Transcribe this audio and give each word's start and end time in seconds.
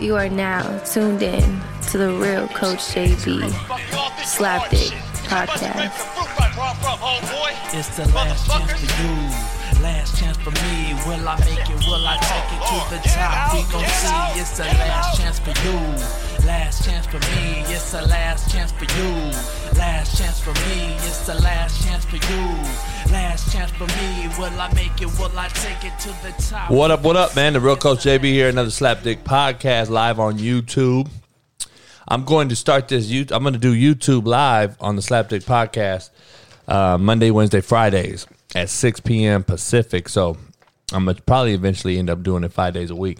You 0.00 0.16
are 0.16 0.30
now 0.30 0.62
tuned 0.78 1.22
in 1.22 1.60
to 1.90 1.98
the 1.98 2.10
real 2.14 2.48
Coach 2.48 2.78
JB 2.94 3.42
Slapdick 4.24 4.92
podcast. 5.28 5.92
It's 7.72 7.96
the 7.96 8.08
last 8.14 8.46
chance 8.50 8.72
for 8.72 9.02
you, 9.02 9.59
last 9.82 10.18
chance 10.18 10.36
for 10.36 10.50
me. 10.50 10.94
Will 11.06 11.28
I 11.28 11.38
make 11.40 11.68
it? 11.68 11.78
Will 11.86 12.06
I 12.06 12.16
take 12.20 12.48
it 12.52 12.62
to 12.68 12.78
the 12.92 13.00
top? 13.08 13.54
We 13.54 13.62
gon' 13.72 13.84
see. 13.88 14.40
It's 14.40 14.56
the 14.56 14.64
last 14.64 15.20
chance 15.20 15.38
for 15.38 15.54
you, 15.64 16.46
last 16.46 16.84
chance 16.84 17.06
for 17.06 17.18
me. 17.18 17.64
It's 17.72 17.92
the 17.92 18.02
last 18.02 18.52
chance 18.52 18.72
for 18.72 18.84
you, 18.84 19.12
last 19.78 20.18
chance 20.18 20.40
for 20.40 20.52
me. 20.52 20.94
It's 21.06 21.26
the 21.26 21.34
last 21.42 21.84
chance 21.84 22.04
for 22.04 22.16
you, 22.16 23.12
last 23.12 23.52
chance 23.52 23.70
for 23.72 23.86
me. 23.86 24.28
Will 24.38 24.60
I 24.60 24.72
make 24.74 25.00
it? 25.00 25.08
Will 25.18 25.36
I 25.38 25.48
take 25.48 25.84
it 25.84 25.98
to 26.00 26.08
the 26.22 26.34
top? 26.42 26.70
What 26.70 26.90
up, 26.90 27.02
what 27.02 27.16
up, 27.16 27.34
man? 27.34 27.54
The 27.54 27.60
real 27.60 27.76
Coach 27.76 28.00
JB 28.00 28.24
here, 28.24 28.48
another 28.48 28.70
Slapdick 28.70 29.22
podcast 29.22 29.88
live 29.90 30.20
on 30.20 30.38
YouTube. 30.38 31.08
I'm 32.08 32.24
going 32.24 32.48
to 32.48 32.56
start 32.56 32.88
this. 32.88 33.10
I'm 33.30 33.42
going 33.42 33.52
to 33.52 33.58
do 33.58 33.74
YouTube 33.74 34.26
live 34.26 34.76
on 34.80 34.96
the 34.96 35.02
Slapdick 35.02 35.44
podcast 35.44 36.10
uh, 36.66 36.98
Monday, 36.98 37.30
Wednesday, 37.30 37.60
Fridays 37.60 38.26
at 38.54 38.68
6 38.68 39.00
p.m. 39.00 39.44
Pacific. 39.44 40.08
So 40.08 40.36
I'm 40.92 41.06
to 41.06 41.14
probably 41.22 41.54
eventually 41.54 41.98
end 41.98 42.10
up 42.10 42.22
doing 42.22 42.44
it 42.44 42.52
five 42.52 42.74
days 42.74 42.90
a 42.90 42.96
week. 42.96 43.18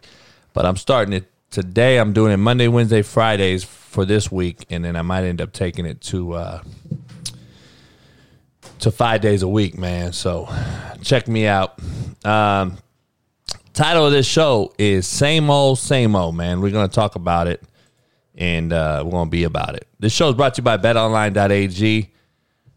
But 0.53 0.67
I'm 0.67 0.77
starting 0.77 1.13
it 1.13 1.31
today. 1.51 1.99
I'm 1.99 2.13
doing 2.13 2.33
it 2.33 2.39
Monday, 2.39 2.69
Wednesday, 2.69 3.03
Fridays 3.03 3.65
for 3.65 4.05
this 4.05 4.31
week, 4.31 4.67
and 4.71 4.85
then 4.85 4.97
I 4.97 5.03
might 5.03 5.25
end 5.25 5.41
up 5.41 5.53
taking 5.53 5.87
it 5.87 6.01
to 6.03 6.33
uh, 6.33 6.63
to 8.81 8.91
five 8.91 9.21
days 9.21 9.43
a 9.43 9.49
week, 9.49 9.79
man. 9.79 10.13
So 10.13 10.49
check 11.03 11.29
me 11.29 11.47
out. 11.47 11.79
Um, 12.25 12.79
title 13.73 14.07
of 14.07 14.13
this 14.13 14.27
show 14.27 14.73
is 14.79 15.07
same 15.07 15.49
old 15.49 15.79
same 15.79 16.17
old 16.17 16.35
man 16.35 16.61
we're 16.61 16.71
to 16.89 16.95
talk 16.95 17.15
about 17.15 17.47
it 17.47 17.63
and 18.35 18.73
uh, 18.73 19.01
we're 19.03 19.11
to 19.27 19.31
be 19.31 19.45
about 19.45 19.75
it 19.75 19.87
this 20.01 20.13
show 20.13 20.29
is 20.29 20.35
brought 20.35 20.55
to 20.55 20.61
you 20.61 20.65
by 20.65 20.77
betonline.ag 20.77 22.11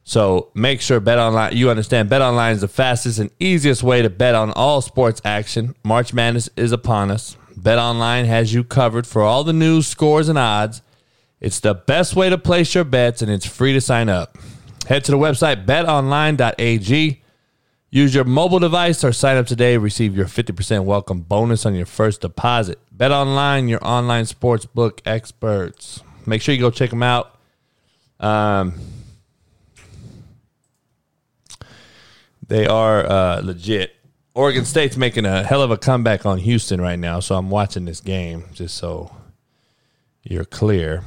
so 0.03 0.49
make 0.53 0.81
sure 0.81 0.99
Bet 0.99 1.17
Online, 1.17 1.55
you 1.55 1.69
understand 1.69 2.09
Bet 2.09 2.21
Online 2.21 2.53
is 2.53 2.61
the 2.61 2.67
fastest 2.67 3.19
and 3.19 3.29
easiest 3.39 3.83
way 3.83 4.01
to 4.01 4.09
bet 4.09 4.35
on 4.35 4.51
all 4.51 4.81
sports 4.81 5.21
action 5.23 5.75
march 5.83 6.13
madness 6.13 6.49
is 6.55 6.71
upon 6.71 7.11
us 7.11 7.37
Bet 7.55 7.79
Online 7.79 8.25
has 8.25 8.53
you 8.53 8.63
covered 8.63 9.07
for 9.07 9.21
all 9.21 9.43
the 9.43 9.53
news 9.53 9.87
scores 9.87 10.29
and 10.29 10.37
odds 10.37 10.81
it's 11.39 11.59
the 11.59 11.73
best 11.73 12.15
way 12.15 12.29
to 12.29 12.37
place 12.37 12.73
your 12.75 12.83
bets 12.83 13.21
and 13.21 13.31
it's 13.31 13.45
free 13.45 13.73
to 13.73 13.81
sign 13.81 14.09
up 14.09 14.37
head 14.87 15.03
to 15.05 15.11
the 15.11 15.17
website 15.17 15.65
betonline.ag 15.65 17.23
Use 17.93 18.15
your 18.15 18.23
mobile 18.23 18.57
device 18.57 19.03
or 19.03 19.11
sign 19.11 19.37
up 19.37 19.45
today. 19.45 19.77
Receive 19.77 20.17
your 20.17 20.25
50% 20.25 20.83
welcome 20.83 21.21
bonus 21.21 21.63
on 21.63 21.75
your 21.75 21.85
first 21.85 22.21
deposit. 22.21 22.79
Bet 22.91 23.11
online, 23.11 23.67
your 23.67 23.85
online 23.85 24.25
sports 24.25 24.65
book 24.65 24.99
experts. 25.05 26.01
Make 26.25 26.41
sure 26.41 26.55
you 26.55 26.61
go 26.61 26.71
check 26.71 26.89
them 26.89 27.03
out. 27.03 27.37
Um, 28.19 28.73
they 32.53 32.67
are 32.67 33.03
uh, 33.03 33.41
legit. 33.43 33.95
Oregon 34.35 34.63
State's 34.63 34.95
making 34.95 35.25
a 35.25 35.41
hell 35.41 35.63
of 35.63 35.71
a 35.71 35.77
comeback 35.77 36.23
on 36.23 36.37
Houston 36.37 36.79
right 36.79 36.99
now, 36.99 37.19
so 37.19 37.33
I'm 37.33 37.49
watching 37.49 37.85
this 37.85 37.99
game 37.99 38.43
just 38.53 38.77
so 38.77 39.11
you're 40.21 40.45
clear. 40.45 41.03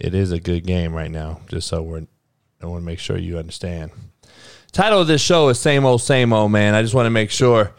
It 0.00 0.16
is 0.16 0.32
a 0.32 0.40
good 0.40 0.66
game 0.66 0.92
right 0.92 1.12
now, 1.12 1.42
just 1.46 1.68
so 1.68 1.80
we're 1.80 2.08
I 2.60 2.66
want 2.66 2.82
to 2.82 2.84
make 2.84 2.98
sure 2.98 3.16
you 3.16 3.38
understand. 3.38 3.92
Title 4.72 5.02
of 5.02 5.06
this 5.06 5.22
show 5.22 5.48
is 5.50 5.60
Same 5.60 5.84
Old, 5.84 6.02
Same 6.02 6.32
Old, 6.32 6.50
man. 6.50 6.74
I 6.74 6.82
just 6.82 6.94
want 6.94 7.06
to 7.06 7.10
make 7.10 7.30
sure. 7.30 7.72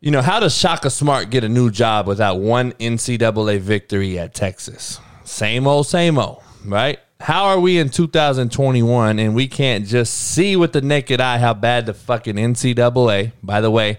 You 0.00 0.12
know, 0.12 0.22
how 0.22 0.40
does 0.40 0.56
Shaka 0.56 0.88
Smart 0.88 1.28
get 1.28 1.44
a 1.44 1.48
new 1.48 1.70
job 1.70 2.06
without 2.06 2.36
one 2.40 2.72
NCAA 2.72 3.58
victory 3.58 4.18
at 4.18 4.32
Texas? 4.32 4.98
Same 5.24 5.66
old, 5.66 5.86
same 5.86 6.18
old, 6.18 6.42
right? 6.64 6.98
How 7.20 7.44
are 7.44 7.60
we 7.60 7.78
in 7.78 7.90
2021 7.90 9.18
and 9.18 9.34
we 9.34 9.46
can't 9.46 9.84
just 9.84 10.14
see 10.14 10.56
with 10.56 10.72
the 10.72 10.80
naked 10.80 11.20
eye 11.20 11.36
how 11.36 11.52
bad 11.52 11.84
the 11.84 11.92
fucking 11.92 12.36
NCAA, 12.36 13.32
by 13.42 13.60
the 13.60 13.70
way, 13.70 13.98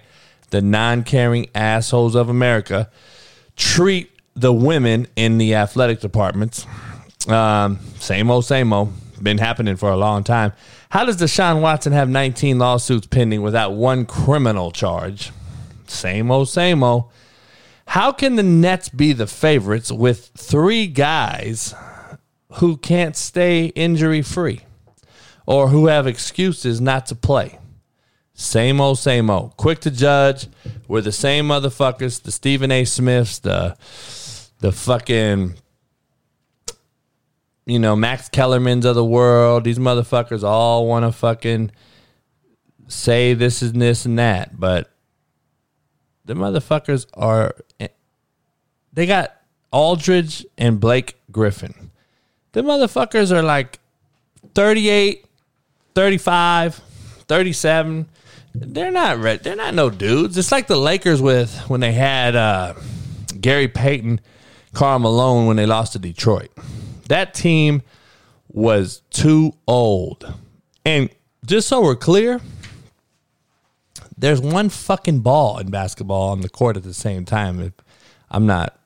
the 0.49 0.59
non 0.59 1.03
caring 1.03 1.47
assholes 1.53 2.15
of 2.15 2.29
America, 2.29 2.89
treat 3.55 4.09
the 4.33 4.51
women 4.51 5.05
in 5.15 5.37
the 5.37 5.53
athletic 5.53 5.99
departments? 5.99 6.65
Um, 7.27 7.77
same 7.99 8.31
old, 8.31 8.45
same 8.45 8.73
old. 8.73 8.91
Been 9.21 9.37
happening 9.37 9.75
for 9.75 9.91
a 9.91 9.97
long 9.97 10.23
time. 10.23 10.53
How 10.89 11.05
does 11.05 11.17
Deshaun 11.17 11.61
Watson 11.61 11.93
have 11.93 12.09
19 12.09 12.57
lawsuits 12.57 13.05
pending 13.05 13.43
without 13.43 13.73
one 13.73 14.07
criminal 14.07 14.71
charge? 14.71 15.31
Same 15.85 16.31
old, 16.31 16.49
same 16.49 16.81
old. 16.81 17.11
How 17.85 18.11
can 18.11 18.35
the 18.35 18.43
Nets 18.43 18.89
be 18.89 19.13
the 19.13 19.27
favorites 19.27 19.91
with 19.91 20.31
three 20.35 20.87
guys 20.87 21.75
who 22.55 22.77
can't 22.77 23.15
stay 23.15 23.65
injury 23.67 24.21
free 24.21 24.61
or 25.45 25.69
who 25.69 25.87
have 25.87 26.07
excuses 26.07 26.81
not 26.81 27.05
to 27.07 27.15
play? 27.15 27.59
Same 28.33 28.81
old, 28.81 28.97
same 28.97 29.29
old. 29.29 29.55
Quick 29.57 29.79
to 29.81 29.91
judge. 29.91 30.47
We're 30.87 31.01
the 31.01 31.11
same 31.11 31.47
motherfuckers. 31.47 32.21
The 32.21 32.31
Stephen 32.31 32.71
A. 32.71 32.85
Smiths, 32.85 33.39
the 33.39 33.77
the 34.59 34.71
fucking 34.71 35.55
you 37.65 37.79
know, 37.79 37.95
Max 37.95 38.29
Kellerman's 38.29 38.85
of 38.85 38.95
the 38.95 39.05
world. 39.05 39.63
These 39.63 39.79
motherfuckers 39.79 40.43
all 40.43 40.87
want 40.87 41.05
to 41.05 41.11
fucking 41.11 41.71
say 42.87 43.33
this 43.33 43.61
and 43.61 43.81
this 43.81 44.05
and 44.05 44.19
that, 44.19 44.59
but 44.59 44.91
the 46.25 46.33
motherfuckers 46.33 47.05
are. 47.13 47.55
Eh, 47.79 47.87
they 48.93 49.05
got 49.05 49.35
Aldridge 49.71 50.45
and 50.57 50.79
Blake 50.79 51.17
Griffin. 51.31 51.80
The 52.53 52.61
motherfuckers 52.61 53.31
are 53.31 53.41
like 53.41 53.79
38, 54.55 55.25
35, 55.95 56.75
37. 57.27 58.09
They're 58.53 58.91
not 58.91 59.19
red. 59.19 59.43
They're 59.43 59.55
not 59.55 59.73
no 59.73 59.89
dudes. 59.89 60.37
It's 60.37 60.51
like 60.51 60.67
the 60.67 60.75
Lakers 60.75 61.21
with 61.21 61.57
when 61.69 61.79
they 61.79 61.93
had 61.93 62.35
uh, 62.35 62.73
Gary 63.39 63.69
Payton, 63.69 64.19
Karl 64.73 64.99
Malone 64.99 65.47
when 65.47 65.55
they 65.55 65.65
lost 65.65 65.93
to 65.93 65.99
Detroit. 65.99 66.51
That 67.07 67.33
team 67.33 67.81
was 68.49 69.01
too 69.09 69.53
old. 69.67 70.33
And 70.85 71.09
just 71.45 71.69
so 71.69 71.81
we're 71.81 71.95
clear, 71.95 72.41
there's 74.17 74.41
one 74.41 74.69
fucking 74.69 75.21
ball 75.21 75.57
in 75.59 75.69
basketball 75.71 76.29
on 76.31 76.41
the 76.41 76.49
court 76.49 76.75
at 76.75 76.83
the 76.83 76.93
same 76.93 77.23
time. 77.23 77.61
If 77.61 77.73
I'm 78.29 78.45
not, 78.45 78.77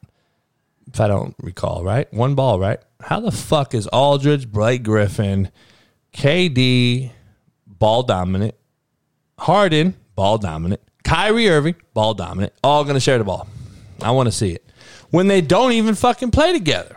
if 0.96 1.02
I 1.02 1.10
don't 1.10 1.36
recall, 1.42 1.84
right? 1.84 2.12
One 2.14 2.36
ball, 2.36 2.58
right? 2.58 2.80
How 3.02 3.20
the 3.20 3.30
fuck 3.30 3.74
is 3.74 3.86
Aldridge, 3.88 4.50
Blake 4.50 4.82
Griffin, 4.82 5.52
KD, 6.14 7.12
ball 7.68 8.04
dominant, 8.04 8.56
Harden, 9.38 9.96
ball 10.16 10.38
dominant, 10.38 10.80
Kyrie 11.04 11.50
Irving, 11.50 11.76
ball 11.94 12.14
dominant, 12.14 12.54
all 12.64 12.86
going 12.86 12.94
to 12.94 13.02
share 13.02 13.18
the 13.18 13.26
ball? 13.26 13.46
I 14.02 14.12
want 14.12 14.28
to 14.28 14.32
see 14.32 14.52
it. 14.52 14.72
When 15.10 15.28
they 15.28 15.42
don't 15.42 15.74
even 15.74 15.96
fucking 15.96 16.32
play 16.32 16.54
together. 16.54 16.96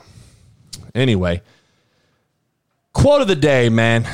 Anyway, 0.95 1.43
quote 2.93 3.21
of 3.21 3.27
the 3.27 3.35
day, 3.35 3.69
man. 3.69 4.07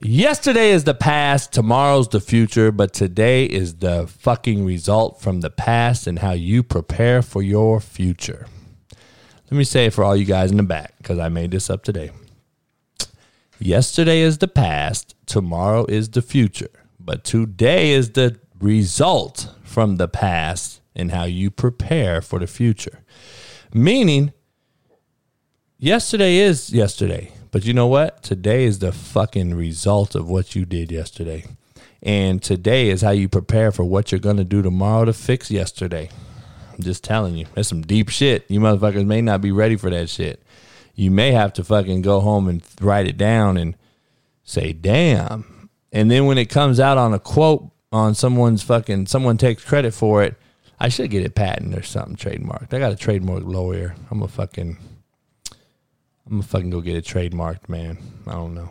Yesterday 0.00 0.70
is 0.70 0.84
the 0.84 0.94
past, 0.94 1.52
tomorrow's 1.52 2.08
the 2.08 2.20
future, 2.20 2.72
but 2.72 2.94
today 2.94 3.44
is 3.44 3.76
the 3.76 4.06
fucking 4.06 4.64
result 4.64 5.20
from 5.20 5.42
the 5.42 5.50
past 5.50 6.06
and 6.06 6.20
how 6.20 6.32
you 6.32 6.62
prepare 6.62 7.20
for 7.20 7.42
your 7.42 7.80
future. 7.80 8.46
Let 9.50 9.58
me 9.58 9.64
say 9.64 9.86
it 9.86 9.92
for 9.92 10.02
all 10.02 10.16
you 10.16 10.24
guys 10.24 10.50
in 10.50 10.56
the 10.56 10.64
back 10.64 10.94
because 10.98 11.18
I 11.20 11.28
made 11.28 11.52
this 11.52 11.70
up 11.70 11.84
today. 11.84 12.10
Yesterday 13.60 14.20
is 14.20 14.38
the 14.38 14.48
past, 14.48 15.14
tomorrow 15.24 15.86
is 15.86 16.10
the 16.10 16.20
future, 16.20 16.70
but 16.98 17.22
today 17.22 17.92
is 17.92 18.10
the 18.10 18.38
result 18.60 19.54
from 19.62 19.96
the 19.96 20.08
past 20.08 20.80
and 20.96 21.12
how 21.12 21.24
you 21.24 21.50
prepare 21.50 22.20
for 22.20 22.40
the 22.40 22.46
future. 22.48 23.04
Meaning, 23.72 24.32
yesterday 25.78 26.38
is 26.38 26.72
yesterday. 26.72 27.32
But 27.52 27.64
you 27.64 27.72
know 27.72 27.86
what? 27.86 28.22
Today 28.22 28.64
is 28.64 28.80
the 28.80 28.92
fucking 28.92 29.54
result 29.54 30.14
of 30.14 30.28
what 30.28 30.56
you 30.56 30.64
did 30.64 30.90
yesterday. 30.90 31.44
And 32.02 32.42
today 32.42 32.90
is 32.90 33.02
how 33.02 33.10
you 33.10 33.28
prepare 33.28 33.72
for 33.72 33.84
what 33.84 34.10
you're 34.10 34.18
going 34.18 34.36
to 34.36 34.44
do 34.44 34.60
tomorrow 34.60 35.04
to 35.04 35.12
fix 35.12 35.50
yesterday. 35.50 36.10
I'm 36.76 36.82
just 36.82 37.02
telling 37.02 37.36
you. 37.36 37.46
That's 37.54 37.68
some 37.68 37.82
deep 37.82 38.08
shit. 38.08 38.44
You 38.48 38.60
motherfuckers 38.60 39.06
may 39.06 39.22
not 39.22 39.40
be 39.40 39.52
ready 39.52 39.76
for 39.76 39.90
that 39.90 40.08
shit. 40.08 40.42
You 40.94 41.10
may 41.10 41.32
have 41.32 41.52
to 41.54 41.64
fucking 41.64 42.02
go 42.02 42.20
home 42.20 42.48
and 42.48 42.62
write 42.80 43.06
it 43.06 43.16
down 43.16 43.56
and 43.56 43.76
say, 44.44 44.72
damn. 44.72 45.70
And 45.92 46.10
then 46.10 46.26
when 46.26 46.38
it 46.38 46.46
comes 46.46 46.78
out 46.80 46.98
on 46.98 47.14
a 47.14 47.18
quote 47.18 47.70
on 47.92 48.14
someone's 48.14 48.62
fucking, 48.62 49.06
someone 49.06 49.38
takes 49.38 49.64
credit 49.64 49.94
for 49.94 50.22
it, 50.22 50.36
I 50.78 50.88
should 50.88 51.10
get 51.10 51.24
it 51.24 51.34
patent 51.34 51.74
or 51.74 51.82
something 51.82 52.16
trademarked. 52.16 52.74
I 52.74 52.78
got 52.78 52.92
a 52.92 52.96
trademark 52.96 53.44
lawyer. 53.44 53.94
I'm 54.10 54.22
a 54.22 54.28
fucking 54.28 54.76
I'm 56.26 56.32
gonna 56.38 56.42
fucking 56.42 56.70
go 56.70 56.80
get 56.80 56.96
it 56.96 57.04
trademarked, 57.04 57.68
man. 57.68 57.98
I 58.26 58.32
don't 58.32 58.54
know. 58.54 58.70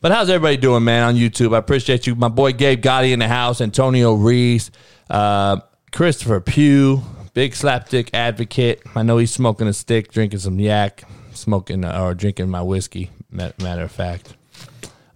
But 0.00 0.12
how's 0.12 0.30
everybody 0.30 0.56
doing, 0.56 0.84
man, 0.84 1.02
on 1.02 1.16
YouTube? 1.16 1.54
I 1.54 1.58
appreciate 1.58 2.06
you. 2.06 2.14
My 2.14 2.28
boy 2.28 2.52
Gabe 2.52 2.80
Gotti 2.80 3.12
in 3.12 3.18
the 3.18 3.28
house, 3.28 3.60
Antonio 3.60 4.14
Reese. 4.14 4.70
Uh, 5.10 5.58
Christopher 5.92 6.40
Pugh, 6.40 7.02
big 7.34 7.52
slapdick 7.52 8.10
advocate. 8.12 8.82
I 8.94 9.02
know 9.02 9.18
he's 9.18 9.32
smoking 9.32 9.66
a 9.66 9.72
stick, 9.72 10.12
drinking 10.12 10.40
some 10.40 10.58
yak, 10.60 11.04
smoking 11.32 11.84
uh, 11.84 12.00
or 12.02 12.14
drinking 12.14 12.48
my 12.48 12.62
whiskey. 12.62 13.10
Matter 13.30 13.82
of 13.82 13.92
fact, 13.92 14.34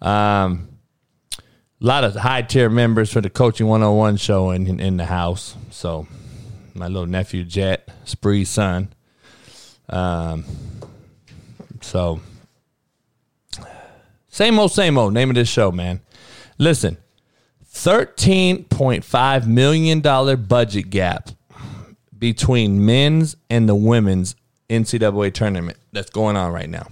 um, 0.00 0.68
a 1.38 1.40
lot 1.80 2.04
of 2.04 2.14
high 2.14 2.42
tier 2.42 2.68
members 2.68 3.12
for 3.12 3.20
the 3.20 3.30
Coaching 3.30 3.66
101 3.66 4.16
show 4.18 4.50
in, 4.50 4.66
in, 4.66 4.80
in 4.80 4.96
the 4.98 5.06
house. 5.06 5.56
So, 5.70 6.06
my 6.74 6.88
little 6.88 7.06
nephew 7.06 7.44
Jet, 7.44 7.88
Spree's 8.04 8.50
son. 8.50 8.92
Um, 9.88 10.44
so, 11.80 12.20
same 14.28 14.58
old, 14.58 14.72
same 14.72 14.96
old. 14.96 15.12
Name 15.12 15.30
of 15.30 15.36
this 15.36 15.48
show, 15.48 15.72
man. 15.72 16.00
Listen, 16.58 16.98
$13.5 17.72 19.46
million 19.46 20.00
budget 20.46 20.90
gap 20.90 21.30
between 22.18 22.84
men's 22.84 23.36
and 23.50 23.68
the 23.68 23.74
women's 23.74 24.36
NCAA 24.68 25.32
tournament 25.32 25.78
that's 25.92 26.10
going 26.10 26.36
on 26.36 26.52
right 26.52 26.68
now. 26.68 26.86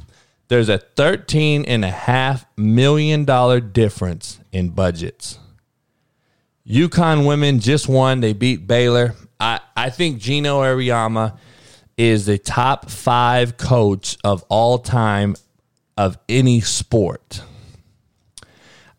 There's 0.48 0.68
a 0.68 0.78
$13.5 0.78 2.46
million 2.56 3.72
difference 3.72 4.40
in 4.50 4.70
budgets. 4.70 5.38
UConn 6.66 7.26
women 7.26 7.60
just 7.60 7.88
won. 7.88 8.20
They 8.20 8.32
beat 8.32 8.66
Baylor. 8.66 9.14
I, 9.38 9.60
I 9.76 9.90
think 9.90 10.18
Geno 10.18 10.60
Auriemma 10.62 11.38
is 11.96 12.26
the 12.26 12.38
top 12.38 12.90
five 12.90 13.56
coach 13.56 14.16
of 14.24 14.44
all 14.48 14.78
time 14.78 15.36
of 15.96 16.18
any 16.28 16.60
sport. 16.60 17.42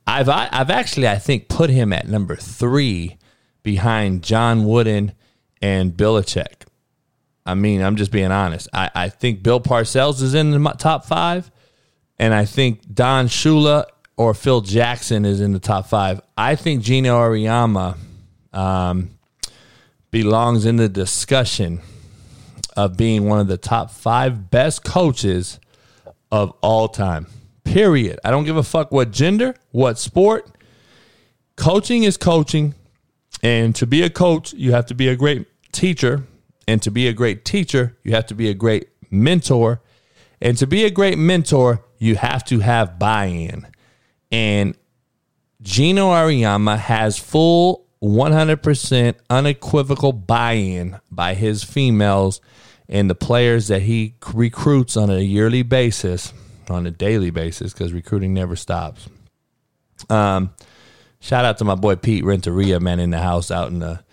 I've 0.07 0.29
I've 0.29 0.69
actually 0.69 1.07
I 1.07 1.17
think 1.17 1.47
put 1.47 1.69
him 1.69 1.93
at 1.93 2.07
number 2.07 2.35
three 2.35 3.17
behind 3.63 4.23
John 4.23 4.65
Wooden 4.65 5.13
and 5.61 5.93
Belichick. 5.93 6.65
I 7.45 7.55
mean, 7.55 7.81
I'm 7.81 7.95
just 7.95 8.11
being 8.11 8.31
honest. 8.31 8.67
I, 8.73 8.89
I 8.93 9.09
think 9.09 9.41
Bill 9.41 9.59
Parcells 9.59 10.21
is 10.21 10.33
in 10.33 10.51
the 10.51 10.75
top 10.77 11.05
five, 11.05 11.51
and 12.19 12.33
I 12.33 12.45
think 12.45 12.93
Don 12.93 13.27
Shula 13.27 13.85
or 14.15 14.33
Phil 14.33 14.61
Jackson 14.61 15.25
is 15.25 15.41
in 15.41 15.51
the 15.51 15.59
top 15.59 15.87
five. 15.87 16.21
I 16.37 16.55
think 16.55 16.83
Geno 16.83 17.17
Auriemma 17.19 17.97
um, 18.53 19.11
belongs 20.11 20.65
in 20.65 20.75
the 20.75 20.89
discussion 20.89 21.81
of 22.77 22.95
being 22.95 23.27
one 23.27 23.39
of 23.39 23.47
the 23.47 23.57
top 23.57 23.91
five 23.91 24.49
best 24.51 24.83
coaches 24.83 25.59
of 26.31 26.51
all 26.61 26.87
time. 26.87 27.27
Period. 27.71 28.19
I 28.25 28.31
don't 28.31 28.43
give 28.43 28.57
a 28.57 28.63
fuck 28.63 28.91
what 28.91 29.11
gender, 29.11 29.55
what 29.71 29.97
sport. 29.97 30.45
Coaching 31.55 32.03
is 32.03 32.17
coaching. 32.17 32.75
And 33.43 33.73
to 33.75 33.87
be 33.87 34.03
a 34.03 34.09
coach, 34.09 34.51
you 34.51 34.73
have 34.73 34.87
to 34.87 34.93
be 34.93 35.07
a 35.07 35.15
great 35.15 35.47
teacher. 35.71 36.25
And 36.67 36.81
to 36.81 36.91
be 36.91 37.07
a 37.07 37.13
great 37.13 37.45
teacher, 37.45 37.97
you 38.03 38.11
have 38.11 38.25
to 38.25 38.35
be 38.35 38.49
a 38.49 38.53
great 38.53 38.89
mentor. 39.09 39.81
And 40.41 40.57
to 40.57 40.67
be 40.67 40.83
a 40.83 40.89
great 40.89 41.17
mentor, 41.17 41.85
you 41.97 42.15
have 42.15 42.43
to 42.45 42.59
have 42.59 42.99
buy 42.99 43.27
in. 43.27 43.65
And 44.33 44.75
Geno 45.61 46.09
Auriemma 46.09 46.77
has 46.77 47.17
full 47.17 47.85
100% 48.03 49.15
unequivocal 49.29 50.11
buy 50.11 50.53
in 50.53 50.99
by 51.09 51.35
his 51.35 51.63
females 51.63 52.41
and 52.89 53.09
the 53.09 53.15
players 53.15 53.69
that 53.69 53.83
he 53.83 54.15
recruits 54.33 54.97
on 54.97 55.09
a 55.09 55.19
yearly 55.19 55.63
basis 55.63 56.33
on 56.69 56.85
a 56.85 56.91
daily 56.91 57.29
basis 57.29 57.73
because 57.73 57.93
recruiting 57.93 58.33
never 58.33 58.55
stops. 58.55 59.07
Um, 60.09 60.53
shout 61.19 61.45
out 61.45 61.57
to 61.59 61.63
my 61.63 61.75
boy 61.75 61.95
Pete 61.95 62.23
Renteria, 62.23 62.79
man, 62.79 62.99
in 62.99 63.09
the 63.09 63.19
house 63.19 63.51
out 63.51 63.69
in 63.69 63.79
the 63.79 64.03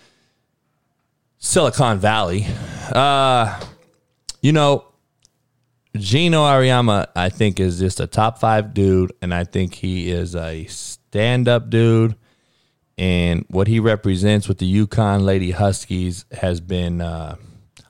Silicon 1.39 1.99
Valley. 1.99 2.47
Uh, 2.93 3.61
you 4.41 4.53
know, 4.53 4.85
Geno 5.97 6.43
Auriemma, 6.45 7.09
I 7.17 7.29
think, 7.29 7.61
is 7.61 7.79
just 7.79 8.01
a 8.01 8.07
top 8.07 8.39
five 8.39 8.75
dude, 8.75 9.13
and 9.23 9.35
I 9.35 9.45
think 9.45 9.75
he 9.75 10.11
is 10.11 10.37
a 10.37 10.65
stand 10.67 11.49
up 11.49 11.71
dude. 11.71 12.17
And 12.97 13.45
what 13.49 13.69
he 13.69 13.79
represents 13.79 14.49
with 14.49 14.59
the 14.59 14.87
UConn 14.87 15.23
Lady 15.23 15.53
Huskies 15.53 16.25
has 16.33 16.61
been 16.61 17.01
uh, 17.01 17.37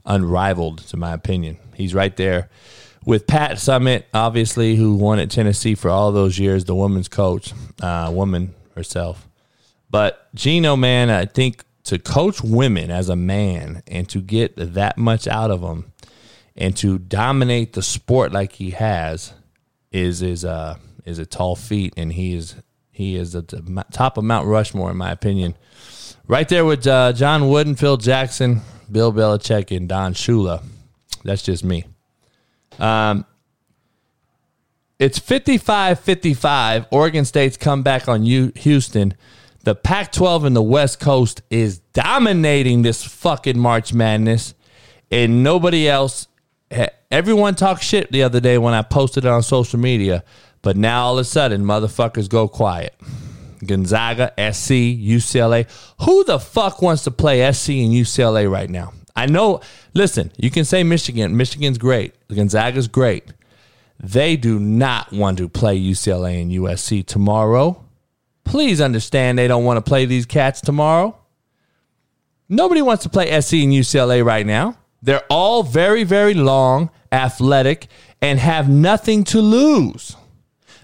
unrivaled, 0.05 0.79
to 0.89 0.97
my 0.97 1.13
opinion. 1.13 1.59
He's 1.75 1.95
right 1.95 2.15
there 2.17 2.51
with 3.09 3.27
Pat 3.27 3.53
Summitt, 3.53 4.05
obviously, 4.13 4.77
who 4.77 4.95
won 4.95 5.19
at 5.19 5.31
Tennessee 5.31 5.75
for 5.75 5.89
all 5.89 6.13
those 6.13 6.39
years, 6.39 6.67
the 6.67 6.75
woman's 6.75 7.09
coach, 7.09 7.55
uh, 7.81 8.11
woman 8.13 8.55
herself. 8.77 9.27
But 9.89 10.29
Geno, 10.35 10.77
man, 10.77 11.09
I 11.09 11.25
think 11.25 11.65
to 11.85 11.99
coach 11.99 12.43
women 12.43 12.91
as 12.91 13.09
a 13.09 13.17
man 13.17 13.83
and 13.87 14.07
to 14.11 14.21
get 14.21 14.53
that 14.57 14.99
much 14.99 15.27
out 15.27 15.51
of 15.51 15.63
them 15.63 15.91
and 16.55 16.77
to 16.77 16.99
dominate 16.99 17.73
the 17.73 17.81
sport 17.81 18.33
like 18.33 18.53
he 18.53 18.73
has 18.73 19.33
is 19.91 20.21
is 20.21 20.45
uh 20.45 20.77
is 21.07 21.19
a 21.19 21.25
tall 21.25 21.57
feat, 21.57 21.95
and 21.97 22.13
he 22.13 22.35
is 22.35 22.57
he 22.91 23.17
is 23.17 23.35
at 23.35 23.49
the 23.49 23.85
top 23.91 24.19
of 24.19 24.25
Mount 24.25 24.47
Rushmore 24.47 24.91
in 24.91 24.99
my 24.99 25.11
opinion. 25.13 25.57
Right 26.27 26.47
there 26.47 26.67
with 26.67 26.87
uh, 26.87 27.15
John 27.15 27.49
Wooden, 27.49 27.77
Phil 27.77 27.97
Jackson, 27.97 28.61
Bill 28.93 29.15
Belichick, 29.15 29.75
and 29.75 29.89
Don 29.89 30.13
Shula. 30.13 30.63
That's 31.25 31.43
just 31.43 31.65
me. 31.65 31.85
Um, 32.79 33.25
it's 34.99 35.19
55 35.19 36.01
55. 36.01 36.87
Oregon 36.91 37.25
State's 37.25 37.57
come 37.57 37.83
back 37.83 38.09
on 38.09 38.23
Houston. 38.23 39.15
The 39.65 39.75
Pac 39.75 40.13
12 40.13 40.47
in 40.47 40.55
the 40.55 40.63
West 40.63 40.99
Coast 40.99 41.43
is 41.51 41.79
dominating 41.93 42.83
this 42.83 43.05
fucking 43.05 43.59
March 43.59 43.93
Madness, 43.93 44.55
and 45.11 45.43
nobody 45.43 45.89
else. 45.89 46.27
Everyone 47.11 47.55
talked 47.55 47.83
shit 47.83 48.11
the 48.13 48.23
other 48.23 48.41
day 48.41 48.59
when 48.59 48.75
I 48.75 48.83
posted 48.83 49.25
it 49.25 49.29
on 49.29 49.43
social 49.43 49.79
media, 49.79 50.25
but 50.63 50.77
now 50.77 51.07
all 51.07 51.19
of 51.19 51.23
a 51.23 51.25
sudden, 51.25 51.65
motherfuckers 51.65 52.29
go 52.29 52.49
quiet. 52.49 52.95
Gonzaga, 53.67 54.33
SC, 54.37 54.73
UCLA. 54.73 55.67
Who 56.03 56.25
the 56.25 56.39
fuck 56.39 56.83
wants 56.83 57.05
to 57.05 57.11
play 57.11 57.41
SC 57.53 57.71
and 57.71 57.93
UCLA 57.93 58.51
right 58.51 58.71
now? 58.71 58.93
I 59.17 59.27
know, 59.27 59.61
listen, 59.99 60.33
you 60.37 60.51
can 60.51 60.65
say 60.65 60.83
Michigan. 60.83 61.37
Michigan's 61.37 61.77
great. 61.77 62.15
Gonzaga's 62.29 62.89
great. 62.89 63.25
They 64.01 64.37
do 64.37 64.59
not 64.59 65.13
want 65.13 65.39
to 65.39 65.49
play 65.49 65.79
UCLA 65.79 66.41
and 66.41 66.53
USC 66.53 67.05
tomorrow. 67.05 67.85
Please 68.45 68.81
understand 68.81 69.39
they 69.39 69.49
don't 69.49 69.65
want 69.65 69.77
to 69.77 69.87
play 69.87 70.07
these 70.07 70.25
cats 70.25 70.61
tomorrow. 70.61 71.19
Nobody 72.49 72.81
wants 72.81 73.03
to 73.03 73.11
play 73.11 73.27
SC 73.41 73.55
and 73.55 73.73
UCLA 73.73 74.25
right 74.25 74.47
now. 74.47 74.79
They're 75.03 75.25
all 75.29 75.63
very, 75.63 76.05
very 76.05 76.35
long, 76.35 76.91
athletic, 77.13 77.89
and 78.23 78.39
have 78.39 78.69
nothing 78.69 79.25
to 79.25 79.41
lose. 79.41 80.17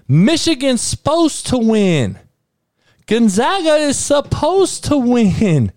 Michigan's 0.07 0.81
supposed 0.81 1.47
to 1.47 1.57
win. 1.57 2.19
Gonzaga 3.07 3.75
is 3.75 3.97
supposed 3.97 4.83
to 4.85 4.97
win. 4.97 5.71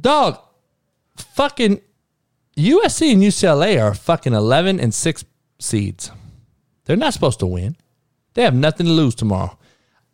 Dog, 0.00 0.38
fucking 1.16 1.80
USC 2.56 3.12
and 3.12 3.22
UCLA 3.22 3.82
are 3.82 3.94
fucking 3.94 4.32
11 4.32 4.80
and 4.80 4.94
6 4.94 5.24
seeds. 5.58 6.10
They're 6.84 6.96
not 6.96 7.12
supposed 7.12 7.40
to 7.40 7.46
win. 7.46 7.76
They 8.34 8.42
have 8.42 8.54
nothing 8.54 8.86
to 8.86 8.92
lose 8.92 9.14
tomorrow. 9.14 9.58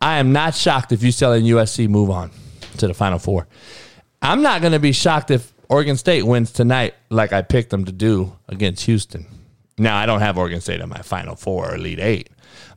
I 0.01 0.17
am 0.17 0.33
not 0.33 0.53
shocked 0.53 0.91
if 0.91 0.99
UCLA 0.99 1.37
and 1.37 1.47
USC 1.47 1.87
move 1.87 2.09
on 2.09 2.31
to 2.77 2.87
the 2.87 2.93
Final 2.93 3.19
Four. 3.19 3.47
I'm 4.21 4.41
not 4.41 4.61
going 4.61 4.73
to 4.73 4.79
be 4.79 4.91
shocked 4.91 5.31
if 5.31 5.53
Oregon 5.69 5.95
State 5.95 6.23
wins 6.23 6.51
tonight, 6.51 6.95
like 7.09 7.31
I 7.31 7.41
picked 7.41 7.69
them 7.69 7.85
to 7.85 7.91
do 7.91 8.33
against 8.49 8.85
Houston. 8.85 9.25
Now, 9.77 9.97
I 9.97 10.05
don't 10.05 10.19
have 10.19 10.37
Oregon 10.37 10.61
State 10.61 10.81
in 10.81 10.89
my 10.89 10.99
Final 10.99 11.35
Four 11.35 11.71
or 11.71 11.75
Elite 11.75 11.99
Eight. 11.99 12.29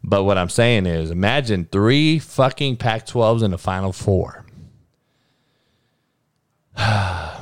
But 0.04 0.24
what 0.24 0.38
I'm 0.38 0.48
saying 0.48 0.86
is 0.86 1.10
imagine 1.10 1.68
three 1.70 2.20
fucking 2.20 2.76
Pac 2.76 3.06
12s 3.06 3.42
in 3.42 3.50
the 3.50 3.58
Final 3.58 3.92
Four. 3.92 4.44
I 6.76 7.40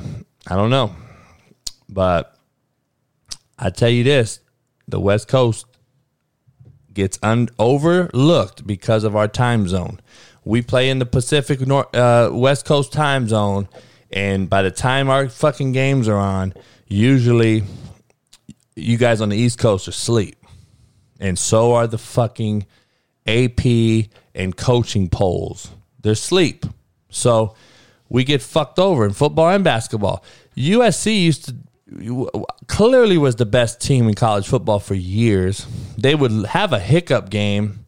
don't 0.49 0.71
know. 0.71 0.95
But 1.89 2.35
I 3.57 3.69
tell 3.69 3.89
you 3.89 4.03
this 4.03 4.39
the 4.87 4.99
West 4.99 5.27
Coast 5.27 5.65
gets 6.93 7.19
un- 7.21 7.49
overlooked 7.59 8.65
because 8.65 9.03
of 9.03 9.15
our 9.15 9.27
time 9.27 9.67
zone. 9.67 9.99
We 10.43 10.61
play 10.61 10.89
in 10.89 10.99
the 10.99 11.05
Pacific 11.05 11.65
North, 11.65 11.93
uh, 11.95 12.29
West 12.31 12.65
Coast 12.65 12.93
time 12.93 13.27
zone, 13.27 13.67
and 14.11 14.49
by 14.49 14.61
the 14.61 14.71
time 14.71 15.09
our 15.09 15.27
fucking 15.27 15.71
games 15.71 16.07
are 16.07 16.17
on, 16.17 16.53
usually 16.87 17.63
you 18.75 18.97
guys 18.97 19.21
on 19.21 19.29
the 19.29 19.37
East 19.37 19.59
Coast 19.59 19.87
are 19.87 19.91
asleep. 19.91 20.35
And 21.19 21.39
so 21.39 21.73
are 21.73 21.87
the 21.87 21.97
fucking 21.97 22.65
AP 23.25 23.65
and 24.35 24.55
coaching 24.55 25.09
polls. 25.09 25.71
They're 26.01 26.11
asleep. 26.11 26.65
So 27.09 27.55
we 28.09 28.23
get 28.23 28.41
fucked 28.41 28.77
over 28.77 29.05
in 29.05 29.13
football 29.13 29.49
and 29.49 29.63
basketball. 29.63 30.23
USC 30.55 31.21
used 31.21 31.45
to 31.45 31.55
clearly 32.67 33.17
was 33.17 33.35
the 33.35 33.45
best 33.45 33.79
team 33.79 34.07
in 34.07 34.13
college 34.15 34.47
football 34.47 34.79
for 34.79 34.95
years. 34.95 35.65
They 35.97 36.15
would 36.15 36.45
have 36.47 36.73
a 36.73 36.79
hiccup 36.79 37.29
game 37.29 37.85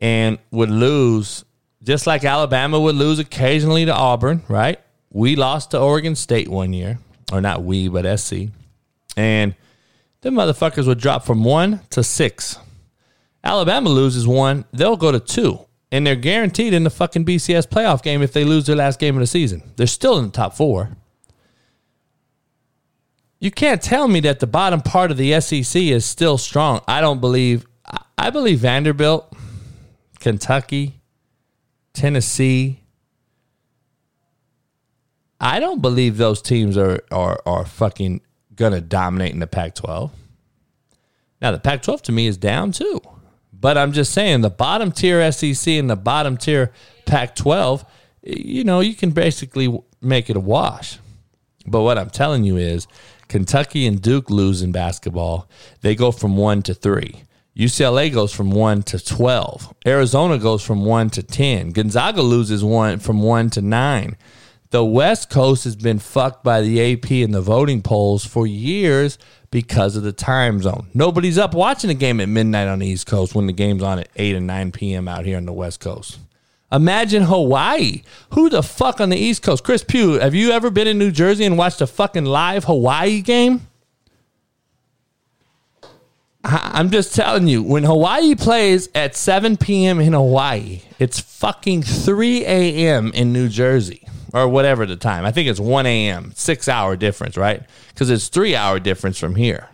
and 0.00 0.38
would 0.50 0.70
lose, 0.70 1.44
just 1.82 2.06
like 2.06 2.24
Alabama 2.24 2.78
would 2.78 2.94
lose 2.94 3.18
occasionally 3.18 3.84
to 3.86 3.94
Auburn, 3.94 4.42
right? 4.48 4.78
we 5.12 5.36
lost 5.36 5.72
to 5.72 5.80
Oregon 5.80 6.14
State 6.14 6.48
one 6.48 6.72
year, 6.72 6.98
or 7.32 7.40
not 7.40 7.62
we, 7.62 7.88
but 7.88 8.18
SC, 8.18 8.48
and 9.16 9.54
them 10.20 10.34
motherfuckers 10.34 10.86
would 10.86 10.98
drop 10.98 11.24
from 11.24 11.44
one 11.44 11.80
to 11.90 12.02
six. 12.02 12.56
Alabama 13.42 13.88
loses 13.88 14.26
one, 14.26 14.64
they'll 14.72 14.96
go 14.96 15.10
to 15.10 15.20
two, 15.20 15.58
and 15.90 16.06
they're 16.06 16.14
guaranteed 16.14 16.74
in 16.74 16.84
the 16.84 16.90
fucking 16.90 17.24
BCS 17.24 17.66
playoff 17.66 18.02
game 18.02 18.22
if 18.22 18.32
they 18.32 18.44
lose 18.44 18.66
their 18.66 18.76
last 18.76 19.00
game 19.00 19.16
of 19.16 19.20
the 19.20 19.26
season. 19.26 19.62
They're 19.76 19.86
still 19.86 20.18
in 20.18 20.26
the 20.26 20.30
top 20.30 20.54
four. 20.54 20.96
You 23.40 23.50
can't 23.50 23.80
tell 23.80 24.06
me 24.06 24.20
that 24.20 24.38
the 24.40 24.46
bottom 24.46 24.82
part 24.82 25.10
of 25.10 25.16
the 25.16 25.40
SEC 25.40 25.80
is 25.80 26.04
still 26.04 26.36
strong. 26.36 26.82
I 26.86 27.00
don't 27.00 27.20
believe. 27.20 27.66
I 28.18 28.28
believe 28.28 28.60
Vanderbilt, 28.60 29.34
Kentucky, 30.20 31.00
Tennessee. 31.94 32.82
I 35.40 35.58
don't 35.58 35.80
believe 35.80 36.18
those 36.18 36.42
teams 36.42 36.76
are 36.76 37.00
are 37.10 37.40
are 37.46 37.64
fucking 37.64 38.20
gonna 38.54 38.82
dominate 38.82 39.32
in 39.32 39.40
the 39.40 39.46
Pac-12. 39.46 40.10
Now 41.40 41.50
the 41.50 41.58
Pac-12 41.58 42.02
to 42.02 42.12
me 42.12 42.26
is 42.26 42.36
down 42.36 42.72
too, 42.72 43.00
but 43.54 43.78
I'm 43.78 43.92
just 43.92 44.12
saying 44.12 44.42
the 44.42 44.50
bottom 44.50 44.92
tier 44.92 45.32
SEC 45.32 45.66
and 45.66 45.88
the 45.88 45.96
bottom 45.96 46.36
tier 46.36 46.72
Pac-12. 47.06 47.86
You 48.22 48.64
know, 48.64 48.80
you 48.80 48.94
can 48.94 49.12
basically 49.12 49.80
make 50.02 50.28
it 50.28 50.36
a 50.36 50.40
wash. 50.40 50.98
But 51.66 51.80
what 51.82 51.96
I'm 51.96 52.10
telling 52.10 52.44
you 52.44 52.58
is 52.58 52.86
Kentucky 53.30 53.86
and 53.86 54.02
Duke 54.02 54.28
lose 54.28 54.60
in 54.60 54.72
basketball. 54.72 55.48
They 55.82 55.94
go 55.94 56.10
from 56.10 56.36
one 56.36 56.62
to 56.62 56.74
three. 56.74 57.22
UCLA 57.56 58.12
goes 58.12 58.32
from 58.32 58.50
one 58.50 58.82
to 58.82 58.98
12. 58.98 59.72
Arizona 59.86 60.36
goes 60.36 60.62
from 60.64 60.84
one 60.84 61.10
to 61.10 61.22
10. 61.22 61.70
Gonzaga 61.70 62.22
loses 62.22 62.64
one 62.64 62.98
from 62.98 63.22
one 63.22 63.48
to 63.50 63.62
nine. 63.62 64.16
The 64.70 64.84
West 64.84 65.30
Coast 65.30 65.62
has 65.62 65.76
been 65.76 66.00
fucked 66.00 66.42
by 66.42 66.60
the 66.60 66.92
AP 66.92 67.10
and 67.10 67.32
the 67.32 67.40
voting 67.40 67.82
polls 67.82 68.24
for 68.24 68.48
years 68.48 69.16
because 69.52 69.94
of 69.94 70.02
the 70.02 70.12
time 70.12 70.60
zone. 70.60 70.88
Nobody's 70.92 71.38
up 71.38 71.54
watching 71.54 71.90
a 71.90 71.94
game 71.94 72.20
at 72.20 72.28
midnight 72.28 72.66
on 72.66 72.80
the 72.80 72.86
East 72.88 73.06
Coast 73.06 73.34
when 73.34 73.46
the 73.46 73.52
game's 73.52 73.82
on 73.82 74.00
at 74.00 74.08
8 74.16 74.36
and 74.36 74.46
9 74.48 74.72
p.m. 74.72 75.06
out 75.06 75.24
here 75.24 75.36
on 75.36 75.46
the 75.46 75.52
West 75.52 75.78
Coast. 75.78 76.18
Imagine 76.72 77.24
Hawaii. 77.24 78.02
Who 78.30 78.48
the 78.48 78.62
fuck 78.62 79.00
on 79.00 79.08
the 79.08 79.16
East 79.16 79.42
Coast? 79.42 79.64
Chris 79.64 79.82
Pugh, 79.82 80.18
have 80.20 80.34
you 80.34 80.52
ever 80.52 80.70
been 80.70 80.86
in 80.86 80.98
New 80.98 81.10
Jersey 81.10 81.44
and 81.44 81.58
watched 81.58 81.80
a 81.80 81.86
fucking 81.86 82.24
live 82.24 82.64
Hawaii 82.64 83.20
game? 83.20 83.66
I'm 86.42 86.90
just 86.90 87.14
telling 87.14 87.48
you, 87.48 87.62
when 87.62 87.84
Hawaii 87.84 88.34
plays 88.34 88.88
at 88.94 89.14
7 89.14 89.56
p.m. 89.56 90.00
in 90.00 90.14
Hawaii, 90.14 90.82
it's 90.98 91.20
fucking 91.20 91.82
3 91.82 92.44
a.m. 92.46 93.12
in 93.12 93.32
New 93.32 93.48
Jersey 93.48 94.06
or 94.32 94.48
whatever 94.48 94.86
the 94.86 94.96
time. 94.96 95.24
I 95.24 95.32
think 95.32 95.48
it's 95.48 95.60
1 95.60 95.86
a.m., 95.86 96.32
six 96.34 96.68
hour 96.68 96.96
difference, 96.96 97.36
right? 97.36 97.62
Because 97.88 98.10
it's 98.10 98.28
three 98.28 98.56
hour 98.56 98.78
difference 98.78 99.18
from 99.18 99.34
here. 99.34 99.68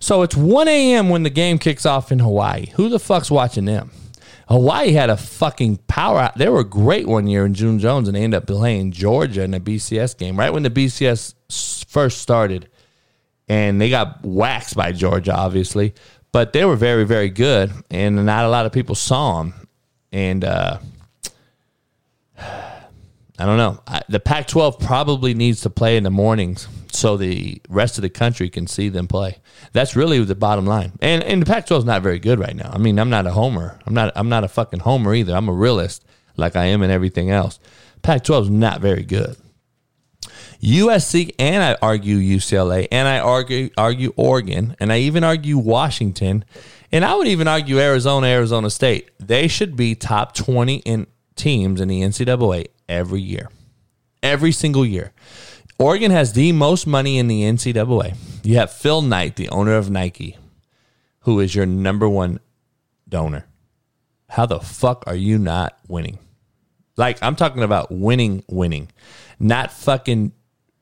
So 0.00 0.22
it's 0.22 0.36
1 0.36 0.66
a.m. 0.66 1.08
when 1.08 1.22
the 1.22 1.30
game 1.30 1.58
kicks 1.58 1.86
off 1.86 2.10
in 2.10 2.18
Hawaii. 2.18 2.70
Who 2.74 2.88
the 2.88 2.98
fuck's 2.98 3.30
watching 3.30 3.66
them? 3.66 3.92
Hawaii 4.52 4.92
had 4.92 5.08
a 5.08 5.16
fucking 5.16 5.78
power. 5.88 6.30
They 6.36 6.46
were 6.50 6.62
great 6.62 7.08
one 7.08 7.26
year 7.26 7.46
in 7.46 7.54
June 7.54 7.78
Jones, 7.78 8.06
and 8.06 8.14
they 8.14 8.22
ended 8.22 8.42
up 8.42 8.46
playing 8.46 8.92
Georgia 8.92 9.44
in 9.44 9.54
a 9.54 9.60
BCS 9.60 10.18
game 10.18 10.38
right 10.38 10.52
when 10.52 10.62
the 10.62 10.68
BCS 10.68 11.86
first 11.88 12.18
started, 12.18 12.68
and 13.48 13.80
they 13.80 13.88
got 13.88 14.22
waxed 14.22 14.76
by 14.76 14.92
Georgia, 14.92 15.34
obviously. 15.34 15.94
But 16.32 16.52
they 16.52 16.66
were 16.66 16.76
very, 16.76 17.04
very 17.04 17.30
good, 17.30 17.72
and 17.90 18.26
not 18.26 18.44
a 18.44 18.48
lot 18.48 18.66
of 18.66 18.72
people 18.72 18.94
saw 18.94 19.38
them. 19.38 19.54
And 20.12 20.44
uh, 20.44 20.78
I 22.38 22.84
don't 23.38 23.56
know. 23.56 23.82
I, 23.86 24.02
the 24.10 24.20
Pac-12 24.20 24.80
probably 24.80 25.32
needs 25.32 25.62
to 25.62 25.70
play 25.70 25.96
in 25.96 26.04
the 26.04 26.10
mornings 26.10 26.68
so 26.92 27.16
the 27.16 27.60
rest 27.68 27.98
of 27.98 28.02
the 28.02 28.10
country 28.10 28.48
can 28.48 28.66
see 28.66 28.88
them 28.88 29.06
play. 29.06 29.38
That's 29.72 29.96
really 29.96 30.22
the 30.24 30.34
bottom 30.34 30.66
line. 30.66 30.92
And 31.00 31.22
and 31.22 31.42
the 31.42 31.46
Pac-12 31.46 31.78
is 31.78 31.84
not 31.84 32.02
very 32.02 32.18
good 32.18 32.38
right 32.38 32.54
now. 32.54 32.70
I 32.72 32.78
mean, 32.78 32.98
I'm 32.98 33.10
not 33.10 33.26
a 33.26 33.32
homer. 33.32 33.78
I'm 33.86 33.94
not 33.94 34.12
I'm 34.16 34.28
not 34.28 34.44
a 34.44 34.48
fucking 34.48 34.80
homer 34.80 35.14
either. 35.14 35.34
I'm 35.34 35.48
a 35.48 35.52
realist 35.52 36.04
like 36.36 36.56
I 36.56 36.66
am 36.66 36.82
in 36.82 36.90
everything 36.90 37.30
else. 37.30 37.58
Pac-12 38.02 38.42
is 38.42 38.50
not 38.50 38.80
very 38.80 39.02
good. 39.02 39.36
USC 40.62 41.34
and 41.38 41.62
I 41.62 41.76
argue 41.82 42.18
UCLA 42.18 42.86
and 42.92 43.08
I 43.08 43.18
argue 43.18 43.70
argue 43.76 44.12
Oregon 44.16 44.76
and 44.78 44.92
I 44.92 44.98
even 44.98 45.24
argue 45.24 45.58
Washington 45.58 46.44
and 46.92 47.04
I 47.04 47.14
would 47.14 47.26
even 47.26 47.48
argue 47.48 47.78
Arizona, 47.78 48.26
Arizona 48.26 48.70
State. 48.70 49.10
They 49.18 49.48
should 49.48 49.76
be 49.76 49.94
top 49.94 50.34
20 50.34 50.76
in 50.76 51.06
teams 51.34 51.80
in 51.80 51.88
the 51.88 52.02
NCAA 52.02 52.66
every 52.88 53.20
year. 53.20 53.48
Every 54.22 54.52
single 54.52 54.86
year. 54.86 55.12
Oregon 55.82 56.12
has 56.12 56.32
the 56.32 56.52
most 56.52 56.86
money 56.86 57.18
in 57.18 57.26
the 57.26 57.42
NCAA. 57.42 58.14
You 58.44 58.54
have 58.58 58.72
Phil 58.72 59.02
Knight, 59.02 59.34
the 59.34 59.48
owner 59.48 59.74
of 59.74 59.90
Nike, 59.90 60.38
who 61.20 61.40
is 61.40 61.56
your 61.56 61.66
number 61.66 62.08
one 62.08 62.38
donor. 63.08 63.46
How 64.28 64.46
the 64.46 64.60
fuck 64.60 65.02
are 65.08 65.16
you 65.16 65.38
not 65.38 65.76
winning? 65.88 66.20
Like, 66.96 67.18
I'm 67.20 67.34
talking 67.34 67.64
about 67.64 67.90
winning, 67.90 68.44
winning, 68.48 68.92
not 69.40 69.72
fucking 69.72 70.30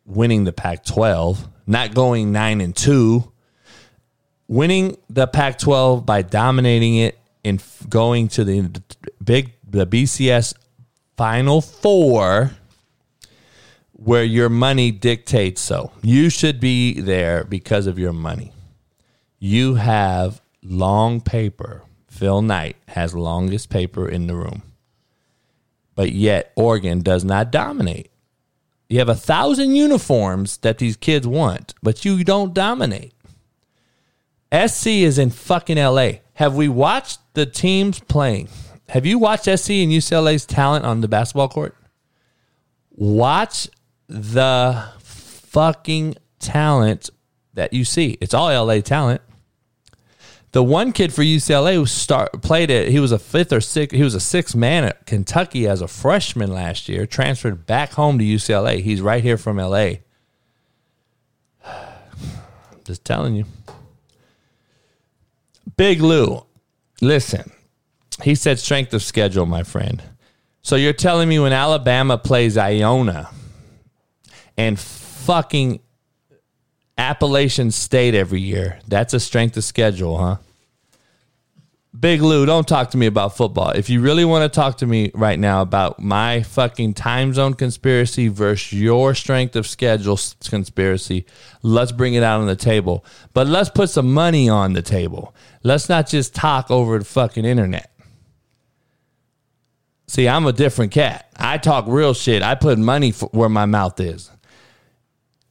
winning 0.04 0.45
the 0.45 0.52
Pac 0.52 0.85
12, 0.85 1.49
not 1.66 1.95
going 1.95 2.30
nine 2.30 2.61
and 2.61 2.76
two, 2.76 3.33
winning 4.49 4.99
the 5.09 5.26
Pac 5.26 5.59
12 5.59 6.04
by 6.04 6.21
dominating 6.21 6.97
it 6.97 7.19
and 7.42 7.62
going 7.88 8.28
to 8.28 8.45
the 8.45 8.83
big, 9.25 9.54
the 9.66 9.87
BCS 9.87 10.52
Final 11.16 11.62
Four 11.62 12.50
where 14.02 14.25
your 14.25 14.49
money 14.49 14.90
dictates 14.90 15.61
so. 15.61 15.92
You 16.02 16.30
should 16.30 16.59
be 16.59 17.00
there 17.00 17.45
because 17.45 17.87
of 17.87 17.99
your 17.99 18.14
money. 18.14 18.52
You 19.38 19.75
have 19.75 20.40
long 20.62 21.21
paper. 21.21 21.83
Phil 22.09 22.40
Knight 22.40 22.76
has 22.88 23.14
longest 23.14 23.69
paper 23.69 24.09
in 24.09 24.26
the 24.26 24.35
room. 24.35 24.62
But 25.95 26.12
yet 26.12 26.50
Oregon 26.57 27.02
does 27.02 27.25
not 27.25 27.52
dominate. 27.52 28.11
You 28.88 28.99
have 29.00 29.11
a 29.11 29.14
thousand 29.14 29.76
uniforms 29.76 30.57
that 30.59 30.78
these 30.78 30.97
kids 30.97 31.26
want, 31.26 31.75
but 31.83 32.04
you 32.04 32.25
don't 32.25 32.54
dominate. 32.54 33.12
SC 34.52 34.87
is 34.87 35.19
in 35.19 35.30
fucking 35.30 35.76
LA. 35.76 36.12
Have 36.35 36.54
we 36.54 36.69
watched 36.69 37.21
the 37.35 37.45
teams 37.45 38.00
playing? 38.00 38.49
Have 38.88 39.04
you 39.04 39.19
watched 39.19 39.45
SC 39.45 39.71
and 39.71 39.92
UCLA's 39.92 40.47
talent 40.47 40.87
on 40.87 41.02
the 41.02 41.09
basketball 41.09 41.49
court? 41.49 41.76
Watch 42.90 43.69
the 44.11 44.87
fucking 44.99 46.17
talent 46.40 47.11
that 47.55 47.73
you 47.73 47.85
see. 47.85 48.19
It's 48.21 48.35
all 48.35 48.49
LA 48.49 48.81
talent. 48.81 49.23
The 50.52 50.64
one 50.64 50.90
kid 50.93 51.12
for 51.12 51.23
UCLA 51.23 51.75
who 51.75 51.87
start 51.87 52.43
played 52.43 52.71
it, 52.71 52.88
he 52.88 52.99
was 52.99 53.12
a 53.12 53.21
fifth 53.21 53.52
or 53.52 53.61
sixth, 53.61 53.97
he 53.97 54.02
was 54.02 54.17
a 54.17 54.21
sixth 54.21 54.57
man 54.57 54.83
at 54.83 55.07
Kentucky 55.07 55.69
as 55.69 55.81
a 55.81 55.87
freshman 55.87 56.52
last 56.52 56.88
year, 56.88 57.07
transferred 57.07 57.67
back 57.67 57.93
home 57.93 58.19
to 58.19 58.25
UCLA. 58.25 58.83
He's 58.83 59.00
right 59.00 59.23
here 59.23 59.37
from 59.37 59.59
LA. 59.59 59.90
Just 62.85 63.05
telling 63.05 63.37
you. 63.37 63.45
Big 65.76 66.00
Lou, 66.00 66.45
listen. 67.00 67.52
He 68.25 68.35
said 68.35 68.59
strength 68.59 68.93
of 68.93 69.05
schedule, 69.05 69.47
my 69.47 69.62
friend. 69.62 70.02
So 70.62 70.75
you're 70.75 70.93
telling 70.93 71.29
me 71.29 71.38
when 71.38 71.52
Alabama 71.52 72.19
plays 72.19 72.59
Iona 72.59 73.31
and 74.61 74.79
fucking 74.79 75.81
Appalachian 76.99 77.71
State 77.71 78.14
every 78.14 78.43
year, 78.43 78.79
that's 78.87 79.14
a 79.14 79.21
strength 79.21 79.57
of 79.57 79.64
schedule, 79.64 80.19
huh? 80.19 80.37
Big 81.99 82.21
Lou, 82.21 82.45
don't 82.45 82.69
talk 82.69 82.90
to 82.90 82.99
me 82.99 83.07
about 83.07 83.37
football. 83.37 83.71
If 83.71 83.88
you 83.88 84.02
really 84.02 84.25
want 84.25 84.50
to 84.50 84.55
talk 84.55 84.76
to 84.79 84.87
me 84.87 85.11
right 85.14 85.38
now 85.38 85.62
about 85.62 85.99
my 85.99 86.43
fucking 86.43 86.93
time 86.93 87.33
zone 87.33 87.55
conspiracy 87.55 88.29
versus 88.29 88.73
your 88.79 89.14
strength 89.14 89.57
of 89.57 89.67
schedule 89.67 90.19
conspiracy, 90.49 91.25
let's 91.62 91.90
bring 91.90 92.14
it 92.14 92.23
out 92.23 92.40
on 92.40 92.47
the 92.47 92.55
table. 92.55 93.05
But 93.33 93.47
let's 93.47 93.71
put 93.71 93.88
some 93.88 94.12
money 94.12 94.50
on 94.50 94.75
the 94.75 94.83
table. 94.83 95.35
Let's 95.62 95.88
not 95.88 96.07
just 96.07 96.35
talk 96.35 96.71
over 96.71 96.99
the 96.99 97.05
fucking 97.07 97.47
internet. 97.47 97.90
See, 100.07 100.29
I'm 100.29 100.47
a 100.47 100.52
different 100.52 100.93
cat. 100.93 101.33
I 101.37 101.57
talk 101.57 101.87
real 101.88 102.12
shit. 102.12 102.43
I 102.43 102.57
put 102.57 102.79
money 102.79 103.11
where 103.11 103.49
my 103.49 103.64
mouth 103.64 103.99
is. 104.00 104.31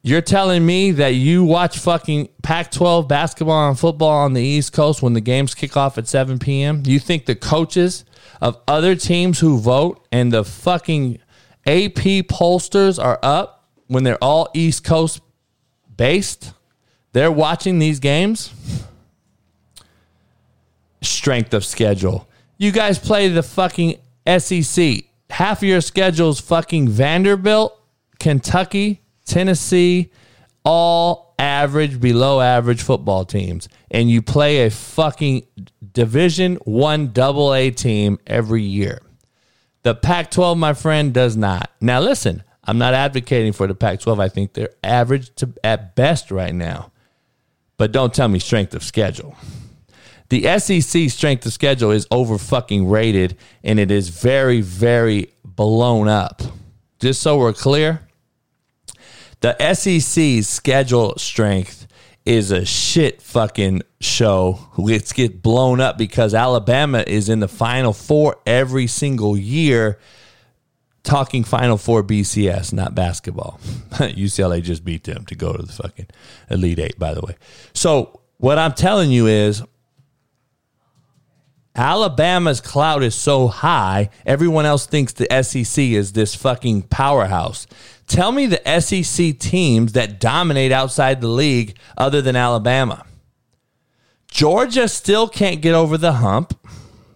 You're 0.01 0.21
telling 0.21 0.65
me 0.65 0.91
that 0.91 1.15
you 1.15 1.43
watch 1.43 1.77
fucking 1.77 2.29
Pac 2.41 2.71
12 2.71 3.07
basketball 3.07 3.67
and 3.69 3.77
football 3.77 4.09
on 4.09 4.33
the 4.33 4.41
East 4.41 4.71
Coast 4.71 5.01
when 5.01 5.13
the 5.13 5.21
games 5.21 5.53
kick 5.53 5.75
off 5.75 5.97
at 5.97 6.07
7 6.07 6.39
p.m.? 6.39 6.83
You 6.85 6.99
think 6.99 7.25
the 7.25 7.35
coaches 7.35 8.05
of 8.41 8.61
other 8.67 8.95
teams 8.95 9.39
who 9.39 9.59
vote 9.59 10.07
and 10.11 10.31
the 10.31 10.45
fucking 10.45 11.19
AP 11.65 12.27
pollsters 12.27 13.03
are 13.03 13.19
up 13.21 13.67
when 13.87 14.03
they're 14.03 14.23
all 14.23 14.49
East 14.53 14.85
Coast 14.85 15.19
based? 15.95 16.53
They're 17.11 17.31
watching 17.31 17.79
these 17.79 17.99
games? 17.99 18.53
Strength 21.01 21.53
of 21.53 21.65
schedule. 21.65 22.29
You 22.57 22.71
guys 22.71 22.99
play 22.99 23.27
the 23.27 23.43
fucking 23.43 23.97
SEC 24.37 25.03
half 25.29 25.59
of 25.59 25.67
your 25.67 25.81
schedule's 25.81 26.39
fucking 26.39 26.89
Vanderbilt, 26.89 27.79
Kentucky, 28.19 29.01
Tennessee, 29.29 30.11
all 30.65 31.33
average, 31.39 32.01
below 32.01 32.41
average 32.41 32.81
football 32.81 33.23
teams, 33.23 33.69
and 33.89 34.09
you 34.09 34.21
play 34.21 34.65
a 34.65 34.69
fucking 34.69 35.45
Division 35.93 36.55
One 36.65 37.11
Double 37.13 37.53
A 37.53 37.71
team 37.71 38.19
every 38.27 38.63
year. 38.63 39.01
The 39.83 39.95
Pac-12, 39.95 40.57
my 40.57 40.73
friend, 40.73 41.13
does 41.13 41.37
not. 41.37 41.71
Now, 41.79 42.01
listen, 42.01 42.43
I'm 42.65 42.77
not 42.77 42.93
advocating 42.93 43.53
for 43.53 43.67
the 43.67 43.75
Pac-12. 43.75 44.19
I 44.19 44.27
think 44.27 44.53
they're 44.53 44.75
average 44.83 45.33
to 45.35 45.53
at 45.63 45.95
best 45.95 46.31
right 46.31 46.53
now, 46.53 46.91
but 47.77 47.91
don't 47.91 48.13
tell 48.13 48.27
me 48.27 48.39
strength 48.39 48.73
of 48.75 48.83
schedule. 48.83 49.35
The 50.29 50.59
SEC 50.59 51.09
strength 51.09 51.45
of 51.45 51.53
schedule 51.53 51.91
is 51.91 52.05
over 52.11 52.37
fucking 52.37 52.87
rated, 52.89 53.37
and 53.63 53.79
it 53.79 53.89
is 53.89 54.09
very, 54.09 54.61
very 54.61 55.33
blown 55.43 56.07
up. 56.07 56.41
Just 56.99 57.21
so 57.21 57.37
we're 57.37 57.53
clear, 57.53 58.01
the 59.41 59.73
SEC's 59.73 60.47
schedule 60.47 61.17
strength 61.17 61.87
is 62.25 62.51
a 62.51 62.65
shit 62.65 63.21
fucking 63.21 63.81
show. 64.01 64.59
Let's 64.77 65.13
get 65.13 65.41
blown 65.41 65.79
up 65.79 65.97
because 65.97 66.33
Alabama 66.33 67.03
is 67.07 67.29
in 67.29 67.39
the 67.39 67.47
Final 67.47 67.93
Four 67.93 68.37
every 68.45 68.87
single 68.87 69.37
year. 69.37 69.99
Talking 71.03 71.43
Final 71.43 71.77
Four 71.77 72.03
BCS, 72.03 72.73
not 72.73 72.93
basketball. 72.93 73.59
UCLA 73.91 74.61
just 74.61 74.83
beat 74.83 75.05
them 75.05 75.25
to 75.25 75.35
go 75.35 75.53
to 75.53 75.63
the 75.63 75.71
fucking 75.71 76.07
Elite 76.49 76.79
Eight, 76.79 76.99
by 76.99 77.13
the 77.13 77.21
way. 77.21 77.35
So 77.73 78.21
what 78.37 78.59
I'm 78.59 78.73
telling 78.73 79.09
you 79.09 79.27
is 79.27 79.63
Alabama's 81.75 82.59
clout 82.59 83.03
is 83.03 83.15
so 83.15 83.47
high, 83.47 84.09
everyone 84.25 84.65
else 84.65 84.85
thinks 84.85 85.13
the 85.13 85.27
SEC 85.43 85.81
is 85.81 86.11
this 86.11 86.35
fucking 86.35 86.83
powerhouse. 86.83 87.67
Tell 88.09 88.31
me 88.31 88.47
the 88.47 88.81
SEC 88.81 89.37
teams 89.37 89.93
that 89.93 90.19
dominate 90.19 90.71
outside 90.71 91.21
the 91.21 91.27
league 91.27 91.77
other 91.95 92.23
than 92.23 92.35
Alabama. 92.35 93.05
Georgia 94.27 94.87
still 94.87 95.29
can't 95.29 95.61
get 95.61 95.75
over 95.75 95.95
the 95.95 96.13
hump, 96.13 96.59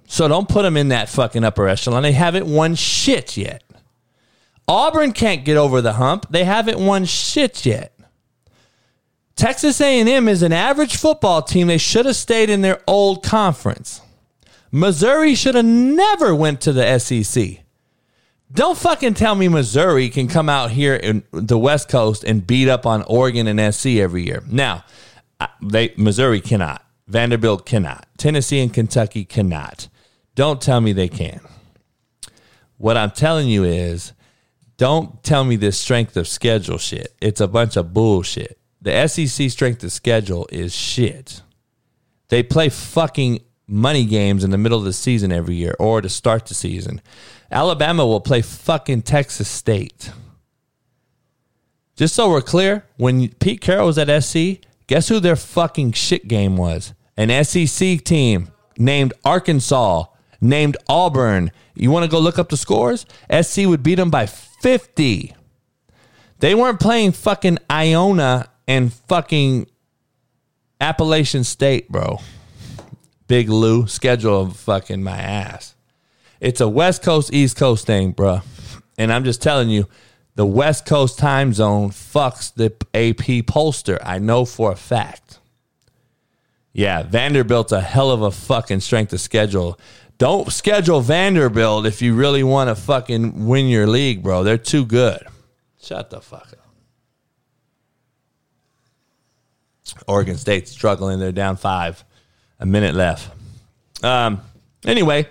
so 0.08 0.28
don't 0.28 0.48
put 0.48 0.62
them 0.62 0.78
in 0.78 0.90
that 0.90 1.10
fucking 1.10 1.44
upper 1.44 1.68
echelon. 1.68 2.04
They 2.04 2.12
haven't 2.12 2.46
won 2.46 2.76
shit 2.76 3.36
yet. 3.36 3.64
Auburn 4.68 5.14
can't 5.14 5.44
get 5.44 5.58
over 5.58 5.82
the 5.82 5.94
hump. 5.94 6.28
They 6.30 6.44
haven't 6.44 6.80
won 6.80 7.06
shit 7.06 7.66
yet. 7.66 7.98
Texas 9.36 9.82
A&M 9.82 10.28
is 10.28 10.44
an 10.44 10.54
average 10.54 10.96
football 10.96 11.42
team. 11.42 11.68
They 11.68 11.80
should 11.80 12.06
have 12.06 12.16
stayed 12.16 12.52
in 12.52 12.62
their 12.62 12.80
old 12.86 13.24
conference. 13.24 14.00
Missouri 14.72 15.34
should 15.34 15.56
have 15.56 15.66
never 15.66 16.36
went 16.36 16.62
to 16.62 16.72
the 16.72 17.00
SEC. 17.00 17.63
Don't 18.54 18.78
fucking 18.78 19.16
tell 19.16 19.34
me 19.34 19.48
Missouri 19.48 20.10
can 20.10 20.28
come 20.28 20.48
out 20.48 20.70
here 20.70 20.94
in 20.94 21.24
the 21.32 21.58
West 21.58 21.90
Coast 21.90 22.24
and 22.24 22.46
beat 22.46 22.70
up 22.70 22.86
on 22.86 23.02
Oregon 23.04 23.48
and 23.48 23.74
SC 23.74 23.88
every 23.98 24.24
year. 24.24 24.44
Now, 24.48 24.86
they 25.60 25.96
Missouri 25.98 26.40
cannot. 26.40 26.86
Vanderbilt 27.08 27.66
cannot. 27.66 28.06
Tennessee 28.18 28.60
and 28.60 28.72
Kentucky 28.72 29.26
cannot. 29.26 29.88
Don't 30.36 30.62
tell 30.62 30.82
me 30.82 30.94
they 30.94 31.08
can. 31.08 31.42
What 32.78 32.96
I'm 32.96 33.12
telling 33.12 33.48
you 33.48 33.64
is 33.64 34.14
don't 34.78 35.24
tell 35.24 35.44
me 35.44 35.56
this 35.56 35.80
strength 35.80 36.16
of 36.16 36.28
schedule 36.28 36.78
shit. 36.78 37.16
It's 37.20 37.42
a 37.42 37.48
bunch 37.48 37.76
of 37.76 37.92
bullshit. 37.92 38.60
The 38.82 39.08
SEC 39.08 39.50
strength 39.50 39.84
of 39.84 39.92
schedule 39.92 40.48
is 40.52 40.76
shit. 40.76 41.42
They 42.30 42.44
play 42.44 42.70
fucking 42.70 43.40
money 43.68 44.06
games 44.06 44.44
in 44.44 44.52
the 44.52 44.58
middle 44.58 44.78
of 44.78 44.86
the 44.86 44.94
season 44.94 45.32
every 45.32 45.56
year 45.56 45.76
or 45.80 46.02
to 46.02 46.10
start 46.10 46.46
the 46.46 46.54
season. 46.54 47.02
Alabama 47.54 48.06
will 48.06 48.20
play 48.20 48.42
fucking 48.42 49.04
Texas 49.04 49.48
State. 49.48 50.12
Just 51.96 52.16
so 52.16 52.30
we're 52.30 52.42
clear, 52.42 52.86
when 52.98 53.30
Pete 53.36 53.62
Carroll 53.62 53.86
was 53.86 54.00
at 54.00 54.24
SC, 54.24 54.66
guess 54.88 55.08
who 55.08 55.20
their 55.20 55.36
fucking 55.36 55.92
shit 55.92 56.28
game 56.28 56.58
was? 56.58 56.94
An 57.16 57.44
SEC 57.46 58.04
team 58.04 58.50
named 58.78 59.14
Arkansas, 59.24 60.06
named 60.42 60.76
Auburn. 60.90 61.52
You 61.76 61.92
want 61.92 62.04
to 62.04 62.10
go 62.10 62.20
look 62.20 62.40
up 62.40 62.50
the 62.50 62.58
scores? 62.58 63.06
SC 63.42 63.60
would 63.60 63.84
beat 63.84 63.96
them 63.96 64.10
by 64.10 64.26
50. 64.26 65.36
They 66.40 66.56
weren't 66.56 66.80
playing 66.80 67.12
fucking 67.12 67.60
Iona 67.70 68.50
and 68.68 68.92
fucking 68.92 69.68
Appalachian 70.82 71.44
State, 71.44 71.90
bro. 71.90 72.20
Big 73.28 73.48
Lou 73.48 73.86
schedule 73.86 74.42
of 74.42 74.58
fucking 74.58 75.04
my 75.04 75.18
ass. 75.18 75.73
It's 76.44 76.60
a 76.60 76.68
West 76.68 77.04
Coast, 77.04 77.34
East 77.34 77.56
Coast 77.56 77.88
thing, 77.88 78.12
bro. 78.12 78.42
And 78.98 79.14
I'm 79.14 79.24
just 79.24 79.42
telling 79.42 79.70
you, 79.70 79.88
the 80.36 80.46
West 80.46 80.86
Coast 80.86 81.18
time 81.18 81.54
zone 81.54 81.92
fucks 81.92 82.54
the 82.54 82.66
AP 82.94 83.46
pollster. 83.46 83.98
I 84.04 84.20
know 84.20 84.44
for 84.44 84.74
a 84.74 84.76
fact. 84.76 85.40
Yeah, 86.74 87.04
Vanderbilt's 87.04 87.72
a 87.72 87.80
hell 87.80 88.12
of 88.12 88.22
a 88.22 88.30
fucking 88.30 88.82
strength 88.82 89.14
of 89.14 89.22
schedule. 89.22 89.80
Don't 90.18 90.52
schedule 90.52 91.00
Vanderbilt 91.00 91.86
if 91.86 92.02
you 92.02 92.14
really 92.14 92.44
want 92.44 92.68
to 92.68 92.76
fucking 92.76 93.48
win 93.48 93.68
your 93.68 93.88
league, 93.88 94.22
bro. 94.22 94.44
They're 94.44 94.58
too 94.58 94.86
good. 94.86 95.26
Shut 95.82 96.10
the 96.10 96.20
fuck 96.20 96.52
up. 96.52 96.60
Oregon 100.10 100.36
State's 100.36 100.72
struggling. 100.72 101.20
They're 101.20 101.32
down 101.32 101.56
five. 101.56 102.04
A 102.60 102.66
minute 102.66 102.96
left. 102.96 103.32
Um, 104.04 104.42
anyway, 104.86 105.30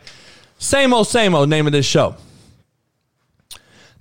same 0.62 0.94
old, 0.94 1.08
same 1.08 1.34
old 1.34 1.48
name 1.48 1.66
of 1.66 1.72
this 1.72 1.84
show. 1.84 2.14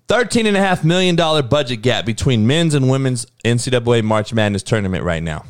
$13.5 0.08 0.84
million 0.84 1.16
budget 1.16 1.82
gap 1.82 2.06
between 2.06 2.46
men's 2.46 2.76
and 2.76 2.90
women's 2.90 3.26
NCAA 3.44 4.04
March 4.04 4.32
Madness 4.32 4.62
tournament 4.62 5.04
right 5.04 5.24
now. 5.24 5.46